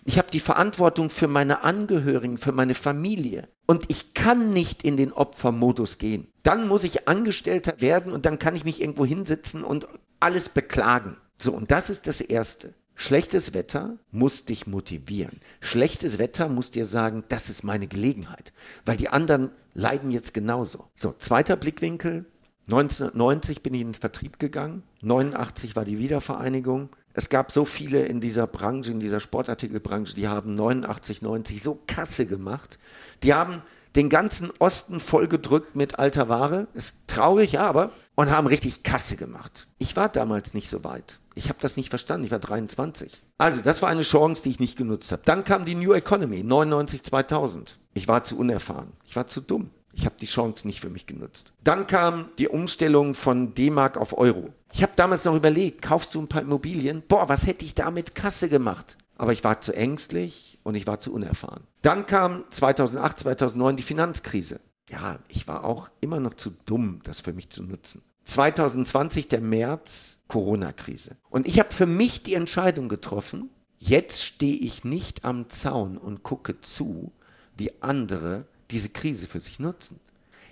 Ich 0.07 0.17
habe 0.17 0.31
die 0.31 0.41
Verantwortung 0.41 1.11
für 1.11 1.29
meine 1.29 1.63
Angehörigen, 1.63 2.39
für 2.39 2.53
meine 2.53 2.75
Familie. 2.75 3.47
Und 3.67 3.85
ich 3.89 4.15
kann 4.15 4.55
nicht 4.55 4.83
in 4.83 4.97
den 4.97 5.13
Opfermodus 5.13 5.99
gehen. 5.99 6.27
Dann 6.43 6.67
muss 6.67 6.85
ich 6.85 7.07
Angestellter 7.07 7.83
werden 7.83 8.15
und 8.15 8.25
dann 8.25 8.39
kann 8.39 8.57
ich 8.57 8.65
mich 8.65 8.81
irgendwo 8.81 9.05
hinsetzen 9.05 9.63
und 9.63 9.89
alles 10.21 10.49
beklagen. 10.49 11.19
So, 11.35 11.53
und 11.53 11.71
das 11.71 11.91
ist 11.91 12.07
das 12.07 12.23
Erste. 12.23 12.73
Schlechtes 13.03 13.55
Wetter 13.55 13.97
muss 14.13 14.45
dich 14.45 14.67
motivieren. 14.67 15.41
Schlechtes 15.63 16.19
Wetter 16.19 16.51
muss 16.51 16.71
dir 16.71 16.85
sagen, 16.85 17.25
das 17.29 17.49
ist 17.49 17.65
meine 17.65 17.87
Gelegenheit, 17.87 18.53
weil 18.85 18.99
die 18.99 19.09
anderen 19.09 19.49
leiden 19.73 20.11
jetzt 20.11 20.35
genauso. 20.35 20.85
So, 20.95 21.15
zweiter 21.17 21.57
Blickwinkel. 21.57 22.27
1990 22.67 23.63
bin 23.63 23.73
ich 23.73 23.81
in 23.81 23.93
den 23.93 23.95
Vertrieb 23.95 24.39
gegangen. 24.39 24.83
89 25.01 25.77
war 25.77 25.87
die 25.87 25.97
Wiedervereinigung. 25.97 26.91
Es 27.15 27.31
gab 27.31 27.51
so 27.51 27.65
viele 27.65 28.05
in 28.05 28.21
dieser 28.21 28.47
Branche, 28.47 28.93
in 28.93 29.01
dieser 29.01 29.21
Sportartikelbranche, 29.21 30.15
die 30.15 30.29
haben 30.29 30.53
89, 30.53 31.23
90 31.23 31.63
so 31.63 31.81
Kasse 31.87 32.27
gemacht. 32.27 32.79
Die 33.23 33.33
haben 33.33 33.63
den 33.97 34.11
ganzen 34.11 34.53
Osten 34.59 35.01
vollgedrückt 35.01 35.75
mit 35.75 35.99
alter 35.99 36.29
Ware. 36.29 36.69
Ist 36.75 36.97
traurig, 37.07 37.61
aber. 37.61 37.93
Und 38.15 38.31
haben 38.31 38.47
richtig 38.47 38.83
Kasse 38.83 39.17
gemacht. 39.17 39.69
Ich 39.79 39.97
war 39.97 40.11
damals 40.11 40.53
nicht 40.53 40.69
so 40.69 40.85
weit. 40.85 41.20
Ich 41.41 41.49
habe 41.49 41.59
das 41.59 41.79
nicht 41.79 41.89
verstanden, 41.89 42.27
ich 42.27 42.31
war 42.31 42.39
23. 42.39 43.23
Also, 43.39 43.63
das 43.63 43.81
war 43.81 43.89
eine 43.89 44.03
Chance, 44.03 44.43
die 44.43 44.51
ich 44.51 44.61
nicht 44.61 44.77
genutzt 44.77 45.11
habe. 45.11 45.23
Dann 45.25 45.43
kam 45.43 45.65
die 45.65 45.75
New 45.75 45.95
Economy, 45.95 46.43
99, 46.43 47.03
2000. 47.03 47.79
Ich 47.95 48.09
war 48.09 48.23
zu 48.23 48.39
unerfahren, 48.39 48.93
ich 49.07 49.17
war 49.17 49.27
zu 49.27 49.41
dumm. 49.41 49.71
Ich 49.95 50.05
habe 50.05 50.17
die 50.21 50.27
Chance 50.27 50.67
nicht 50.67 50.81
für 50.81 50.91
mich 50.91 51.07
genutzt. 51.07 51.55
Dann 51.65 51.87
kam 51.87 52.29
die 52.39 52.49
Umstellung 52.49 53.15
von 53.15 53.55
D-Mark 53.55 53.97
auf 53.97 54.19
Euro. 54.19 54.53
Ich 54.75 54.83
habe 54.83 54.93
damals 54.97 55.25
noch 55.25 55.35
überlegt, 55.35 55.81
kaufst 55.81 56.15
du 56.15 56.21
ein 56.21 56.29
paar 56.29 56.43
Immobilien? 56.43 57.03
Boah, 57.09 57.31
was 57.31 57.47
hätte 57.47 57.65
ich 57.65 57.75
da 57.75 57.91
mit 57.91 58.15
Kasse 58.15 58.51
gemacht? 58.51 58.99
Aber 59.17 59.33
ich 59.33 59.43
war 59.43 59.63
zu 59.63 59.75
ängstlich 59.75 60.59
und 60.63 60.75
ich 60.75 60.87
war 60.87 60.99
zu 60.99 61.11
unerfahren. 61.11 61.65
Dann 61.81 62.05
kam 62.05 62.45
2008, 62.51 63.21
2009 63.21 63.77
die 63.77 63.83
Finanzkrise. 63.83 64.61
Ja, 64.91 65.19
ich 65.29 65.49
war 65.49 65.65
auch 65.65 65.89
immer 66.03 66.21
noch 66.21 66.35
zu 66.35 66.51
dumm, 66.67 67.01
das 67.05 67.21
für 67.21 67.33
mich 67.33 67.49
zu 67.49 67.63
nutzen. 67.63 68.03
2020, 68.31 69.29
der 69.29 69.41
März, 69.41 70.19
Corona-Krise. 70.29 71.17
Und 71.29 71.47
ich 71.47 71.59
habe 71.59 71.73
für 71.73 71.87
mich 71.87 72.23
die 72.23 72.35
Entscheidung 72.35 72.89
getroffen, 72.89 73.51
jetzt 73.79 74.25
stehe 74.25 74.57
ich 74.57 74.85
nicht 74.85 75.25
am 75.25 75.49
Zaun 75.49 75.99
und 75.99 76.23
gucke 76.23 76.61
zu, 76.61 77.13
wie 77.57 77.83
andere 77.83 78.47
diese 78.71 78.91
Krise 78.91 79.27
für 79.27 79.41
sich 79.41 79.59
nutzen. 79.59 80.01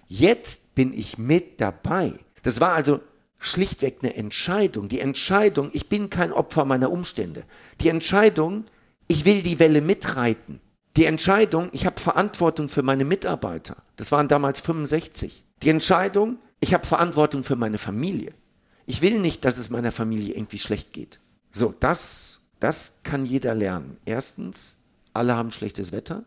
Jetzt 0.08 0.74
bin 0.74 0.92
ich 0.92 1.18
mit 1.18 1.60
dabei. 1.60 2.14
Das 2.42 2.60
war 2.60 2.72
also 2.72 3.00
schlichtweg 3.38 3.98
eine 4.02 4.16
Entscheidung. 4.16 4.88
Die 4.88 5.00
Entscheidung, 5.00 5.70
ich 5.72 5.88
bin 5.88 6.10
kein 6.10 6.32
Opfer 6.32 6.64
meiner 6.64 6.90
Umstände. 6.90 7.44
Die 7.80 7.88
Entscheidung, 7.88 8.64
ich 9.06 9.24
will 9.24 9.42
die 9.42 9.58
Welle 9.58 9.80
mitreiten. 9.80 10.60
Die 10.96 11.04
Entscheidung, 11.04 11.68
ich 11.72 11.86
habe 11.86 12.00
Verantwortung 12.00 12.68
für 12.68 12.82
meine 12.82 13.04
Mitarbeiter. 13.04 13.76
Das 13.96 14.10
waren 14.10 14.26
damals 14.26 14.60
65. 14.60 15.44
Die 15.62 15.68
Entscheidung, 15.68 16.38
ich 16.61 16.75
habe 16.75 16.87
Verantwortung 16.87 17.44
für 17.44 17.57
meine 17.57 17.79
Familie. 17.79 18.33
Ich 18.87 19.03
will 19.03 19.21
nicht, 19.21 19.44
dass 19.44 19.59
es 19.59 19.71
meiner 19.71 19.92
Familie 19.92 20.35
irgendwie 20.35 20.59
schlecht 20.59 20.92
geht. 20.92 21.21
So, 21.53 21.75
das, 21.79 22.40
das 22.59 23.01
kann 23.03 23.27
jeder 23.27 23.55
lernen. 23.55 23.99
Erstens, 24.05 24.77
alle 25.12 25.37
haben 25.37 25.51
schlechtes 25.51 25.92
Wetter, 25.92 26.25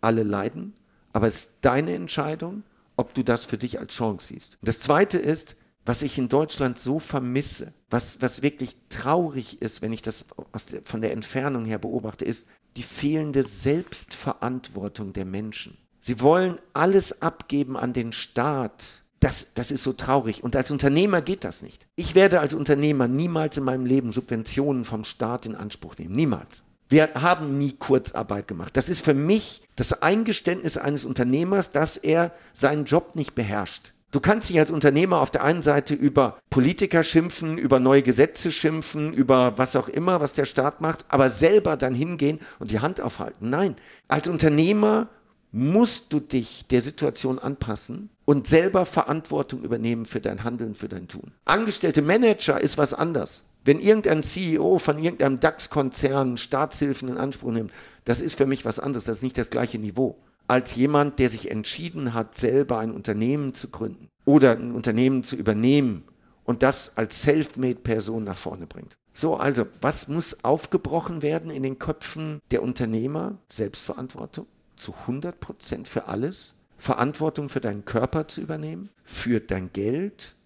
alle 0.00 0.22
leiden, 0.22 0.74
aber 1.12 1.26
es 1.26 1.36
ist 1.36 1.52
deine 1.62 1.94
Entscheidung, 1.94 2.62
ob 2.96 3.14
du 3.14 3.22
das 3.24 3.44
für 3.44 3.58
dich 3.58 3.78
als 3.78 3.94
Chance 3.94 4.28
siehst. 4.28 4.58
Das 4.62 4.80
Zweite 4.80 5.18
ist, 5.18 5.56
was 5.84 6.02
ich 6.02 6.18
in 6.18 6.28
Deutschland 6.28 6.78
so 6.78 6.98
vermisse, 6.98 7.72
was, 7.88 8.20
was 8.20 8.42
wirklich 8.42 8.76
traurig 8.90 9.62
ist, 9.62 9.80
wenn 9.80 9.92
ich 9.92 10.02
das 10.02 10.26
der, 10.70 10.82
von 10.82 11.00
der 11.00 11.12
Entfernung 11.12 11.64
her 11.64 11.78
beobachte, 11.78 12.24
ist 12.24 12.48
die 12.76 12.82
fehlende 12.82 13.42
Selbstverantwortung 13.42 15.12
der 15.12 15.24
Menschen. 15.24 15.78
Sie 16.00 16.20
wollen 16.20 16.58
alles 16.74 17.22
abgeben 17.22 17.76
an 17.76 17.92
den 17.92 18.12
Staat, 18.12 19.02
das, 19.20 19.54
das 19.54 19.70
ist 19.70 19.82
so 19.82 19.92
traurig. 19.92 20.44
Und 20.44 20.54
als 20.54 20.70
Unternehmer 20.70 21.22
geht 21.22 21.44
das 21.44 21.62
nicht. 21.62 21.86
Ich 21.96 22.14
werde 22.14 22.40
als 22.40 22.54
Unternehmer 22.54 23.08
niemals 23.08 23.56
in 23.56 23.64
meinem 23.64 23.84
Leben 23.84 24.12
Subventionen 24.12 24.84
vom 24.84 25.04
Staat 25.04 25.46
in 25.46 25.54
Anspruch 25.54 25.96
nehmen. 25.98 26.14
Niemals. 26.14 26.62
Wir 26.88 27.10
haben 27.14 27.58
nie 27.58 27.72
Kurzarbeit 27.72 28.48
gemacht. 28.48 28.76
Das 28.76 28.88
ist 28.88 29.04
für 29.04 29.14
mich 29.14 29.62
das 29.76 30.02
Eingeständnis 30.02 30.78
eines 30.78 31.04
Unternehmers, 31.04 31.72
dass 31.72 31.96
er 31.98 32.32
seinen 32.54 32.84
Job 32.84 33.14
nicht 33.14 33.34
beherrscht. 33.34 33.92
Du 34.10 34.20
kannst 34.20 34.48
dich 34.48 34.58
als 34.58 34.70
Unternehmer 34.70 35.20
auf 35.20 35.30
der 35.30 35.44
einen 35.44 35.60
Seite 35.60 35.92
über 35.92 36.38
Politiker 36.48 37.02
schimpfen, 37.02 37.58
über 37.58 37.78
neue 37.78 38.00
Gesetze 38.02 38.50
schimpfen, 38.50 39.12
über 39.12 39.58
was 39.58 39.76
auch 39.76 39.90
immer, 39.90 40.22
was 40.22 40.32
der 40.32 40.46
Staat 40.46 40.80
macht, 40.80 41.04
aber 41.08 41.28
selber 41.28 41.76
dann 41.76 41.94
hingehen 41.94 42.40
und 42.58 42.70
die 42.70 42.80
Hand 42.80 43.02
aufhalten. 43.02 43.50
Nein, 43.50 43.76
als 44.06 44.26
Unternehmer 44.26 45.08
musst 45.52 46.14
du 46.14 46.20
dich 46.20 46.66
der 46.68 46.80
Situation 46.80 47.38
anpassen 47.38 48.08
und 48.28 48.46
selber 48.46 48.84
Verantwortung 48.84 49.62
übernehmen 49.62 50.04
für 50.04 50.20
dein 50.20 50.44
Handeln, 50.44 50.74
für 50.74 50.86
dein 50.86 51.08
Tun. 51.08 51.32
Angestellte 51.46 52.02
Manager 52.02 52.60
ist 52.60 52.76
was 52.76 52.92
anderes. 52.92 53.44
Wenn 53.64 53.80
irgendein 53.80 54.22
CEO 54.22 54.78
von 54.78 55.02
irgendeinem 55.02 55.40
DAX-Konzern 55.40 56.36
Staatshilfen 56.36 57.08
in 57.08 57.16
Anspruch 57.16 57.52
nimmt, 57.52 57.72
das 58.04 58.20
ist 58.20 58.36
für 58.36 58.44
mich 58.44 58.66
was 58.66 58.80
anderes, 58.80 59.04
das 59.04 59.18
ist 59.18 59.22
nicht 59.22 59.38
das 59.38 59.48
gleiche 59.48 59.78
Niveau 59.78 60.18
als 60.46 60.74
jemand, 60.74 61.18
der 61.18 61.30
sich 61.30 61.50
entschieden 61.50 62.12
hat, 62.12 62.34
selber 62.34 62.80
ein 62.80 62.90
Unternehmen 62.90 63.54
zu 63.54 63.68
gründen 63.68 64.08
oder 64.26 64.52
ein 64.52 64.72
Unternehmen 64.72 65.22
zu 65.22 65.34
übernehmen 65.34 66.04
und 66.44 66.62
das 66.62 66.98
als 66.98 67.22
Selfmade-Person 67.22 68.24
nach 68.24 68.36
vorne 68.36 68.66
bringt. 68.66 68.98
So, 69.14 69.36
also, 69.36 69.64
was 69.80 70.06
muss 70.06 70.44
aufgebrochen 70.44 71.22
werden 71.22 71.50
in 71.50 71.62
den 71.62 71.78
Köpfen 71.78 72.40
der 72.50 72.62
Unternehmer? 72.62 73.38
Selbstverantwortung 73.48 74.46
zu 74.76 74.92
100 74.92 75.40
Prozent 75.40 75.88
für 75.88 76.08
alles. 76.08 76.57
Verantwortung 76.78 77.48
für 77.48 77.60
deinen 77.60 77.84
Körper 77.84 78.28
zu 78.28 78.40
übernehmen, 78.40 78.88
für 79.02 79.40
dein 79.40 79.72
Geld, 79.72 80.36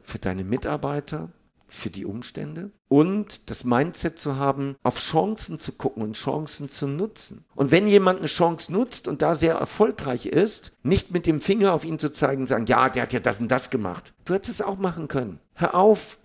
für 0.00 0.18
deine 0.18 0.42
Mitarbeiter, 0.42 1.30
für 1.68 1.90
die 1.90 2.04
Umstände 2.04 2.70
und 2.88 3.50
das 3.50 3.64
Mindset 3.64 4.18
zu 4.18 4.36
haben, 4.36 4.76
auf 4.82 4.98
Chancen 4.98 5.58
zu 5.58 5.72
gucken 5.72 6.02
und 6.02 6.16
Chancen 6.16 6.70
zu 6.70 6.86
nutzen. 6.86 7.44
Und 7.54 7.70
wenn 7.70 7.88
jemand 7.88 8.20
eine 8.20 8.28
Chance 8.28 8.72
nutzt 8.72 9.08
und 9.08 9.22
da 9.22 9.34
sehr 9.34 9.54
erfolgreich 9.54 10.26
ist, 10.26 10.72
nicht 10.82 11.10
mit 11.10 11.26
dem 11.26 11.40
Finger 11.40 11.72
auf 11.72 11.84
ihn 11.84 11.98
zu 11.98 12.10
zeigen 12.10 12.42
und 12.42 12.46
sagen, 12.46 12.66
ja, 12.66 12.88
der 12.88 13.02
hat 13.02 13.12
ja 13.12 13.20
das 13.20 13.40
und 13.40 13.50
das 13.50 13.70
gemacht. 13.70 14.14
Du 14.24 14.34
hättest 14.34 14.60
es 14.60 14.66
auch 14.66 14.78
machen 14.78 15.08
können. 15.08 15.40
Hör 15.54 15.74
auf, 15.74 16.18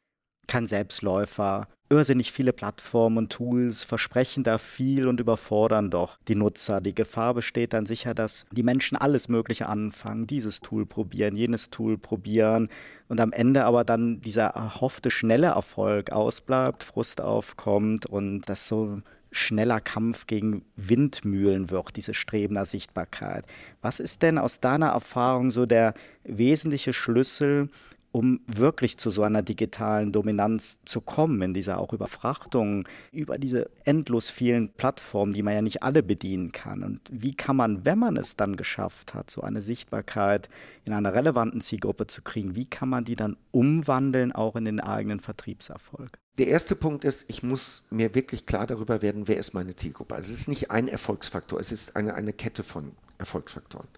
kein 0.47 0.67
Selbstläufer. 0.67 1.67
Irrsinnig 1.89 2.31
viele 2.31 2.51
Plattformen 2.51 3.17
und 3.17 3.31
Tools 3.31 3.83
versprechen 3.83 4.43
da 4.43 4.57
viel 4.57 5.07
und 5.07 5.19
überfordern 5.19 5.91
doch 5.91 6.17
die 6.27 6.33
Nutzer. 6.33 6.81
Die 6.81 6.95
Gefahr 6.95 7.35
besteht 7.35 7.73
dann 7.73 7.85
sicher, 7.85 8.15
dass 8.15 8.47
die 8.51 8.63
Menschen 8.63 8.97
alles 8.97 9.29
Mögliche 9.29 9.67
anfangen, 9.67 10.25
dieses 10.25 10.61
Tool 10.61 10.87
probieren, 10.87 11.35
jenes 11.35 11.69
Tool 11.69 11.99
probieren 11.99 12.69
und 13.07 13.21
am 13.21 13.31
Ende 13.31 13.65
aber 13.65 13.83
dann 13.83 14.19
dieser 14.21 14.47
erhoffte 14.47 15.11
schnelle 15.11 15.47
Erfolg 15.47 16.11
ausbleibt, 16.11 16.83
Frust 16.83 17.21
aufkommt 17.21 18.07
und 18.07 18.41
das 18.49 18.67
so 18.67 19.01
schneller 19.35 19.81
Kampf 19.81 20.27
gegen 20.27 20.63
Windmühlen 20.75 21.69
wird, 21.69 21.95
diese 21.97 22.13
Streben 22.13 22.55
nach 22.55 22.65
Sichtbarkeit. 22.65 23.45
Was 23.81 23.99
ist 23.99 24.21
denn 24.21 24.37
aus 24.37 24.59
deiner 24.59 24.87
Erfahrung 24.87 25.51
so 25.51 25.65
der 25.65 25.93
wesentliche 26.23 26.93
Schlüssel, 26.93 27.69
um 28.15 28.39
wirklich 28.47 28.97
zu 28.97 29.09
so 29.09 29.23
einer 29.23 29.41
digitalen 29.41 30.13
Dominanz 30.13 30.79
zu 30.85 31.01
kommen, 31.01 31.41
in 31.41 31.53
dieser 31.53 31.79
auch 31.79 31.91
Überfrachtung, 31.91 32.87
über 33.11 33.37
diese 33.37 33.69
endlos 33.83 34.29
vielen 34.29 34.69
Plattformen, 34.69 35.33
die 35.33 35.43
man 35.43 35.53
ja 35.53 35.61
nicht 35.61 35.83
alle 35.83 36.01
bedienen 36.01 36.53
kann. 36.53 36.81
Und 36.81 37.01
wie 37.11 37.33
kann 37.33 37.57
man, 37.57 37.83
wenn 37.83 37.99
man 37.99 38.15
es 38.15 38.37
dann 38.37 38.55
geschafft 38.55 39.13
hat, 39.13 39.29
so 39.29 39.41
eine 39.41 39.61
Sichtbarkeit 39.61 40.47
in 40.85 40.93
einer 40.93 41.13
relevanten 41.13 41.59
Zielgruppe 41.59 42.07
zu 42.07 42.21
kriegen, 42.21 42.55
wie 42.55 42.63
kann 42.63 42.87
man 42.87 43.03
die 43.03 43.15
dann 43.15 43.35
umwandeln, 43.51 44.31
auch 44.31 44.55
in 44.55 44.63
den 44.63 44.79
eigenen 44.79 45.19
Vertriebserfolg? 45.19 46.17
Der 46.37 46.47
erste 46.47 46.77
Punkt 46.77 47.03
ist, 47.03 47.25
ich 47.27 47.43
muss 47.43 47.83
mir 47.89 48.15
wirklich 48.15 48.45
klar 48.45 48.65
darüber 48.65 49.01
werden, 49.01 49.27
wer 49.27 49.35
ist 49.35 49.53
meine 49.53 49.75
Zielgruppe. 49.75 50.15
Also 50.15 50.31
es 50.31 50.39
ist 50.39 50.47
nicht 50.47 50.71
ein 50.71 50.87
Erfolgsfaktor, 50.87 51.59
es 51.59 51.73
ist 51.73 51.97
eine, 51.97 52.13
eine 52.13 52.31
Kette 52.31 52.63
von 52.63 52.93
Erfolgsfaktoren. 53.17 53.89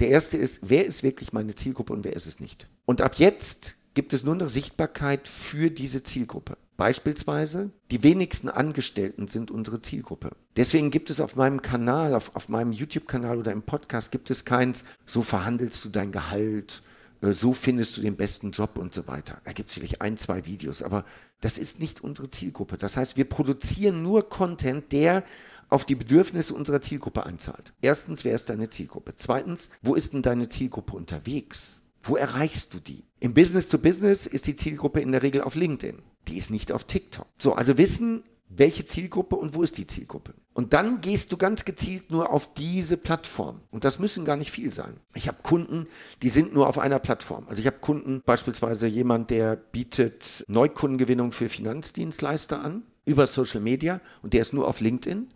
Der 0.00 0.08
erste 0.08 0.38
ist, 0.38 0.60
wer 0.62 0.86
ist 0.86 1.02
wirklich 1.02 1.32
meine 1.32 1.54
Zielgruppe 1.54 1.92
und 1.92 2.04
wer 2.04 2.14
ist 2.14 2.26
es 2.26 2.40
nicht? 2.40 2.66
Und 2.86 3.02
ab 3.02 3.16
jetzt 3.16 3.76
gibt 3.92 4.12
es 4.12 4.24
nur 4.24 4.34
noch 4.34 4.48
Sichtbarkeit 4.48 5.28
für 5.28 5.70
diese 5.70 6.02
Zielgruppe. 6.02 6.56
Beispielsweise, 6.78 7.70
die 7.90 8.02
wenigsten 8.02 8.48
Angestellten 8.48 9.28
sind 9.28 9.50
unsere 9.50 9.82
Zielgruppe. 9.82 10.30
Deswegen 10.56 10.90
gibt 10.90 11.10
es 11.10 11.20
auf 11.20 11.36
meinem 11.36 11.60
Kanal, 11.60 12.14
auf, 12.14 12.34
auf 12.34 12.48
meinem 12.48 12.72
YouTube-Kanal 12.72 13.36
oder 13.36 13.52
im 13.52 13.62
Podcast, 13.62 14.10
gibt 14.10 14.30
es 14.30 14.46
keins, 14.46 14.84
so 15.04 15.20
verhandelst 15.20 15.84
du 15.84 15.90
dein 15.90 16.12
Gehalt, 16.12 16.82
äh, 17.20 17.34
so 17.34 17.52
findest 17.52 17.98
du 17.98 18.00
den 18.00 18.16
besten 18.16 18.52
Job 18.52 18.78
und 18.78 18.94
so 18.94 19.06
weiter. 19.06 19.42
Da 19.44 19.52
gibt 19.52 19.68
es 19.68 19.74
vielleicht 19.74 20.00
ein, 20.00 20.16
zwei 20.16 20.46
Videos, 20.46 20.82
aber 20.82 21.04
das 21.42 21.58
ist 21.58 21.80
nicht 21.80 22.02
unsere 22.02 22.30
Zielgruppe. 22.30 22.78
Das 22.78 22.96
heißt, 22.96 23.18
wir 23.18 23.28
produzieren 23.28 24.02
nur 24.02 24.28
Content, 24.30 24.90
der 24.92 25.24
auf 25.70 25.84
die 25.84 25.94
Bedürfnisse 25.94 26.54
unserer 26.54 26.80
Zielgruppe 26.80 27.24
einzahlt. 27.24 27.72
Erstens, 27.80 28.24
wer 28.24 28.34
ist 28.34 28.50
deine 28.50 28.68
Zielgruppe? 28.68 29.14
Zweitens, 29.16 29.70
wo 29.82 29.94
ist 29.94 30.12
denn 30.12 30.22
deine 30.22 30.48
Zielgruppe 30.48 30.96
unterwegs? 30.96 31.80
Wo 32.02 32.16
erreichst 32.16 32.74
du 32.74 32.80
die? 32.80 33.04
Im 33.20 33.34
Business 33.34 33.68
to 33.68 33.78
Business 33.78 34.26
ist 34.26 34.46
die 34.46 34.56
Zielgruppe 34.56 35.00
in 35.00 35.12
der 35.12 35.22
Regel 35.22 35.42
auf 35.42 35.54
LinkedIn. 35.54 36.02
Die 36.28 36.38
ist 36.38 36.50
nicht 36.50 36.72
auf 36.72 36.84
TikTok. 36.84 37.26
So, 37.38 37.54
also 37.54 37.78
wissen, 37.78 38.24
welche 38.48 38.84
Zielgruppe 38.84 39.36
und 39.36 39.54
wo 39.54 39.62
ist 39.62 39.78
die 39.78 39.86
Zielgruppe. 39.86 40.34
Und 40.54 40.72
dann 40.72 41.00
gehst 41.00 41.30
du 41.30 41.36
ganz 41.36 41.64
gezielt 41.64 42.10
nur 42.10 42.30
auf 42.30 42.52
diese 42.52 42.96
Plattform. 42.96 43.60
Und 43.70 43.84
das 43.84 43.98
müssen 43.98 44.24
gar 44.24 44.36
nicht 44.36 44.50
viel 44.50 44.72
sein. 44.72 44.96
Ich 45.14 45.28
habe 45.28 45.38
Kunden, 45.42 45.86
die 46.22 46.28
sind 46.28 46.52
nur 46.52 46.68
auf 46.68 46.78
einer 46.78 46.98
Plattform. 46.98 47.46
Also 47.48 47.60
ich 47.60 47.66
habe 47.66 47.78
Kunden, 47.78 48.22
beispielsweise 48.26 48.88
jemand, 48.88 49.30
der 49.30 49.54
bietet 49.56 50.44
Neukundengewinnung 50.48 51.30
für 51.30 51.48
Finanzdienstleister 51.48 52.60
an 52.60 52.82
über 53.04 53.26
Social 53.26 53.60
Media 53.60 54.00
und 54.22 54.32
der 54.32 54.40
ist 54.40 54.52
nur 54.52 54.66
auf 54.66 54.80
LinkedIn 54.80 55.28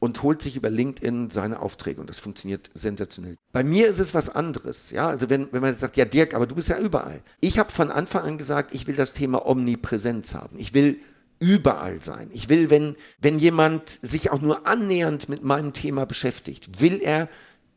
und 0.00 0.22
holt 0.22 0.42
sich 0.42 0.56
über 0.56 0.70
LinkedIn 0.70 1.30
seine 1.30 1.60
Aufträge 1.60 2.00
und 2.00 2.08
das 2.08 2.18
funktioniert 2.18 2.70
sensationell. 2.74 3.36
Bei 3.52 3.64
mir 3.64 3.88
ist 3.88 3.98
es 3.98 4.14
was 4.14 4.28
anderes, 4.28 4.90
ja, 4.90 5.08
also 5.08 5.28
wenn, 5.28 5.52
wenn 5.52 5.62
man 5.62 5.76
sagt, 5.76 5.96
ja 5.96 6.04
Dirk, 6.04 6.34
aber 6.34 6.46
du 6.46 6.54
bist 6.54 6.68
ja 6.68 6.78
überall. 6.78 7.20
Ich 7.40 7.58
habe 7.58 7.70
von 7.70 7.90
Anfang 7.90 8.22
an 8.22 8.38
gesagt, 8.38 8.74
ich 8.74 8.86
will 8.86 8.96
das 8.96 9.12
Thema 9.12 9.46
Omnipräsenz 9.46 10.34
haben. 10.34 10.58
Ich 10.58 10.74
will 10.74 11.00
überall 11.40 12.00
sein. 12.00 12.30
Ich 12.32 12.48
will, 12.48 12.70
wenn, 12.70 12.96
wenn 13.20 13.38
jemand 13.38 13.88
sich 13.88 14.30
auch 14.30 14.40
nur 14.40 14.66
annähernd 14.66 15.28
mit 15.28 15.44
meinem 15.44 15.72
Thema 15.72 16.04
beschäftigt, 16.04 16.80
will 16.80 17.00
er, 17.02 17.28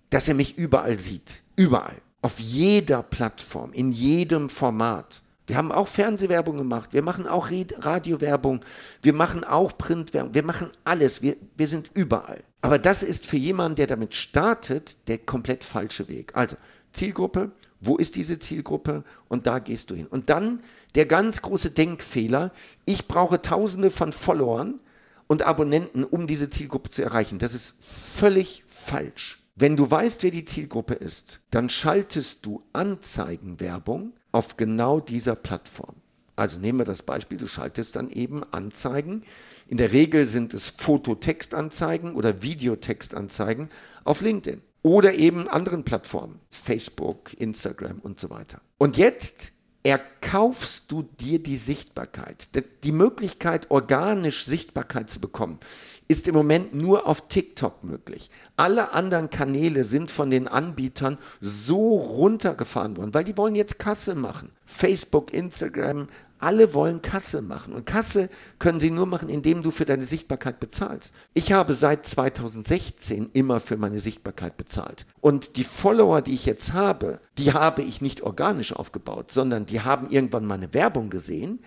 dass 0.09 0.28
er 0.28 0.34
mich 0.34 0.57
überall 0.57 0.99
sieht. 0.99 1.43
Überall. 1.55 1.95
Auf 2.22 2.39
jeder 2.39 3.03
Plattform, 3.03 3.74
in 3.74 3.91
jedem 3.91 4.49
Format. 4.49 5.22
Wir 5.51 5.57
haben 5.57 5.73
auch 5.73 5.89
Fernsehwerbung 5.89 6.55
gemacht, 6.55 6.93
wir 6.93 7.01
machen 7.01 7.27
auch 7.27 7.49
Radiowerbung, 7.51 8.61
wir 9.01 9.11
machen 9.11 9.43
auch 9.43 9.77
Printwerbung, 9.77 10.33
wir 10.33 10.43
machen 10.43 10.69
alles, 10.85 11.21
wir, 11.21 11.35
wir 11.57 11.67
sind 11.67 11.91
überall. 11.93 12.41
Aber 12.61 12.79
das 12.79 13.03
ist 13.03 13.27
für 13.27 13.35
jemanden, 13.35 13.75
der 13.75 13.87
damit 13.87 14.13
startet, 14.13 15.09
der 15.09 15.17
komplett 15.17 15.65
falsche 15.65 16.07
Weg. 16.07 16.31
Also 16.37 16.55
Zielgruppe, 16.93 17.51
wo 17.81 17.97
ist 17.97 18.15
diese 18.15 18.39
Zielgruppe 18.39 19.03
und 19.27 19.45
da 19.45 19.59
gehst 19.59 19.91
du 19.91 19.95
hin. 19.95 20.07
Und 20.07 20.29
dann 20.29 20.63
der 20.95 21.05
ganz 21.05 21.41
große 21.41 21.71
Denkfehler, 21.71 22.53
ich 22.85 23.09
brauche 23.09 23.41
tausende 23.41 23.91
von 23.91 24.13
Followern 24.13 24.79
und 25.27 25.41
Abonnenten, 25.41 26.05
um 26.05 26.27
diese 26.27 26.49
Zielgruppe 26.49 26.91
zu 26.91 27.03
erreichen. 27.03 27.39
Das 27.39 27.53
ist 27.53 27.75
völlig 27.81 28.63
falsch. 28.67 29.39
Wenn 29.57 29.75
du 29.75 29.91
weißt, 29.91 30.23
wer 30.23 30.31
die 30.31 30.45
Zielgruppe 30.45 30.93
ist, 30.93 31.41
dann 31.49 31.67
schaltest 31.67 32.45
du 32.45 32.63
Anzeigenwerbung 32.71 34.13
auf 34.32 34.57
genau 34.57 34.99
dieser 34.99 35.36
Plattform. 35.36 35.95
Also 36.36 36.59
nehmen 36.59 36.79
wir 36.79 36.86
das 36.86 37.03
Beispiel, 37.03 37.38
du 37.38 37.47
schaltest 37.47 37.95
dann 37.95 38.09
eben 38.09 38.43
Anzeigen. 38.51 39.23
In 39.67 39.77
der 39.77 39.91
Regel 39.91 40.27
sind 40.27 40.53
es 40.53 40.69
Fototextanzeigen 40.69 42.15
oder 42.15 42.41
Videotextanzeigen 42.41 43.69
auf 44.03 44.21
LinkedIn 44.21 44.61
oder 44.82 45.13
eben 45.13 45.47
anderen 45.47 45.84
Plattformen, 45.84 46.39
Facebook, 46.49 47.39
Instagram 47.39 47.99
und 47.99 48.19
so 48.19 48.29
weiter. 48.29 48.61
Und 48.77 48.97
jetzt 48.97 49.51
erkaufst 49.84 50.91
du 50.91 51.03
dir 51.03 51.39
die 51.41 51.57
Sichtbarkeit. 51.57 52.49
Die 52.84 52.91
Möglichkeit, 52.91 53.71
organisch 53.71 54.45
Sichtbarkeit 54.45 55.09
zu 55.09 55.19
bekommen, 55.19 55.59
ist 56.07 56.27
im 56.27 56.36
Moment 56.36 56.75
nur 56.75 57.07
auf 57.07 57.27
TikTok 57.29 57.84
möglich. 57.84 58.29
Alle 58.57 58.91
anderen 58.93 59.29
Kanäle 59.29 59.84
sind 59.84 60.11
von 60.11 60.29
den 60.29 60.47
Anbietern 60.47 61.17
so 61.39 61.95
runtergefahren 61.95 62.97
worden, 62.97 63.13
weil 63.13 63.23
die 63.23 63.38
wollen 63.38 63.55
jetzt 63.55 63.79
Kasse 63.79 64.13
machen. 64.13 64.51
Facebook, 64.65 65.34
Instagram, 65.34 66.07
alle 66.41 66.73
wollen 66.73 67.01
Kasse 67.01 67.41
machen. 67.41 67.73
Und 67.73 67.85
Kasse 67.85 68.29
können 68.59 68.79
sie 68.79 68.91
nur 68.91 69.05
machen, 69.05 69.29
indem 69.29 69.61
du 69.61 69.71
für 69.71 69.85
deine 69.85 70.05
Sichtbarkeit 70.05 70.59
bezahlst. 70.59 71.13
Ich 71.33 71.51
habe 71.51 71.73
seit 71.73 72.05
2016 72.05 73.29
immer 73.33 73.59
für 73.59 73.77
meine 73.77 73.99
Sichtbarkeit 73.99 74.57
bezahlt. 74.57 75.05
Und 75.21 75.55
die 75.57 75.63
Follower, 75.63 76.21
die 76.21 76.33
ich 76.33 76.45
jetzt 76.45 76.73
habe, 76.73 77.19
die 77.37 77.53
habe 77.53 77.81
ich 77.81 78.01
nicht 78.01 78.23
organisch 78.23 78.73
aufgebaut, 78.73 79.31
sondern 79.31 79.65
die 79.65 79.81
haben 79.81 80.09
irgendwann 80.09 80.45
meine 80.45 80.73
Werbung 80.73 81.09
gesehen 81.09 81.59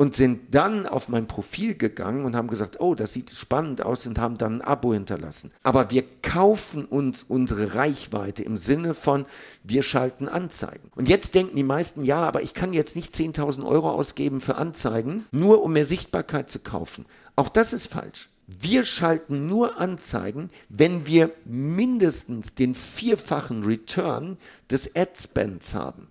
und 0.00 0.16
sind 0.16 0.54
dann 0.54 0.86
auf 0.86 1.10
mein 1.10 1.26
Profil 1.26 1.74
gegangen 1.74 2.24
und 2.24 2.34
haben 2.34 2.48
gesagt, 2.48 2.80
oh, 2.80 2.94
das 2.94 3.12
sieht 3.12 3.28
spannend 3.28 3.82
aus 3.82 4.06
und 4.06 4.18
haben 4.18 4.38
dann 4.38 4.54
ein 4.54 4.62
Abo 4.62 4.94
hinterlassen. 4.94 5.50
Aber 5.62 5.90
wir 5.90 6.04
kaufen 6.22 6.86
uns 6.86 7.22
unsere 7.22 7.74
Reichweite 7.74 8.42
im 8.42 8.56
Sinne 8.56 8.94
von, 8.94 9.26
wir 9.62 9.82
schalten 9.82 10.26
Anzeigen. 10.26 10.90
Und 10.96 11.06
jetzt 11.06 11.34
denken 11.34 11.54
die 11.54 11.64
meisten, 11.64 12.02
ja, 12.02 12.26
aber 12.26 12.40
ich 12.40 12.54
kann 12.54 12.72
jetzt 12.72 12.96
nicht 12.96 13.14
10.000 13.14 13.62
Euro 13.66 13.90
ausgeben 13.90 14.40
für 14.40 14.54
Anzeigen, 14.54 15.26
nur 15.32 15.62
um 15.62 15.74
mehr 15.74 15.84
Sichtbarkeit 15.84 16.48
zu 16.48 16.60
kaufen. 16.60 17.04
Auch 17.36 17.50
das 17.50 17.74
ist 17.74 17.88
falsch. 17.88 18.30
Wir 18.46 18.86
schalten 18.86 19.48
nur 19.48 19.78
Anzeigen, 19.78 20.48
wenn 20.70 21.06
wir 21.06 21.30
mindestens 21.44 22.54
den 22.54 22.74
vierfachen 22.74 23.64
Return 23.64 24.38
des 24.70 24.96
Ad-Spends 24.96 25.74
haben. 25.74 26.08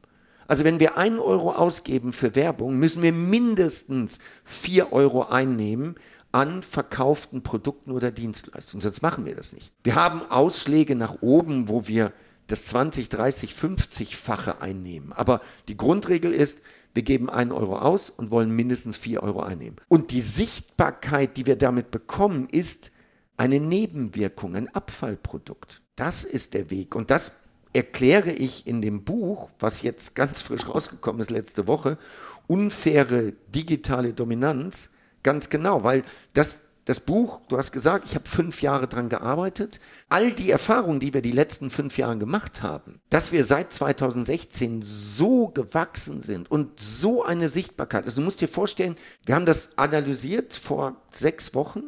Also 0.50 0.64
wenn 0.64 0.80
wir 0.80 0.98
einen 0.98 1.20
Euro 1.20 1.52
ausgeben 1.52 2.12
für 2.12 2.34
Werbung, 2.34 2.78
müssen 2.80 3.04
wir 3.04 3.14
mindestens 3.14 4.18
vier 4.44 4.92
Euro 4.92 5.28
einnehmen 5.28 5.96
an 6.32 6.64
verkauften 6.64 7.44
Produkten 7.44 7.92
oder 7.92 8.10
Dienstleistungen. 8.10 8.82
Sonst 8.82 9.04
machen 9.04 9.28
wir 9.28 9.36
das 9.36 9.54
nicht. 9.54 9.72
Wir 9.84 9.94
haben 9.94 10.24
Ausschläge 10.32 10.96
nach 10.96 11.22
oben, 11.22 11.70
wo 11.70 11.88
wir 11.88 12.14
das 12.48 12.66
20, 12.66 13.10
30, 13.10 13.52
50-fache 13.52 14.60
einnehmen. 14.60 15.14
Aber 15.14 15.42
die 15.68 15.78
Grundregel 15.78 16.34
ist, 16.34 16.62
wir 16.96 17.04
geben 17.04 17.30
einen 17.30 17.52
Euro 17.52 17.78
aus 17.78 18.10
und 18.10 18.32
wollen 18.32 18.50
mindestens 18.56 18.98
vier 18.98 19.22
Euro 19.22 19.42
einnehmen. 19.42 19.78
Und 19.88 20.10
die 20.10 20.22
Sichtbarkeit, 20.22 21.38
die 21.38 21.46
wir 21.46 21.58
damit 21.58 21.92
bekommen, 21.92 22.50
ist 22.50 22.92
eine 23.38 23.60
Nebenwirkung, 23.60 24.56
ein 24.56 24.74
Abfallprodukt. 24.74 25.84
Das 25.96 26.24
ist 26.24 26.56
der 26.56 26.72
Weg. 26.72 26.96
Und 26.96 27.12
das 27.12 27.34
erkläre 27.80 28.34
ich 28.34 28.68
in 28.68 28.82
dem 28.82 29.06
Buch, 29.06 29.52
was 29.58 29.84
jetzt 29.84 30.14
ganz 30.14 30.42
frisch 30.42 30.68
rausgekommen 30.68 31.22
ist 31.22 31.32
letzte 31.32 31.66
Woche, 31.66 31.98
unfaire 32.46 33.32
digitale 33.48 34.14
Dominanz, 34.14 34.90
ganz 35.24 35.50
genau, 35.50 35.86
weil 35.86 36.04
das, 36.34 36.60
das 36.84 37.00
Buch, 37.00 37.40
du 37.48 37.58
hast 37.58 37.72
gesagt, 37.72 38.04
ich 38.06 38.16
habe 38.16 38.28
fünf 38.28 38.62
Jahre 38.62 38.90
daran 38.90 39.08
gearbeitet. 39.08 39.80
All 40.10 40.30
die 40.30 40.52
Erfahrungen, 40.52 41.00
die 41.00 41.14
wir 41.14 41.22
die 41.22 41.32
letzten 41.32 41.70
fünf 41.70 41.98
Jahre 41.98 42.18
gemacht 42.18 42.64
haben, 42.64 43.00
dass 43.10 43.32
wir 43.32 43.46
seit 43.46 43.72
2016 43.72 44.82
so 44.82 45.48
gewachsen 45.48 46.20
sind 46.20 46.52
und 46.52 46.82
so 46.82 47.24
eine 47.24 47.48
Sichtbarkeit. 47.48 48.04
Also 48.04 48.20
du 48.20 48.26
musst 48.26 48.42
dir 48.42 48.50
vorstellen, 48.50 48.98
wir 49.26 49.36
haben 49.36 49.46
das 49.46 49.78
analysiert 49.78 50.54
vor 50.54 50.98
sechs 51.14 51.56
Wochen 51.56 51.84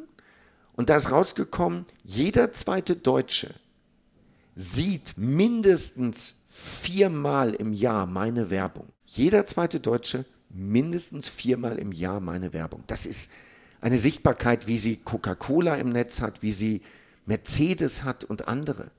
und 0.72 0.90
da 0.90 0.96
ist 0.96 1.12
rausgekommen, 1.12 1.84
jeder 2.06 2.54
zweite 2.54 2.96
Deutsche 2.96 3.50
sieht 4.62 5.14
mindestens 5.18 6.36
viermal 6.48 7.54
im 7.54 7.74
Jahr 7.74 8.06
meine 8.06 8.52
Werbung. 8.52 8.88
Jeder 9.06 9.46
zweite 9.46 9.80
Deutsche 9.80 10.26
mindestens 10.50 11.30
viermal 11.30 11.80
im 11.80 11.92
Jahr 11.92 12.20
meine 12.20 12.54
Werbung. 12.54 12.84
Das 12.88 13.06
ist 13.06 13.32
eine 13.82 13.98
Sichtbarkeit, 13.98 14.68
wie 14.68 14.78
sie 14.78 14.98
Coca-Cola 14.98 15.76
im 15.76 15.90
Netz 15.90 16.22
hat, 16.22 16.44
wie 16.44 16.52
sie 16.52 16.82
Mercedes 17.26 18.04
hat 18.04 18.24
und 18.24 18.48
andere. 18.48 18.92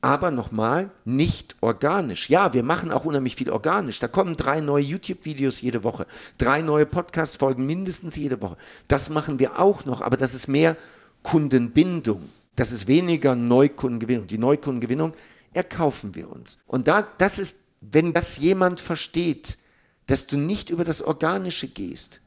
Aber 0.00 0.30
nochmal, 0.30 0.90
nicht 1.04 1.56
organisch. 1.60 2.30
Ja, 2.30 2.54
wir 2.54 2.62
machen 2.62 2.90
auch 2.90 3.04
unheimlich 3.04 3.36
viel 3.36 3.50
organisch. 3.50 3.98
Da 3.98 4.08
kommen 4.08 4.36
drei 4.36 4.60
neue 4.60 4.82
YouTube-Videos 4.82 5.60
jede 5.60 5.84
Woche, 5.84 6.06
drei 6.38 6.62
neue 6.62 6.86
Podcast-Folgen 6.86 7.66
mindestens 7.66 8.16
jede 8.16 8.40
Woche. 8.40 8.56
Das 8.88 9.10
machen 9.10 9.38
wir 9.38 9.58
auch 9.58 9.84
noch, 9.84 10.00
aber 10.00 10.16
das 10.16 10.34
ist 10.34 10.48
mehr 10.48 10.76
Kundenbindung. 11.22 12.22
Das 12.56 12.72
ist 12.72 12.86
weniger 12.86 13.34
Neukundengewinnung. 13.34 14.26
Die 14.26 14.38
Neukundengewinnung 14.38 15.12
erkaufen 15.52 16.14
wir 16.14 16.30
uns. 16.30 16.58
Und 16.66 16.88
da, 16.88 17.02
das 17.18 17.38
ist, 17.38 17.58
wenn 17.80 18.12
das 18.12 18.38
jemand 18.38 18.80
versteht, 18.80 19.58
dass 20.06 20.26
du 20.26 20.36
nicht 20.36 20.70
über 20.70 20.84
das 20.84 21.02
Organische 21.02 21.68
gehst, 21.68 22.20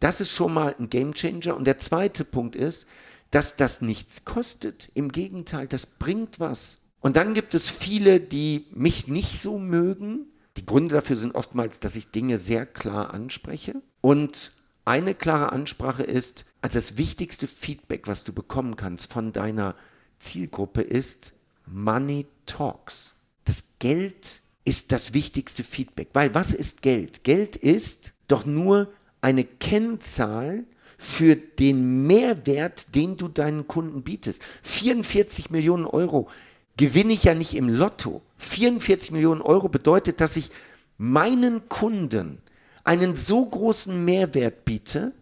das 0.00 0.20
ist 0.20 0.32
schon 0.32 0.52
mal 0.52 0.74
ein 0.78 0.90
Gamechanger. 0.90 1.56
Und 1.56 1.66
der 1.66 1.78
zweite 1.78 2.24
Punkt 2.24 2.56
ist, 2.56 2.86
dass 3.30 3.56
das 3.56 3.80
nichts 3.80 4.24
kostet. 4.24 4.90
Im 4.94 5.10
Gegenteil, 5.10 5.66
das 5.66 5.86
bringt 5.86 6.40
was. 6.40 6.78
Und 7.00 7.16
dann 7.16 7.34
gibt 7.34 7.54
es 7.54 7.70
viele, 7.70 8.20
die 8.20 8.66
mich 8.72 9.08
nicht 9.08 9.40
so 9.40 9.58
mögen. 9.58 10.26
Die 10.56 10.66
Gründe 10.66 10.94
dafür 10.96 11.16
sind 11.16 11.34
oftmals, 11.34 11.80
dass 11.80 11.96
ich 11.96 12.10
Dinge 12.10 12.38
sehr 12.38 12.66
klar 12.66 13.14
anspreche. 13.14 13.80
Und 14.00 14.52
eine 14.84 15.14
klare 15.14 15.52
Ansprache 15.52 16.02
ist, 16.02 16.44
also 16.62 16.78
das 16.78 16.96
wichtigste 16.96 17.46
Feedback, 17.46 18.06
was 18.06 18.24
du 18.24 18.32
bekommen 18.32 18.76
kannst 18.76 19.12
von 19.12 19.32
deiner 19.32 19.74
Zielgruppe 20.18 20.82
ist 20.82 21.32
Money 21.66 22.26
Talks. 22.46 23.14
Das 23.44 23.64
Geld 23.80 24.40
ist 24.64 24.92
das 24.92 25.12
wichtigste 25.12 25.64
Feedback, 25.64 26.10
weil 26.12 26.34
was 26.34 26.54
ist 26.54 26.82
Geld? 26.82 27.24
Geld 27.24 27.56
ist 27.56 28.12
doch 28.28 28.46
nur 28.46 28.92
eine 29.20 29.44
Kennzahl 29.44 30.64
für 30.96 31.34
den 31.34 32.06
Mehrwert, 32.06 32.94
den 32.94 33.16
du 33.16 33.26
deinen 33.26 33.66
Kunden 33.66 34.02
bietest. 34.02 34.40
44 34.62 35.50
Millionen 35.50 35.84
Euro 35.84 36.28
gewinne 36.76 37.12
ich 37.12 37.24
ja 37.24 37.34
nicht 37.34 37.54
im 37.54 37.68
Lotto. 37.68 38.22
44 38.38 39.10
Millionen 39.10 39.42
Euro 39.42 39.68
bedeutet, 39.68 40.20
dass 40.20 40.36
ich 40.36 40.50
meinen 40.96 41.68
Kunden 41.68 42.38
einen 42.84 43.16
so 43.16 43.44
großen 43.44 44.04
Mehrwert 44.04 44.64
biete, 44.64 45.12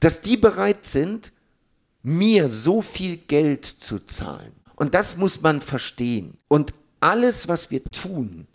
dass 0.00 0.20
die 0.20 0.36
bereit 0.36 0.84
sind, 0.84 1.32
mir 2.02 2.48
so 2.48 2.82
viel 2.82 3.16
Geld 3.16 3.64
zu 3.64 3.98
zahlen. 4.04 4.52
Und 4.76 4.94
das 4.94 5.16
muss 5.16 5.42
man 5.42 5.60
verstehen. 5.60 6.38
Und 6.48 6.72
alles, 7.00 7.48
was 7.48 7.70
wir 7.70 7.82
tun 7.82 8.46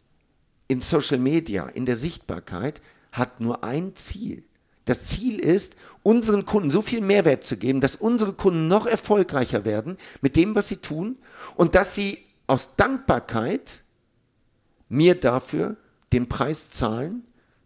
in 0.67 0.81
Social 0.81 1.19
Media, 1.19 1.67
in 1.67 1.85
der 1.85 1.95
Sichtbarkeit, 1.95 2.81
hat 3.11 3.39
nur 3.39 3.63
ein 3.63 3.95
Ziel. 3.95 4.43
Das 4.85 5.05
Ziel 5.05 5.39
ist, 5.39 5.75
unseren 6.03 6.45
Kunden 6.45 6.69
so 6.69 6.81
viel 6.81 7.01
Mehrwert 7.01 7.43
zu 7.43 7.57
geben, 7.57 7.81
dass 7.81 7.95
unsere 7.95 8.33
Kunden 8.33 8.67
noch 8.67 8.85
erfolgreicher 8.85 9.65
werden 9.65 9.97
mit 10.21 10.35
dem, 10.35 10.55
was 10.55 10.67
sie 10.67 10.77
tun 10.77 11.17
und 11.55 11.75
dass 11.75 11.95
sie 11.95 12.19
aus 12.47 12.75
Dankbarkeit 12.75 13.83
mir 14.89 15.15
dafür 15.15 15.77
den 16.13 16.29
Preis 16.29 16.69
zahlen, 16.69 17.23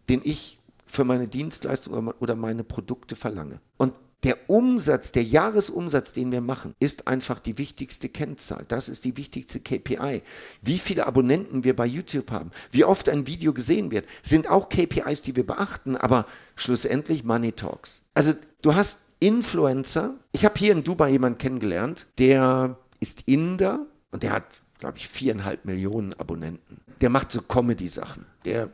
den 0.08 0.22
ich 0.24 0.58
für 0.90 1.04
meine 1.04 1.28
Dienstleistung 1.28 2.08
oder 2.18 2.34
meine 2.34 2.64
Produkte 2.64 3.14
verlange. 3.14 3.60
Und 3.76 3.94
der 4.24 4.36
Umsatz, 4.50 5.12
der 5.12 5.22
Jahresumsatz, 5.22 6.12
den 6.12 6.30
wir 6.30 6.42
machen, 6.42 6.74
ist 6.78 7.06
einfach 7.06 7.38
die 7.38 7.56
wichtigste 7.56 8.08
Kennzahl. 8.08 8.64
Das 8.68 8.88
ist 8.88 9.04
die 9.04 9.16
wichtigste 9.16 9.60
KPI. 9.60 10.22
Wie 10.60 10.78
viele 10.78 11.06
Abonnenten 11.06 11.64
wir 11.64 11.74
bei 11.74 11.86
YouTube 11.86 12.30
haben, 12.30 12.50
wie 12.70 12.84
oft 12.84 13.08
ein 13.08 13.26
Video 13.26 13.54
gesehen 13.54 13.90
wird, 13.90 14.06
sind 14.22 14.50
auch 14.50 14.68
KPIs, 14.68 15.22
die 15.22 15.36
wir 15.36 15.46
beachten, 15.46 15.96
aber 15.96 16.26
schlussendlich 16.56 17.24
Money 17.24 17.52
Talks. 17.52 18.02
Also 18.12 18.34
du 18.60 18.74
hast 18.74 18.98
Influencer. 19.20 20.14
Ich 20.32 20.44
habe 20.44 20.58
hier 20.58 20.72
in 20.72 20.84
Dubai 20.84 21.10
jemanden 21.10 21.38
kennengelernt, 21.38 22.06
der 22.18 22.76
ist 22.98 23.22
Inder 23.26 23.86
und 24.10 24.22
der 24.22 24.32
hat, 24.32 24.44
glaube 24.80 24.98
ich, 24.98 25.08
viereinhalb 25.08 25.64
Millionen 25.64 26.12
Abonnenten. 26.14 26.80
Der 27.00 27.10
macht 27.10 27.32
so 27.32 27.40
Comedy-Sachen. 27.40 28.26
Der 28.44 28.70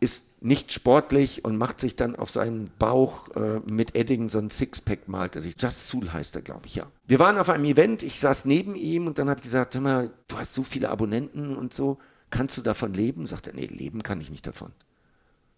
ist 0.00 0.42
nicht 0.42 0.72
sportlich 0.72 1.44
und 1.44 1.56
macht 1.56 1.80
sich 1.80 1.96
dann 1.96 2.14
auf 2.14 2.30
seinen 2.30 2.70
Bauch 2.78 3.28
äh, 3.34 3.58
mit 3.66 3.96
Edding 3.96 4.28
so 4.28 4.38
ein 4.38 4.50
Sixpack 4.50 5.08
malt 5.08 5.34
er 5.34 5.42
sich. 5.42 5.56
Just 5.60 5.88
Soul 5.88 6.12
heißt 6.12 6.36
er, 6.36 6.42
glaube 6.42 6.66
ich, 6.66 6.76
ja. 6.76 6.86
Wir 7.06 7.18
waren 7.18 7.38
auf 7.38 7.48
einem 7.48 7.64
Event, 7.64 8.02
ich 8.02 8.20
saß 8.20 8.44
neben 8.44 8.76
ihm 8.76 9.06
und 9.06 9.18
dann 9.18 9.28
habe 9.28 9.40
ich 9.40 9.44
gesagt, 9.44 9.74
hör 9.74 9.80
mal, 9.80 10.10
du 10.28 10.38
hast 10.38 10.54
so 10.54 10.62
viele 10.62 10.90
Abonnenten 10.90 11.56
und 11.56 11.74
so, 11.74 11.98
kannst 12.30 12.56
du 12.56 12.62
davon 12.62 12.94
leben? 12.94 13.26
Sagt 13.26 13.48
er, 13.48 13.54
nee, 13.54 13.66
leben 13.66 14.02
kann 14.02 14.20
ich 14.20 14.30
nicht 14.30 14.46
davon. 14.46 14.72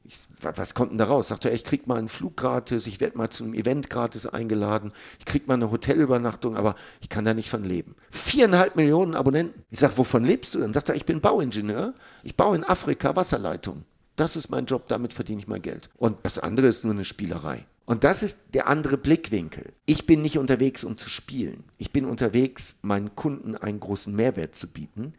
Ich, 0.04 0.18
was 0.40 0.72
kommt 0.72 0.92
denn 0.92 0.98
da 0.98 1.04
raus? 1.04 1.28
Sagt 1.28 1.44
er, 1.44 1.52
ich 1.52 1.62
krieg 1.62 1.86
mal 1.86 1.98
einen 1.98 2.08
Flug 2.08 2.34
gratis, 2.38 2.86
ich 2.86 3.00
werde 3.00 3.18
mal 3.18 3.28
zu 3.28 3.44
einem 3.44 3.52
Event 3.52 3.90
gratis 3.90 4.24
eingeladen, 4.24 4.92
ich 5.18 5.26
krieg 5.26 5.46
mal 5.46 5.54
eine 5.54 5.70
Hotelübernachtung, 5.70 6.56
aber 6.56 6.74
ich 7.02 7.10
kann 7.10 7.26
da 7.26 7.34
nicht 7.34 7.50
von 7.50 7.64
leben. 7.64 7.94
Viereinhalb 8.08 8.76
Millionen 8.76 9.14
Abonnenten. 9.14 9.62
Ich 9.70 9.80
sage, 9.80 9.98
wovon 9.98 10.24
lebst 10.24 10.54
du? 10.54 10.60
Dann 10.60 10.72
sagt 10.72 10.88
er, 10.88 10.94
ich 10.94 11.04
bin 11.04 11.20
Bauingenieur, 11.20 11.92
ich 12.22 12.34
baue 12.34 12.56
in 12.56 12.64
Afrika 12.64 13.14
Wasserleitungen. 13.14 13.84
Das 14.20 14.36
ist 14.36 14.50
mein 14.50 14.66
Job, 14.66 14.86
damit 14.86 15.14
verdiene 15.14 15.40
ich 15.40 15.48
mein 15.48 15.62
Geld. 15.62 15.88
Und 15.96 16.18
das 16.24 16.38
andere 16.38 16.66
ist 16.66 16.84
nur 16.84 16.92
eine 16.92 17.06
Spielerei. 17.06 17.64
Und 17.86 18.04
das 18.04 18.22
ist 18.22 18.52
der 18.52 18.68
andere 18.68 18.98
Blickwinkel. 18.98 19.72
Ich 19.86 20.04
bin 20.04 20.20
nicht 20.20 20.36
unterwegs, 20.36 20.84
um 20.84 20.98
zu 20.98 21.08
spielen. 21.08 21.64
Ich 21.78 21.90
bin 21.90 22.04
unterwegs, 22.04 22.76
meinen 22.82 23.14
Kunden 23.14 23.56
einen 23.56 23.80
großen 23.80 24.14
Mehrwert 24.14 24.54
zu 24.54 24.66
bieten. 24.66 25.14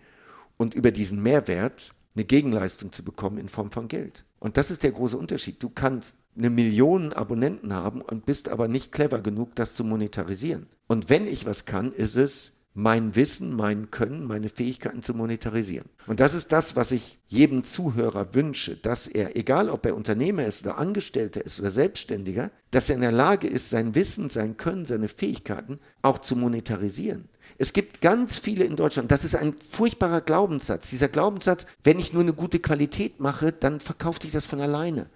Und 0.55 0.75
über 0.75 0.91
diesen 0.91 1.23
Mehrwert 1.23 1.93
eine 2.13 2.25
Gegenleistung 2.25 2.91
zu 2.91 3.03
bekommen 3.03 3.39
in 3.39 3.49
Form 3.49 3.71
von 3.71 3.87
Geld. 3.87 4.23
Und 4.39 4.57
das 4.57 4.69
ist 4.69 4.83
der 4.83 4.91
große 4.91 5.17
Unterschied. 5.17 5.63
Du 5.63 5.71
kannst 5.71 6.17
eine 6.37 6.51
Million 6.51 7.11
Abonnenten 7.11 7.73
haben 7.73 8.01
und 8.01 8.27
bist 8.27 8.49
aber 8.49 8.67
nicht 8.67 8.91
clever 8.91 9.19
genug, 9.21 9.55
das 9.55 9.73
zu 9.73 9.83
monetarisieren. 9.83 10.67
Und 10.85 11.09
wenn 11.09 11.25
ich 11.25 11.47
was 11.47 11.65
kann, 11.65 11.91
ist 11.91 12.17
es, 12.17 12.51
mein 12.73 13.15
Wissen, 13.15 13.55
mein 13.55 13.91
Können, 13.91 14.25
meine 14.25 14.47
Fähigkeiten 14.47 15.01
zu 15.01 15.13
monetarisieren. 15.13 15.89
Und 16.07 16.21
das 16.21 16.33
ist 16.33 16.53
das, 16.53 16.75
was 16.77 16.91
ich 16.91 17.19
jedem 17.27 17.63
Zuhörer 17.63 18.33
wünsche, 18.33 18.77
dass 18.77 19.07
er, 19.07 19.35
egal 19.35 19.69
ob 19.69 19.85
er 19.85 19.95
Unternehmer 19.95 20.45
ist 20.45 20.65
oder 20.65 20.77
Angestellter 20.77 21.45
ist 21.45 21.59
oder 21.59 21.69
Selbstständiger, 21.69 22.49
dass 22.71 22.89
er 22.89 22.95
in 22.95 23.01
der 23.01 23.11
Lage 23.11 23.47
ist, 23.47 23.69
sein 23.69 23.93
Wissen, 23.93 24.29
sein 24.29 24.55
Können, 24.55 24.85
seine 24.85 25.09
Fähigkeiten 25.09 25.79
auch 26.01 26.19
zu 26.19 26.37
monetarisieren. 26.37 27.27
Es 27.57 27.73
gibt 27.73 27.99
ganz 27.99 28.39
viele 28.39 28.63
in 28.63 28.77
Deutschland, 28.77 29.11
das 29.11 29.25
ist 29.25 29.35
ein 29.35 29.53
furchtbarer 29.53 30.21
Glaubenssatz. 30.21 30.89
Dieser 30.89 31.09
Glaubenssatz, 31.09 31.65
wenn 31.83 31.99
ich 31.99 32.13
nur 32.13 32.23
eine 32.23 32.33
gute 32.33 32.59
Qualität 32.59 33.19
mache, 33.19 33.51
dann 33.51 33.81
verkauft 33.81 34.21
sich 34.21 34.31
das 34.31 34.45
von 34.45 34.61
alleine. 34.61 35.07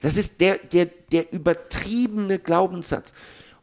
Das 0.00 0.16
ist 0.16 0.40
der, 0.40 0.58
der, 0.58 0.86
der 0.86 1.32
übertriebene 1.32 2.38
Glaubenssatz. 2.38 3.12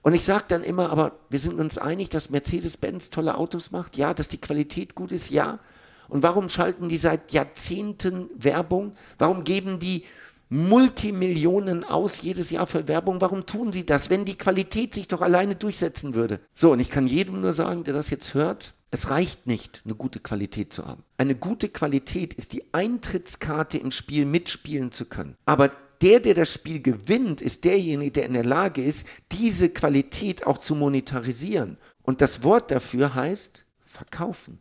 Und 0.04 0.14
ich 0.14 0.24
sage 0.24 0.44
dann 0.50 0.64
immer, 0.64 0.92
aber 0.92 1.14
wir 1.30 1.40
sind 1.40 1.60
uns 1.60 1.78
einig, 1.78 2.10
dass 2.10 2.30
Mercedes-Benz 2.30 3.10
tolle 3.10 3.38
Autos 3.38 3.72
macht, 3.72 3.98
ja, 3.98 4.14
dass 4.14 4.28
die 4.28 4.40
Qualität 4.40 4.96
gut 4.96 5.12
ist, 5.12 5.32
ja. 5.32 5.60
Und 6.10 6.24
warum 6.24 6.50
schalten 6.50 6.90
die 6.90 6.98
seit 6.98 7.32
Jahrzehnten 7.32 8.30
Werbung? 8.36 8.94
Warum 9.18 9.46
geben 9.46 9.80
die 9.80 10.04
Multimillionen 10.50 11.86
aus 11.86 12.22
jedes 12.22 12.52
Jahr 12.52 12.68
für 12.68 12.88
Werbung? 12.88 13.22
Warum 13.22 13.46
tun 13.46 13.72
sie 13.72 13.86
das, 13.86 14.10
wenn 14.10 14.26
die 14.26 14.38
Qualität 14.38 14.94
sich 14.94 15.08
doch 15.08 15.22
alleine 15.22 15.56
durchsetzen 15.56 16.14
würde? 16.14 16.42
So, 16.54 16.74
und 16.74 16.82
ich 16.82 16.90
kann 16.90 17.08
jedem 17.08 17.42
nur 17.42 17.54
sagen, 17.54 17.86
der 17.86 17.94
das 17.94 18.10
jetzt 18.10 18.34
hört, 18.34 18.74
es 18.92 19.10
reicht 19.10 19.48
nicht, 19.48 19.82
eine 19.86 19.96
gute 19.96 20.20
Qualität 20.20 20.72
zu 20.72 20.86
haben. 20.86 21.04
Eine 21.18 21.34
gute 21.34 21.70
Qualität 21.70 22.36
ist 22.36 22.54
die 22.54 22.64
Eintrittskarte 22.74 23.80
im 23.80 23.90
Spiel 23.90 24.26
mitspielen 24.26 24.92
zu 24.92 25.06
können. 25.06 25.36
Aber 25.46 25.72
der, 26.04 26.20
der 26.20 26.34
das 26.34 26.54
Spiel 26.54 26.82
gewinnt, 26.82 27.42
ist 27.42 27.64
derjenige, 27.64 28.12
der 28.12 28.26
in 28.26 28.34
der 28.34 28.44
Lage 28.44 28.84
ist, 28.84 29.08
diese 29.32 29.70
Qualität 29.70 30.46
auch 30.46 30.58
zu 30.58 30.76
monetarisieren. 30.76 31.78
Und 32.02 32.20
das 32.20 32.44
Wort 32.44 32.72
dafür 32.72 33.16
heißt 33.16 33.64
verkaufen. 33.80 34.60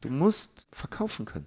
Du 0.00 0.08
musst 0.08 0.66
verkaufen 0.72 1.24
können. 1.24 1.46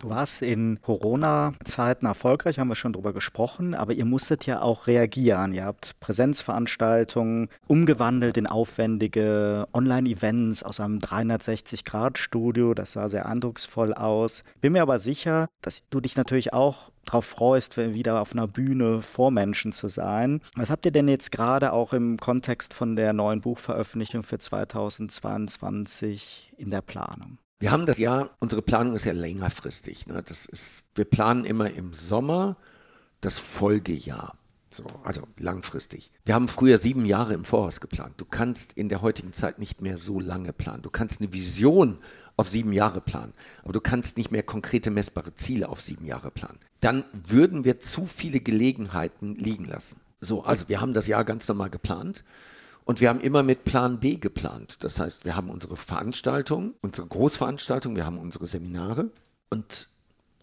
Du 0.00 0.10
warst 0.10 0.42
in 0.42 0.80
Corona-Zeiten 0.80 2.06
erfolgreich, 2.06 2.60
haben 2.60 2.68
wir 2.68 2.76
schon 2.76 2.92
drüber 2.92 3.12
gesprochen, 3.12 3.74
aber 3.74 3.94
ihr 3.94 4.04
musstet 4.04 4.46
ja 4.46 4.62
auch 4.62 4.86
reagieren. 4.86 5.52
Ihr 5.52 5.64
habt 5.64 5.98
Präsenzveranstaltungen 5.98 7.48
umgewandelt 7.66 8.36
in 8.36 8.46
aufwendige 8.46 9.66
Online-Events 9.72 10.62
aus 10.62 10.78
einem 10.78 11.00
360-Grad-Studio. 11.00 12.74
Das 12.74 12.92
sah 12.92 13.08
sehr 13.08 13.26
eindrucksvoll 13.26 13.92
aus. 13.92 14.44
Bin 14.60 14.74
mir 14.74 14.82
aber 14.82 15.00
sicher, 15.00 15.48
dass 15.62 15.82
du 15.90 16.00
dich 16.00 16.14
natürlich 16.14 16.52
auch 16.52 16.92
darauf 17.04 17.24
freust, 17.24 17.76
wieder 17.76 18.20
auf 18.20 18.30
einer 18.32 18.46
Bühne 18.46 19.02
vor 19.02 19.32
Menschen 19.32 19.72
zu 19.72 19.88
sein. 19.88 20.42
Was 20.54 20.70
habt 20.70 20.86
ihr 20.86 20.92
denn 20.92 21.08
jetzt 21.08 21.32
gerade 21.32 21.72
auch 21.72 21.92
im 21.92 22.18
Kontext 22.18 22.72
von 22.72 22.94
der 22.94 23.12
neuen 23.12 23.40
Buchveröffentlichung 23.40 24.22
für 24.22 24.38
2022 24.38 26.52
in 26.56 26.70
der 26.70 26.82
Planung? 26.82 27.38
Wir 27.60 27.72
haben 27.72 27.86
das 27.86 27.98
Jahr, 27.98 28.30
unsere 28.38 28.62
Planung 28.62 28.94
ist 28.94 29.04
ja 29.04 29.12
längerfristig. 29.12 30.06
Ne? 30.06 30.22
Das 30.22 30.46
ist, 30.46 30.84
wir 30.94 31.04
planen 31.04 31.44
immer 31.44 31.70
im 31.70 31.92
Sommer 31.92 32.56
das 33.20 33.38
Folgejahr. 33.38 34.36
So, 34.70 34.84
also 35.02 35.22
langfristig. 35.38 36.10
Wir 36.26 36.34
haben 36.34 36.46
früher 36.46 36.78
sieben 36.78 37.06
Jahre 37.06 37.32
im 37.32 37.44
Voraus 37.44 37.80
geplant. 37.80 38.14
Du 38.18 38.26
kannst 38.26 38.74
in 38.74 38.90
der 38.90 39.00
heutigen 39.00 39.32
Zeit 39.32 39.58
nicht 39.58 39.80
mehr 39.80 39.96
so 39.96 40.20
lange 40.20 40.52
planen. 40.52 40.82
Du 40.82 40.90
kannst 40.90 41.20
eine 41.20 41.32
Vision 41.32 41.98
auf 42.36 42.48
sieben 42.48 42.72
Jahre 42.72 43.00
planen, 43.00 43.32
aber 43.64 43.72
du 43.72 43.80
kannst 43.80 44.18
nicht 44.18 44.30
mehr 44.30 44.42
konkrete 44.42 44.90
messbare 44.90 45.34
Ziele 45.34 45.70
auf 45.70 45.80
sieben 45.80 46.04
Jahre 46.04 46.30
planen. 46.30 46.58
Dann 46.80 47.04
würden 47.12 47.64
wir 47.64 47.80
zu 47.80 48.06
viele 48.06 48.40
Gelegenheiten 48.40 49.34
liegen 49.34 49.64
lassen. 49.64 50.00
So, 50.20 50.44
also 50.44 50.68
wir 50.68 50.80
haben 50.80 50.92
das 50.92 51.06
Jahr 51.06 51.24
ganz 51.24 51.48
normal 51.48 51.70
geplant 51.70 52.22
und 52.88 53.02
wir 53.02 53.10
haben 53.10 53.20
immer 53.20 53.42
mit 53.42 53.64
Plan 53.64 54.00
B 54.00 54.16
geplant. 54.16 54.82
Das 54.82 54.98
heißt, 54.98 55.26
wir 55.26 55.36
haben 55.36 55.50
unsere 55.50 55.76
Veranstaltungen, 55.76 56.72
unsere 56.80 57.06
Großveranstaltungen, 57.06 57.96
wir 57.96 58.06
haben 58.06 58.16
unsere 58.16 58.46
Seminare 58.46 59.10
und 59.50 59.88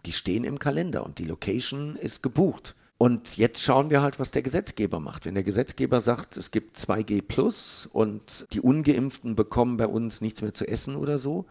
die 0.06 0.12
stehen 0.12 0.43
im 0.43 0.60
Kalender 0.60 1.04
und 1.08 1.18
die 1.18 1.26
Location 1.26 1.96
ist 1.96 2.22
gebucht. 2.22 2.76
Und 3.00 3.38
jetzt 3.38 3.64
schauen 3.64 3.89
wir 3.89 4.04
halt, 4.04 4.20
was 4.20 4.30
der 4.30 4.43
Gesetzgeber 4.43 5.00
macht. 5.00 5.26
Wenn 5.26 5.34
der 5.34 5.43
Gesetzgeber 5.43 6.02
sagt, 6.02 6.38
es 6.38 6.52
gibt 6.52 6.78
2G 6.78 7.24
plus 7.24 7.89
und 7.91 8.46
die 8.54 8.62
ungeimpften 8.62 9.36
bekommen 9.36 9.78
bei 9.78 9.88
uns 9.88 10.22
nichts 10.22 10.43
mehr 10.43 10.54
zu 10.54 10.68
essen 10.68 10.98
oder 10.98 11.18
so, 11.18 11.48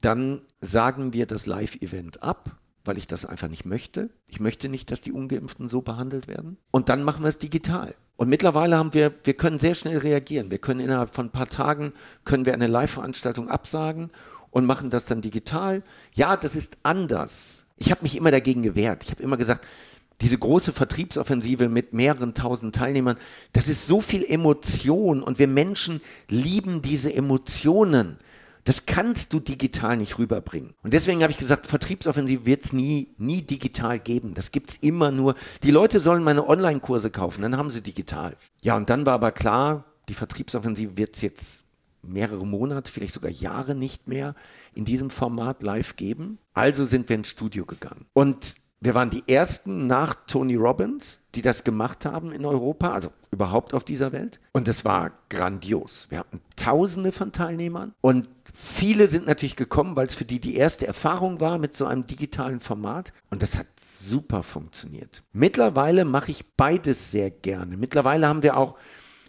dann 0.00 0.42
sagen 0.60 1.12
wir 1.12 1.26
das 1.26 1.46
Live-Event 1.46 2.24
ab 2.24 2.58
weil 2.84 2.98
ich 2.98 3.06
das 3.06 3.24
einfach 3.24 3.48
nicht 3.48 3.64
möchte. 3.64 4.10
Ich 4.28 4.40
möchte 4.40 4.68
nicht, 4.68 4.90
dass 4.90 5.00
die 5.00 5.12
Ungeimpften 5.12 5.68
so 5.68 5.82
behandelt 5.82 6.28
werden. 6.28 6.56
Und 6.70 6.88
dann 6.88 7.02
machen 7.02 7.22
wir 7.22 7.28
es 7.28 7.38
digital. 7.38 7.94
Und 8.16 8.28
mittlerweile 8.28 8.76
haben 8.76 8.94
wir, 8.94 9.12
wir 9.24 9.34
können 9.34 9.58
sehr 9.58 9.74
schnell 9.74 9.98
reagieren. 9.98 10.50
Wir 10.50 10.58
können 10.58 10.80
innerhalb 10.80 11.14
von 11.14 11.26
ein 11.26 11.32
paar 11.32 11.48
Tagen, 11.48 11.92
können 12.24 12.46
wir 12.46 12.54
eine 12.54 12.66
Live-Veranstaltung 12.66 13.48
absagen 13.48 14.10
und 14.50 14.66
machen 14.66 14.90
das 14.90 15.06
dann 15.06 15.20
digital. 15.20 15.82
Ja, 16.14 16.36
das 16.36 16.54
ist 16.54 16.78
anders. 16.82 17.66
Ich 17.76 17.90
habe 17.90 18.02
mich 18.02 18.16
immer 18.16 18.30
dagegen 18.30 18.62
gewehrt. 18.62 19.04
Ich 19.04 19.10
habe 19.10 19.22
immer 19.22 19.36
gesagt, 19.36 19.66
diese 20.20 20.38
große 20.38 20.72
Vertriebsoffensive 20.72 21.68
mit 21.68 21.92
mehreren 21.92 22.32
tausend 22.32 22.76
Teilnehmern, 22.76 23.18
das 23.52 23.68
ist 23.68 23.88
so 23.88 24.00
viel 24.00 24.24
Emotion 24.24 25.22
und 25.22 25.38
wir 25.38 25.48
Menschen 25.48 26.00
lieben 26.28 26.80
diese 26.80 27.12
Emotionen. 27.12 28.18
Das 28.64 28.86
kannst 28.86 29.32
du 29.32 29.40
digital 29.40 29.96
nicht 29.96 30.18
rüberbringen. 30.18 30.74
Und 30.82 30.92
deswegen 30.92 31.22
habe 31.22 31.32
ich 31.32 31.38
gesagt, 31.38 31.66
Vertriebsoffensive 31.66 32.46
wird 32.46 32.64
es 32.64 32.72
nie, 32.72 33.08
nie 33.18 33.42
digital 33.42 33.98
geben. 33.98 34.34
Das 34.34 34.52
gibt 34.52 34.70
es 34.70 34.76
immer 34.76 35.10
nur. 35.10 35.34
Die 35.64 35.72
Leute 35.72 35.98
sollen 35.98 36.22
meine 36.22 36.48
Online-Kurse 36.48 37.10
kaufen, 37.10 37.42
dann 37.42 37.56
haben 37.56 37.70
sie 37.70 37.82
digital. 37.82 38.36
Ja, 38.60 38.76
und 38.76 38.88
dann 38.88 39.04
war 39.04 39.14
aber 39.14 39.32
klar, 39.32 39.84
die 40.08 40.14
Vertriebsoffensive 40.14 40.96
wird 40.96 41.16
es 41.16 41.22
jetzt 41.22 41.64
mehrere 42.02 42.46
Monate, 42.46 42.90
vielleicht 42.90 43.14
sogar 43.14 43.30
Jahre 43.30 43.74
nicht 43.74 44.08
mehr 44.08 44.34
in 44.74 44.84
diesem 44.84 45.10
Format 45.10 45.62
live 45.62 45.96
geben. 45.96 46.38
Also 46.54 46.84
sind 46.84 47.08
wir 47.08 47.16
ins 47.16 47.28
Studio 47.28 47.64
gegangen. 47.64 48.06
Und 48.12 48.56
wir 48.82 48.96
waren 48.96 49.10
die 49.10 49.22
ersten 49.28 49.86
nach 49.86 50.16
Tony 50.26 50.56
Robbins, 50.56 51.20
die 51.36 51.42
das 51.42 51.62
gemacht 51.62 52.04
haben 52.04 52.32
in 52.32 52.44
Europa, 52.44 52.90
also 52.90 53.12
überhaupt 53.30 53.74
auf 53.74 53.84
dieser 53.84 54.10
Welt. 54.10 54.40
Und 54.52 54.66
es 54.66 54.84
war 54.84 55.12
grandios. 55.28 56.08
Wir 56.10 56.18
hatten 56.18 56.40
Tausende 56.56 57.12
von 57.12 57.30
Teilnehmern 57.30 57.94
und 58.00 58.28
viele 58.52 59.06
sind 59.06 59.26
natürlich 59.28 59.54
gekommen, 59.54 59.94
weil 59.94 60.08
es 60.08 60.16
für 60.16 60.24
die 60.24 60.40
die 60.40 60.56
erste 60.56 60.88
Erfahrung 60.88 61.40
war 61.40 61.58
mit 61.58 61.76
so 61.76 61.86
einem 61.86 62.06
digitalen 62.06 62.58
Format. 62.58 63.12
Und 63.30 63.42
das 63.42 63.56
hat 63.56 63.66
super 63.80 64.42
funktioniert. 64.42 65.22
Mittlerweile 65.32 66.04
mache 66.04 66.32
ich 66.32 66.56
beides 66.56 67.12
sehr 67.12 67.30
gerne. 67.30 67.76
Mittlerweile 67.76 68.26
haben 68.26 68.42
wir 68.42 68.56
auch, 68.56 68.76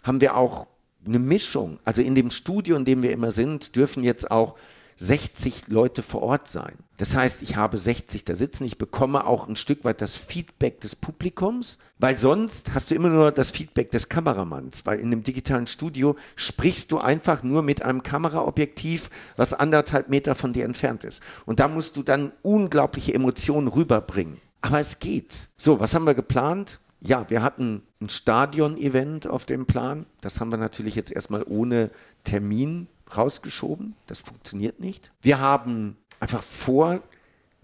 haben 0.02 0.20
wir 0.20 0.36
auch 0.36 0.66
eine 1.06 1.20
Mischung. 1.20 1.78
Also 1.84 2.02
in 2.02 2.16
dem 2.16 2.30
Studio, 2.30 2.76
in 2.76 2.84
dem 2.84 3.02
wir 3.02 3.12
immer 3.12 3.30
sind, 3.30 3.76
dürfen 3.76 4.02
jetzt 4.02 4.32
auch 4.32 4.56
60 4.96 5.68
Leute 5.68 6.02
vor 6.02 6.22
Ort 6.22 6.48
sein. 6.48 6.74
Das 6.96 7.16
heißt, 7.16 7.42
ich 7.42 7.56
habe 7.56 7.76
60 7.76 8.24
da 8.24 8.36
sitzen, 8.36 8.64
ich 8.64 8.78
bekomme 8.78 9.26
auch 9.26 9.48
ein 9.48 9.56
Stück 9.56 9.84
weit 9.84 10.00
das 10.00 10.16
Feedback 10.16 10.80
des 10.80 10.94
Publikums, 10.94 11.78
weil 11.98 12.16
sonst 12.16 12.72
hast 12.72 12.90
du 12.90 12.94
immer 12.94 13.08
nur 13.08 13.32
das 13.32 13.50
Feedback 13.50 13.90
des 13.90 14.08
Kameramanns, 14.08 14.86
weil 14.86 15.00
in 15.00 15.06
einem 15.06 15.24
digitalen 15.24 15.66
Studio 15.66 16.16
sprichst 16.36 16.92
du 16.92 16.98
einfach 16.98 17.42
nur 17.42 17.62
mit 17.62 17.82
einem 17.82 18.02
Kameraobjektiv, 18.02 19.10
was 19.36 19.54
anderthalb 19.54 20.08
Meter 20.08 20.34
von 20.34 20.52
dir 20.52 20.64
entfernt 20.64 21.02
ist. 21.04 21.22
Und 21.46 21.58
da 21.58 21.66
musst 21.66 21.96
du 21.96 22.02
dann 22.02 22.32
unglaubliche 22.42 23.14
Emotionen 23.14 23.68
rüberbringen. 23.68 24.40
Aber 24.60 24.78
es 24.78 24.98
geht. 24.98 25.48
So, 25.56 25.80
was 25.80 25.94
haben 25.94 26.06
wir 26.06 26.14
geplant? 26.14 26.80
Ja, 27.00 27.28
wir 27.28 27.42
hatten 27.42 27.82
ein 28.00 28.08
Stadion-Event 28.08 29.26
auf 29.26 29.44
dem 29.44 29.66
Plan. 29.66 30.06
Das 30.22 30.40
haben 30.40 30.50
wir 30.50 30.56
natürlich 30.56 30.94
jetzt 30.94 31.12
erstmal 31.12 31.42
ohne 31.42 31.90
Termin 32.22 32.86
rausgeschoben. 33.16 33.94
Das 34.06 34.20
funktioniert 34.20 34.80
nicht. 34.80 35.12
Wir 35.20 35.40
haben 35.40 35.96
einfach 36.20 36.42
vor, 36.42 37.00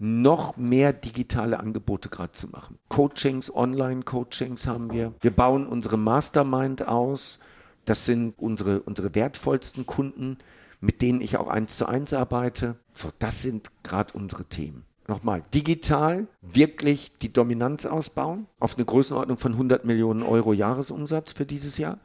noch 0.03 0.57
mehr 0.57 0.93
digitale 0.93 1.59
Angebote 1.59 2.09
gerade 2.09 2.31
zu 2.31 2.47
machen. 2.47 2.79
Coachings, 2.89 3.53
Online-Coachings 3.53 4.65
haben 4.65 4.91
wir. 4.91 5.13
Wir 5.21 5.29
bauen 5.29 5.67
unsere 5.67 5.97
Mastermind 5.97 6.87
aus. 6.87 7.37
Das 7.85 8.05
sind 8.07 8.33
unsere, 8.39 8.81
unsere 8.81 9.13
wertvollsten 9.13 9.85
Kunden, 9.85 10.39
mit 10.79 11.03
denen 11.03 11.21
ich 11.21 11.37
auch 11.37 11.47
eins 11.47 11.77
zu 11.77 11.85
eins 11.85 12.13
arbeite. 12.13 12.77
So, 12.95 13.09
das 13.19 13.43
sind 13.43 13.69
gerade 13.83 14.13
unsere 14.13 14.45
Themen. 14.45 14.85
Nochmal, 15.07 15.43
digital 15.53 16.27
wirklich 16.41 17.11
die 17.21 17.31
Dominanz 17.31 17.85
ausbauen 17.85 18.47
auf 18.59 18.77
eine 18.77 18.85
Größenordnung 18.85 19.37
von 19.37 19.53
100 19.53 19.85
Millionen 19.85 20.23
Euro 20.23 20.53
Jahresumsatz 20.53 21.33
für 21.33 21.45
dieses 21.45 21.77
Jahr. 21.77 21.99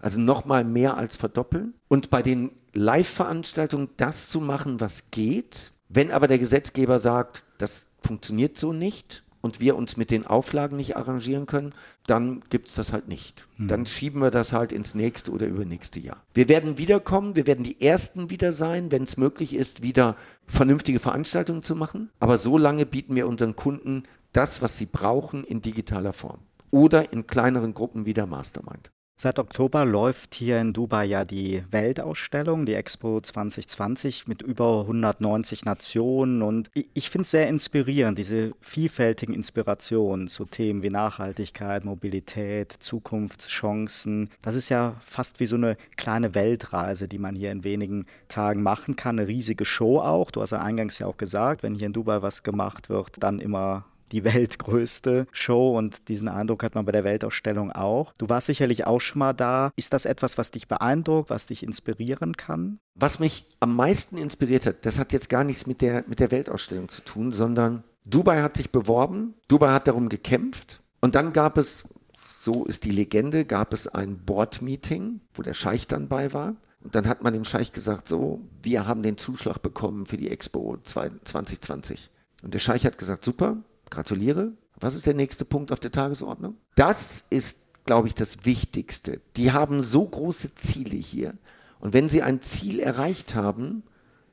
Also 0.00 0.20
nochmal 0.20 0.64
mehr 0.64 0.96
als 0.96 1.16
verdoppeln. 1.16 1.74
Und 1.88 2.10
bei 2.10 2.22
den 2.22 2.50
Live-Veranstaltungen 2.78 3.90
das 3.96 4.28
zu 4.28 4.40
machen, 4.40 4.80
was 4.80 5.10
geht. 5.10 5.72
Wenn 5.88 6.10
aber 6.12 6.26
der 6.26 6.38
Gesetzgeber 6.38 6.98
sagt, 6.98 7.44
das 7.58 7.88
funktioniert 8.02 8.56
so 8.56 8.72
nicht, 8.72 9.24
und 9.40 9.60
wir 9.60 9.76
uns 9.76 9.96
mit 9.96 10.10
den 10.10 10.26
Auflagen 10.26 10.76
nicht 10.76 10.96
arrangieren 10.96 11.46
können, 11.46 11.72
dann 12.06 12.42
gibt 12.50 12.68
es 12.68 12.74
das 12.74 12.92
halt 12.92 13.08
nicht. 13.08 13.46
Mhm. 13.56 13.68
Dann 13.68 13.86
schieben 13.86 14.20
wir 14.20 14.30
das 14.30 14.52
halt 14.52 14.72
ins 14.72 14.94
nächste 14.94 15.30
oder 15.30 15.46
übernächste 15.46 16.00
Jahr. 16.00 16.22
Wir 16.34 16.48
werden 16.48 16.78
wiederkommen, 16.78 17.36
wir 17.36 17.46
werden 17.46 17.64
die 17.64 17.80
Ersten 17.80 18.30
wieder 18.30 18.52
sein, 18.52 18.90
wenn 18.90 19.04
es 19.04 19.16
möglich 19.16 19.54
ist, 19.54 19.82
wieder 19.82 20.16
vernünftige 20.44 20.98
Veranstaltungen 20.98 21.62
zu 21.62 21.76
machen. 21.76 22.10
Aber 22.18 22.38
so 22.38 22.58
lange 22.58 22.86
bieten 22.86 23.14
wir 23.14 23.28
unseren 23.28 23.56
Kunden 23.56 24.04
das, 24.32 24.60
was 24.62 24.76
sie 24.76 24.86
brauchen, 24.86 25.44
in 25.44 25.62
digitaler 25.62 26.12
Form. 26.12 26.40
Oder 26.70 27.12
in 27.12 27.26
kleineren 27.26 27.74
Gruppen 27.74 28.04
wie 28.04 28.14
der 28.14 28.26
Mastermind. 28.26 28.90
Seit 29.20 29.40
Oktober 29.40 29.84
läuft 29.84 30.36
hier 30.36 30.60
in 30.60 30.72
Dubai 30.72 31.04
ja 31.04 31.24
die 31.24 31.64
Weltausstellung, 31.72 32.66
die 32.66 32.74
Expo 32.74 33.20
2020 33.20 34.28
mit 34.28 34.42
über 34.42 34.82
190 34.82 35.64
Nationen 35.64 36.40
und 36.40 36.70
ich 36.94 37.10
finde 37.10 37.22
es 37.22 37.32
sehr 37.32 37.48
inspirierend, 37.48 38.16
diese 38.16 38.52
vielfältigen 38.60 39.34
Inspirationen 39.34 40.28
zu 40.28 40.44
Themen 40.44 40.84
wie 40.84 40.90
Nachhaltigkeit, 40.90 41.84
Mobilität, 41.84 42.72
Zukunftschancen. 42.78 44.30
Das 44.40 44.54
ist 44.54 44.68
ja 44.68 44.94
fast 45.00 45.40
wie 45.40 45.46
so 45.46 45.56
eine 45.56 45.76
kleine 45.96 46.36
Weltreise, 46.36 47.08
die 47.08 47.18
man 47.18 47.34
hier 47.34 47.50
in 47.50 47.64
wenigen 47.64 48.06
Tagen 48.28 48.62
machen 48.62 48.94
kann. 48.94 49.18
Eine 49.18 49.26
riesige 49.26 49.64
Show 49.64 49.98
auch. 49.98 50.30
Du 50.30 50.42
hast 50.42 50.50
ja 50.50 50.60
eingangs 50.60 51.00
ja 51.00 51.08
auch 51.08 51.16
gesagt, 51.16 51.64
wenn 51.64 51.74
hier 51.74 51.88
in 51.88 51.92
Dubai 51.92 52.22
was 52.22 52.44
gemacht 52.44 52.88
wird, 52.88 53.14
dann 53.18 53.40
immer 53.40 53.84
die 54.12 54.24
weltgrößte 54.24 55.26
Show 55.32 55.76
und 55.76 56.08
diesen 56.08 56.28
Eindruck 56.28 56.62
hat 56.62 56.74
man 56.74 56.84
bei 56.84 56.92
der 56.92 57.04
Weltausstellung 57.04 57.72
auch. 57.72 58.12
Du 58.18 58.28
warst 58.28 58.46
sicherlich 58.46 58.86
auch 58.86 59.00
schon 59.00 59.20
mal 59.20 59.32
da. 59.32 59.70
Ist 59.76 59.92
das 59.92 60.04
etwas, 60.04 60.38
was 60.38 60.50
dich 60.50 60.68
beeindruckt, 60.68 61.30
was 61.30 61.46
dich 61.46 61.62
inspirieren 61.62 62.36
kann? 62.36 62.78
Was 62.94 63.18
mich 63.18 63.44
am 63.60 63.76
meisten 63.76 64.16
inspiriert 64.16 64.66
hat, 64.66 64.86
das 64.86 64.98
hat 64.98 65.12
jetzt 65.12 65.28
gar 65.28 65.44
nichts 65.44 65.66
mit 65.66 65.82
der, 65.82 66.04
mit 66.06 66.20
der 66.20 66.30
Weltausstellung 66.30 66.88
zu 66.88 67.02
tun, 67.02 67.30
sondern 67.32 67.84
Dubai 68.06 68.42
hat 68.42 68.56
sich 68.56 68.70
beworben, 68.70 69.34
Dubai 69.48 69.70
hat 69.70 69.86
darum 69.86 70.08
gekämpft 70.08 70.80
und 71.00 71.14
dann 71.14 71.32
gab 71.32 71.58
es, 71.58 71.84
so 72.16 72.64
ist 72.64 72.84
die 72.84 72.90
Legende, 72.90 73.44
gab 73.44 73.72
es 73.72 73.86
ein 73.86 74.18
Board-Meeting, 74.18 75.20
wo 75.34 75.42
der 75.42 75.54
Scheich 75.54 75.86
dann 75.86 76.08
bei 76.08 76.32
war. 76.32 76.56
Und 76.82 76.94
dann 76.94 77.08
hat 77.08 77.22
man 77.22 77.32
dem 77.32 77.44
Scheich 77.44 77.72
gesagt, 77.72 78.08
so, 78.08 78.40
wir 78.62 78.86
haben 78.86 79.02
den 79.02 79.16
Zuschlag 79.16 79.60
bekommen 79.60 80.06
für 80.06 80.16
die 80.16 80.30
Expo 80.30 80.76
2020. 80.82 82.10
Und 82.42 82.54
der 82.54 82.60
Scheich 82.60 82.86
hat 82.86 82.98
gesagt, 82.98 83.22
super, 83.24 83.58
Gratuliere. 83.90 84.52
Was 84.78 84.94
ist 84.94 85.06
der 85.06 85.14
nächste 85.14 85.44
Punkt 85.44 85.72
auf 85.72 85.80
der 85.80 85.92
Tagesordnung? 85.92 86.56
Das 86.74 87.26
ist, 87.30 87.84
glaube 87.84 88.08
ich, 88.08 88.14
das 88.14 88.44
Wichtigste. 88.44 89.20
Die 89.36 89.52
haben 89.52 89.82
so 89.82 90.04
große 90.04 90.54
Ziele 90.54 90.96
hier. 90.96 91.34
Und 91.80 91.92
wenn 91.92 92.08
sie 92.08 92.22
ein 92.22 92.42
Ziel 92.42 92.80
erreicht 92.80 93.34
haben, 93.34 93.82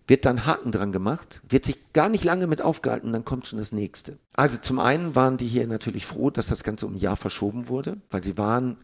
wird 0.07 0.25
dann 0.25 0.45
Haken 0.45 0.71
dran 0.71 0.91
gemacht, 0.91 1.41
wird 1.49 1.65
sich 1.65 1.77
gar 1.93 2.09
nicht 2.09 2.23
lange 2.23 2.47
mit 2.47 2.61
aufgehalten, 2.61 3.11
dann 3.11 3.25
kommt 3.25 3.47
schon 3.47 3.57
das 3.57 3.71
nächste. 3.71 4.17
Also 4.33 4.57
zum 4.57 4.79
einen 4.79 5.15
waren 5.15 5.37
die 5.37 5.47
hier 5.47 5.65
natürlich 5.67 6.05
froh, 6.05 6.29
dass 6.29 6.47
das 6.47 6.63
Ganze 6.63 6.85
um 6.85 6.93
ein 6.93 6.99
Jahr 6.99 7.15
verschoben 7.15 7.67
wurde, 7.69 7.97
weil 8.11 8.23
sie 8.23 8.37
waren 8.37 8.77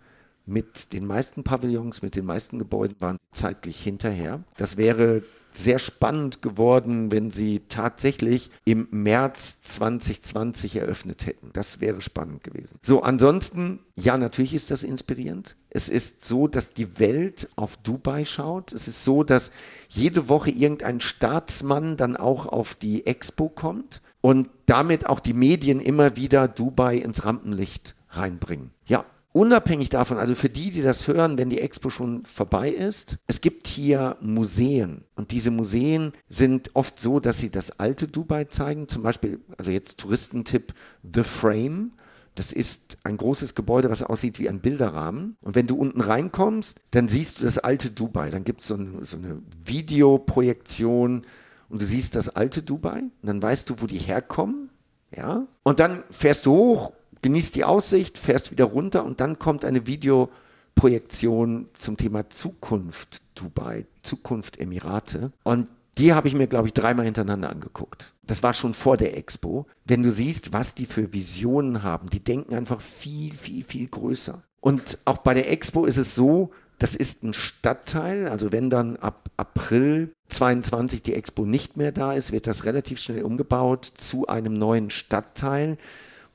mit 0.46 0.94
den 0.94 1.06
meisten 1.06 1.44
Pavillons, 1.44 2.02
mit 2.02 2.16
den 2.16 2.26
meisten 2.26 2.58
Gebäuden 2.58 3.00
waren 3.00 3.18
zeitlich 3.32 3.82
hinterher. 3.82 4.44
Das 4.58 4.78
wäre 4.78 5.24
sehr 5.54 5.80
spannend 5.80 6.42
geworden, 6.42 7.12
wenn 7.12 7.30
sie 7.32 7.62
tatsächlich 7.68 8.52
im 8.66 8.88
März 8.92 9.62
2020 9.62 10.78
eröffnet 10.78 11.26
hätten. 11.26 11.50
Das 11.54 11.82
wäre 11.82 12.02
spannend 12.02 12.44
gewesen. 12.44 12.78
So, 12.82 13.02
ansonsten, 13.02 13.80
ja, 13.96 14.18
natürlich 14.18 14.54
ist 14.54 14.72
das 14.72 14.84
inspirierend. 14.84 15.56
Es 15.70 15.90
ist 15.90 16.26
so, 16.26 16.48
dass 16.48 16.74
die 16.74 17.00
Welt 17.00 17.50
auf 17.56 17.78
Dubai 17.78 18.26
schaut. 18.26 18.74
Es 18.74 18.88
ist 18.88 19.04
so, 19.04 19.24
dass 19.24 19.52
jede 19.90 20.30
Woche 20.30 20.52
irgendein 20.52 21.00
Staatsmann 21.00 21.98
dann 21.98 22.18
auch 22.18 22.46
auf 22.46 22.76
die 22.76 23.06
Expo 23.06 23.50
kommt 23.50 24.02
und 24.22 24.50
damit 24.66 25.08
auch 25.08 25.20
die 25.20 25.34
Medien 25.34 25.80
immer 25.80 26.16
wieder 26.16 26.48
Dubai 26.48 26.98
ins 26.98 27.26
Rampenlicht 27.26 27.96
reinbringen. 28.10 28.72
Ja, 28.86 29.06
Unabhängig 29.34 29.90
davon, 29.90 30.18
also 30.18 30.36
für 30.36 30.50
die, 30.50 30.72
die 30.72 30.82
das 30.82 31.08
hören, 31.08 31.38
wenn 31.38 31.50
die 31.50 31.62
Expo 31.62 31.90
schon 31.90 32.26
vorbei 32.26 32.70
ist, 32.70 33.18
es 33.28 33.40
gibt 33.40 33.66
hier 33.68 34.18
Museen. 34.20 35.06
Und 35.16 35.32
diese 35.32 35.52
Museen 35.52 36.12
sind 36.28 36.72
oft 36.74 37.00
so, 37.00 37.22
dass 37.22 37.40
sie 37.40 37.50
das 37.50 37.80
alte 37.80 38.08
Dubai 38.08 38.46
zeigen. 38.46 38.90
Zum 38.90 39.04
Beispiel, 39.04 39.40
also 39.58 39.72
jetzt 39.72 40.00
Touristentipp, 40.00 40.74
The 41.02 41.24
Frame. 41.24 41.92
Das 42.36 42.52
ist 42.52 42.98
ein 43.04 43.16
großes 43.16 43.56
Gebäude, 43.56 43.90
was 43.90 44.04
aussieht 44.04 44.38
wie 44.40 44.50
ein 44.50 44.60
Bilderrahmen. 44.60 45.38
Und 45.42 45.56
wenn 45.56 45.68
du 45.68 45.76
unten 45.76 46.02
reinkommst, 46.02 46.82
dann 46.92 47.08
siehst 47.08 47.40
du 47.40 47.46
das 47.46 47.58
alte 47.58 47.90
Dubai. 47.90 48.32
Dann 48.32 48.44
gibt 48.44 48.62
so 48.62 48.76
es 48.76 49.12
so 49.12 49.18
eine 49.18 49.42
Videoprojektion 49.64 51.26
und 51.70 51.82
du 51.82 51.86
siehst 51.86 52.16
das 52.16 52.28
alte 52.30 52.64
Dubai. 52.64 53.00
Und 53.00 53.28
dann 53.28 53.42
weißt 53.42 53.70
du, 53.70 53.76
wo 53.80 53.86
die 53.86 53.98
herkommen. 53.98 54.70
Ja. 55.16 55.48
Und 55.64 55.80
dann 55.80 56.04
fährst 56.10 56.46
du 56.46 56.52
hoch 56.52 56.94
genießt 57.22 57.56
die 57.56 57.66
Aussicht, 57.66 58.18
fährst 58.18 58.52
wieder 58.52 58.66
runter 58.66 59.06
und 59.06 59.20
dann 59.20 59.40
kommt 59.40 59.66
eine 59.66 59.88
Videoprojektion 59.88 61.70
zum 61.74 61.98
Thema 61.98 62.30
Zukunft 62.30 63.22
Dubai, 63.36 63.86
Zukunft 64.02 64.60
Emirate. 64.60 65.32
Und 65.44 65.70
die 65.98 66.14
habe 66.14 66.28
ich 66.28 66.36
mir, 66.36 66.48
glaube 66.48 66.68
ich, 66.68 66.74
dreimal 66.74 67.06
hintereinander 67.06 67.50
angeguckt. 67.50 68.14
Das 68.24 68.44
war 68.44 68.54
schon 68.54 68.74
vor 68.74 68.98
der 68.98 69.18
Expo. 69.18 69.68
Wenn 69.86 70.04
du 70.04 70.12
siehst, 70.12 70.54
was 70.54 70.74
die 70.74 70.86
für 70.86 71.14
Visionen 71.14 71.84
haben, 71.84 72.10
die 72.10 72.24
denken 72.24 72.56
einfach 72.56 72.82
viel, 72.82 73.34
viel, 73.34 73.64
viel 73.64 73.88
größer. 73.88 74.42
Und 74.62 75.00
auch 75.06 75.18
bei 75.18 75.34
der 75.34 75.52
Expo 75.52 75.86
ist 75.86 75.98
es 75.98 76.16
so, 76.16 76.52
das 76.78 76.96
ist 76.96 77.24
ein 77.24 77.34
Stadtteil, 77.34 78.28
also 78.28 78.52
wenn 78.52 78.72
dann 78.72 78.96
ab 78.96 79.30
April 79.38 80.14
22 80.30 81.04
die 81.04 81.14
Expo 81.14 81.46
nicht 81.46 81.78
mehr 81.78 81.92
da 81.92 82.14
ist, 82.14 82.32
wird 82.32 82.48
das 82.48 82.66
relativ 82.66 83.00
schnell 83.00 83.24
umgebaut 83.24 83.86
zu 83.86 84.28
einem 84.28 84.54
neuen 84.54 84.90
Stadtteil 84.90 85.78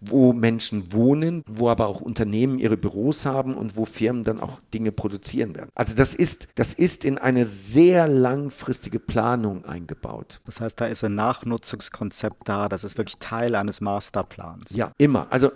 wo 0.00 0.32
Menschen 0.32 0.92
wohnen, 0.92 1.42
wo 1.46 1.68
aber 1.70 1.86
auch 1.86 2.00
Unternehmen 2.00 2.58
ihre 2.58 2.76
Büros 2.76 3.26
haben 3.26 3.54
und 3.54 3.76
wo 3.76 3.84
Firmen 3.84 4.24
dann 4.24 4.40
auch 4.40 4.60
Dinge 4.72 4.92
produzieren 4.92 5.54
werden. 5.54 5.70
Also 5.74 5.94
das 5.94 6.14
ist, 6.14 6.48
das 6.56 6.74
ist 6.74 7.04
in 7.04 7.18
eine 7.18 7.44
sehr 7.44 8.06
langfristige 8.06 8.98
Planung 8.98 9.64
eingebaut. 9.64 10.40
Das 10.44 10.60
heißt, 10.60 10.80
da 10.80 10.86
ist 10.86 11.02
ein 11.04 11.14
Nachnutzungskonzept 11.14 12.48
da, 12.48 12.68
das 12.68 12.84
ist 12.84 12.98
wirklich 12.98 13.18
Teil 13.18 13.54
eines 13.54 13.80
Masterplans. 13.80 14.70
Ja, 14.70 14.92
immer. 14.98 15.26
Also 15.30 15.50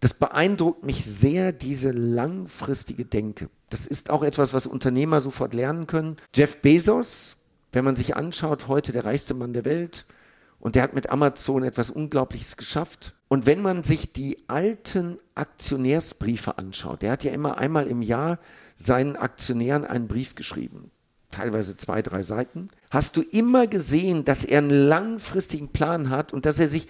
das 0.00 0.12
beeindruckt 0.12 0.84
mich 0.84 1.04
sehr, 1.04 1.52
diese 1.52 1.90
langfristige 1.92 3.04
Denke. 3.06 3.48
Das 3.70 3.86
ist 3.86 4.10
auch 4.10 4.22
etwas, 4.22 4.52
was 4.52 4.66
Unternehmer 4.66 5.20
sofort 5.20 5.54
lernen 5.54 5.86
können. 5.86 6.18
Jeff 6.34 6.60
Bezos, 6.60 7.36
wenn 7.72 7.84
man 7.84 7.96
sich 7.96 8.16
anschaut, 8.16 8.68
heute 8.68 8.92
der 8.92 9.04
reichste 9.04 9.34
Mann 9.34 9.52
der 9.52 9.64
Welt, 9.64 10.04
und 10.64 10.76
der 10.76 10.82
hat 10.82 10.94
mit 10.94 11.10
Amazon 11.10 11.62
etwas 11.62 11.90
Unglaubliches 11.90 12.56
geschafft. 12.56 13.14
Und 13.34 13.46
wenn 13.46 13.62
man 13.62 13.82
sich 13.82 14.12
die 14.12 14.38
alten 14.46 15.18
Aktionärsbriefe 15.34 16.56
anschaut, 16.56 17.02
der 17.02 17.10
hat 17.10 17.24
ja 17.24 17.32
immer 17.32 17.58
einmal 17.58 17.88
im 17.88 18.00
Jahr 18.00 18.38
seinen 18.76 19.16
Aktionären 19.16 19.84
einen 19.84 20.06
Brief 20.06 20.36
geschrieben, 20.36 20.92
teilweise 21.32 21.76
zwei, 21.76 22.00
drei 22.00 22.22
Seiten, 22.22 22.68
hast 22.92 23.16
du 23.16 23.22
immer 23.22 23.66
gesehen, 23.66 24.24
dass 24.24 24.44
er 24.44 24.58
einen 24.58 24.70
langfristigen 24.70 25.66
Plan 25.66 26.10
hat 26.10 26.32
und 26.32 26.46
dass 26.46 26.60
er 26.60 26.68
sich, 26.68 26.86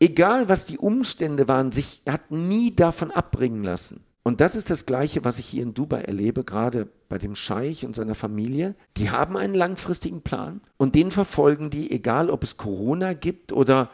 egal 0.00 0.50
was 0.50 0.66
die 0.66 0.76
Umstände 0.76 1.48
waren, 1.48 1.72
sich 1.72 2.02
hat 2.06 2.30
nie 2.30 2.76
davon 2.76 3.10
abbringen 3.10 3.64
lassen. 3.64 4.04
Und 4.22 4.42
das 4.42 4.56
ist 4.56 4.68
das 4.68 4.84
Gleiche, 4.84 5.24
was 5.24 5.38
ich 5.38 5.46
hier 5.46 5.62
in 5.62 5.72
Dubai 5.72 6.02
erlebe, 6.02 6.44
gerade 6.44 6.90
bei 7.08 7.16
dem 7.16 7.34
Scheich 7.34 7.86
und 7.86 7.96
seiner 7.96 8.14
Familie. 8.14 8.74
Die 8.98 9.08
haben 9.08 9.38
einen 9.38 9.54
langfristigen 9.54 10.20
Plan 10.20 10.60
und 10.76 10.94
den 10.94 11.10
verfolgen 11.10 11.70
die, 11.70 11.90
egal 11.90 12.28
ob 12.28 12.44
es 12.44 12.58
Corona 12.58 13.14
gibt 13.14 13.50
oder 13.50 13.88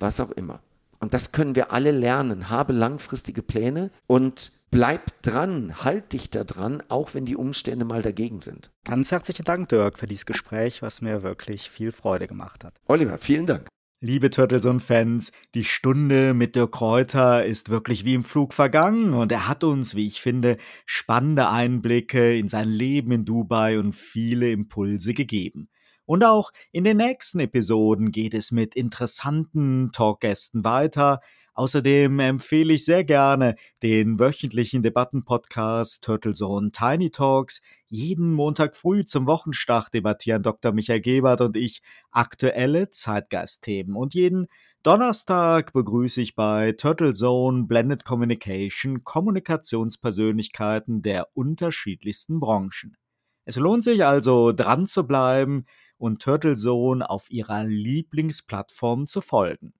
was 0.00 0.18
auch 0.18 0.32
immer. 0.32 0.58
Und 1.00 1.14
das 1.14 1.32
können 1.32 1.54
wir 1.54 1.72
alle 1.72 1.90
lernen. 1.90 2.50
Habe 2.50 2.72
langfristige 2.72 3.42
Pläne 3.42 3.90
und 4.06 4.52
bleib 4.70 5.22
dran, 5.22 5.84
halt 5.84 6.12
dich 6.12 6.30
da 6.30 6.44
dran, 6.44 6.82
auch 6.88 7.14
wenn 7.14 7.24
die 7.24 7.36
Umstände 7.36 7.84
mal 7.84 8.02
dagegen 8.02 8.40
sind. 8.40 8.70
Ganz 8.84 9.12
herzlichen 9.12 9.44
Dank, 9.44 9.68
Dirk, 9.68 9.98
für 9.98 10.06
dieses 10.06 10.26
Gespräch, 10.26 10.82
was 10.82 11.00
mir 11.00 11.22
wirklich 11.22 11.70
viel 11.70 11.92
Freude 11.92 12.26
gemacht 12.26 12.64
hat. 12.64 12.74
Oliver, 12.86 13.18
vielen 13.18 13.46
Dank. 13.46 13.68
Liebe 14.02 14.28
Turtleson-Fans, 14.28 15.32
die 15.54 15.64
Stunde 15.64 16.34
mit 16.34 16.54
Dirk 16.54 16.72
Kräuter 16.72 17.46
ist 17.46 17.70
wirklich 17.70 18.04
wie 18.04 18.12
im 18.12 18.24
Flug 18.24 18.52
vergangen 18.52 19.14
und 19.14 19.32
er 19.32 19.48
hat 19.48 19.64
uns, 19.64 19.94
wie 19.94 20.06
ich 20.06 20.20
finde, 20.20 20.58
spannende 20.84 21.48
Einblicke 21.48 22.36
in 22.36 22.48
sein 22.48 22.68
Leben 22.68 23.10
in 23.12 23.24
Dubai 23.24 23.78
und 23.78 23.94
viele 23.94 24.50
Impulse 24.50 25.14
gegeben. 25.14 25.70
Und 26.06 26.24
auch 26.24 26.52
in 26.72 26.84
den 26.84 26.96
nächsten 26.96 27.40
Episoden 27.40 28.12
geht 28.12 28.32
es 28.32 28.52
mit 28.52 28.74
interessanten 28.74 29.90
Talkgästen 29.92 30.64
weiter, 30.64 31.20
Außerdem 31.56 32.18
empfehle 32.20 32.74
ich 32.74 32.84
sehr 32.84 33.02
gerne 33.02 33.56
den 33.82 34.20
wöchentlichen 34.20 34.82
Debattenpodcast 34.82 36.04
Turtle 36.04 36.34
Zone 36.34 36.70
Tiny 36.70 37.10
Talks. 37.10 37.62
Jeden 37.86 38.34
Montag 38.34 38.76
früh 38.76 39.06
zum 39.06 39.26
Wochenstart 39.26 39.94
debattieren 39.94 40.42
Dr. 40.42 40.72
Michael 40.72 41.00
Gebert 41.00 41.40
und 41.40 41.56
ich 41.56 41.80
aktuelle 42.10 42.90
Zeitgeistthemen. 42.90 43.96
Und 43.96 44.12
jeden 44.12 44.48
Donnerstag 44.82 45.72
begrüße 45.72 46.20
ich 46.20 46.34
bei 46.34 46.72
Turtle 46.72 47.14
Zone 47.14 47.64
Blended 47.64 48.04
Communication 48.04 49.02
Kommunikationspersönlichkeiten 49.02 51.00
der 51.00 51.28
unterschiedlichsten 51.32 52.38
Branchen. 52.38 52.98
Es 53.46 53.56
lohnt 53.56 53.82
sich 53.82 54.04
also 54.04 54.52
dran 54.52 54.84
zu 54.84 55.06
bleiben 55.06 55.64
und 55.98 56.22
Turtle 56.22 56.56
Zone 56.56 57.08
auf 57.08 57.30
ihrer 57.30 57.64
Lieblingsplattform 57.64 59.06
zu 59.06 59.20
folgen. 59.20 59.74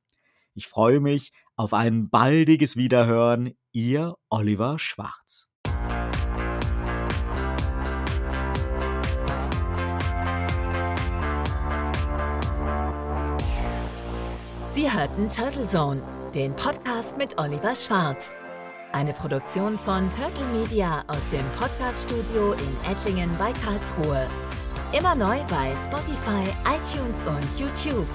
Ich 0.55 0.69
freue 0.69 1.01
mich 1.01 1.33
auf 1.57 1.75
ein 1.75 2.09
baldiges 2.09 2.77
Wiederhören. 2.77 3.53
Ihr 3.73 4.15
Oliver 4.31 4.79
Schwarz. 4.79 5.51
Sie 14.73 14.93
hörten 14.93 15.29
Turtle 15.31 15.65
Zone, 15.65 16.03
den 16.35 16.55
Podcast 16.55 17.17
mit 17.19 17.39
Oliver 17.39 17.75
Schwarz. 17.75 18.35
Eine 18.93 19.13
Produktion 19.13 19.77
von 19.77 20.09
Turtle 20.11 20.47
Media 20.59 21.03
aus 21.07 21.29
dem 21.31 21.45
Podcaststudio 21.59 22.53
in 22.53 22.91
Ettlingen 22.91 23.31
bei 23.39 23.53
Karlsruhe. 23.53 24.27
Immer 24.97 25.15
neu 25.15 25.39
bei 25.51 25.75
Spotify, 25.85 26.49
iTunes 26.65 27.23
und 27.27 27.61
YouTube 27.61 28.07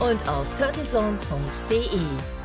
und 0.00 0.28
auf 0.28 0.46
turtlezone.de. 0.56 2.43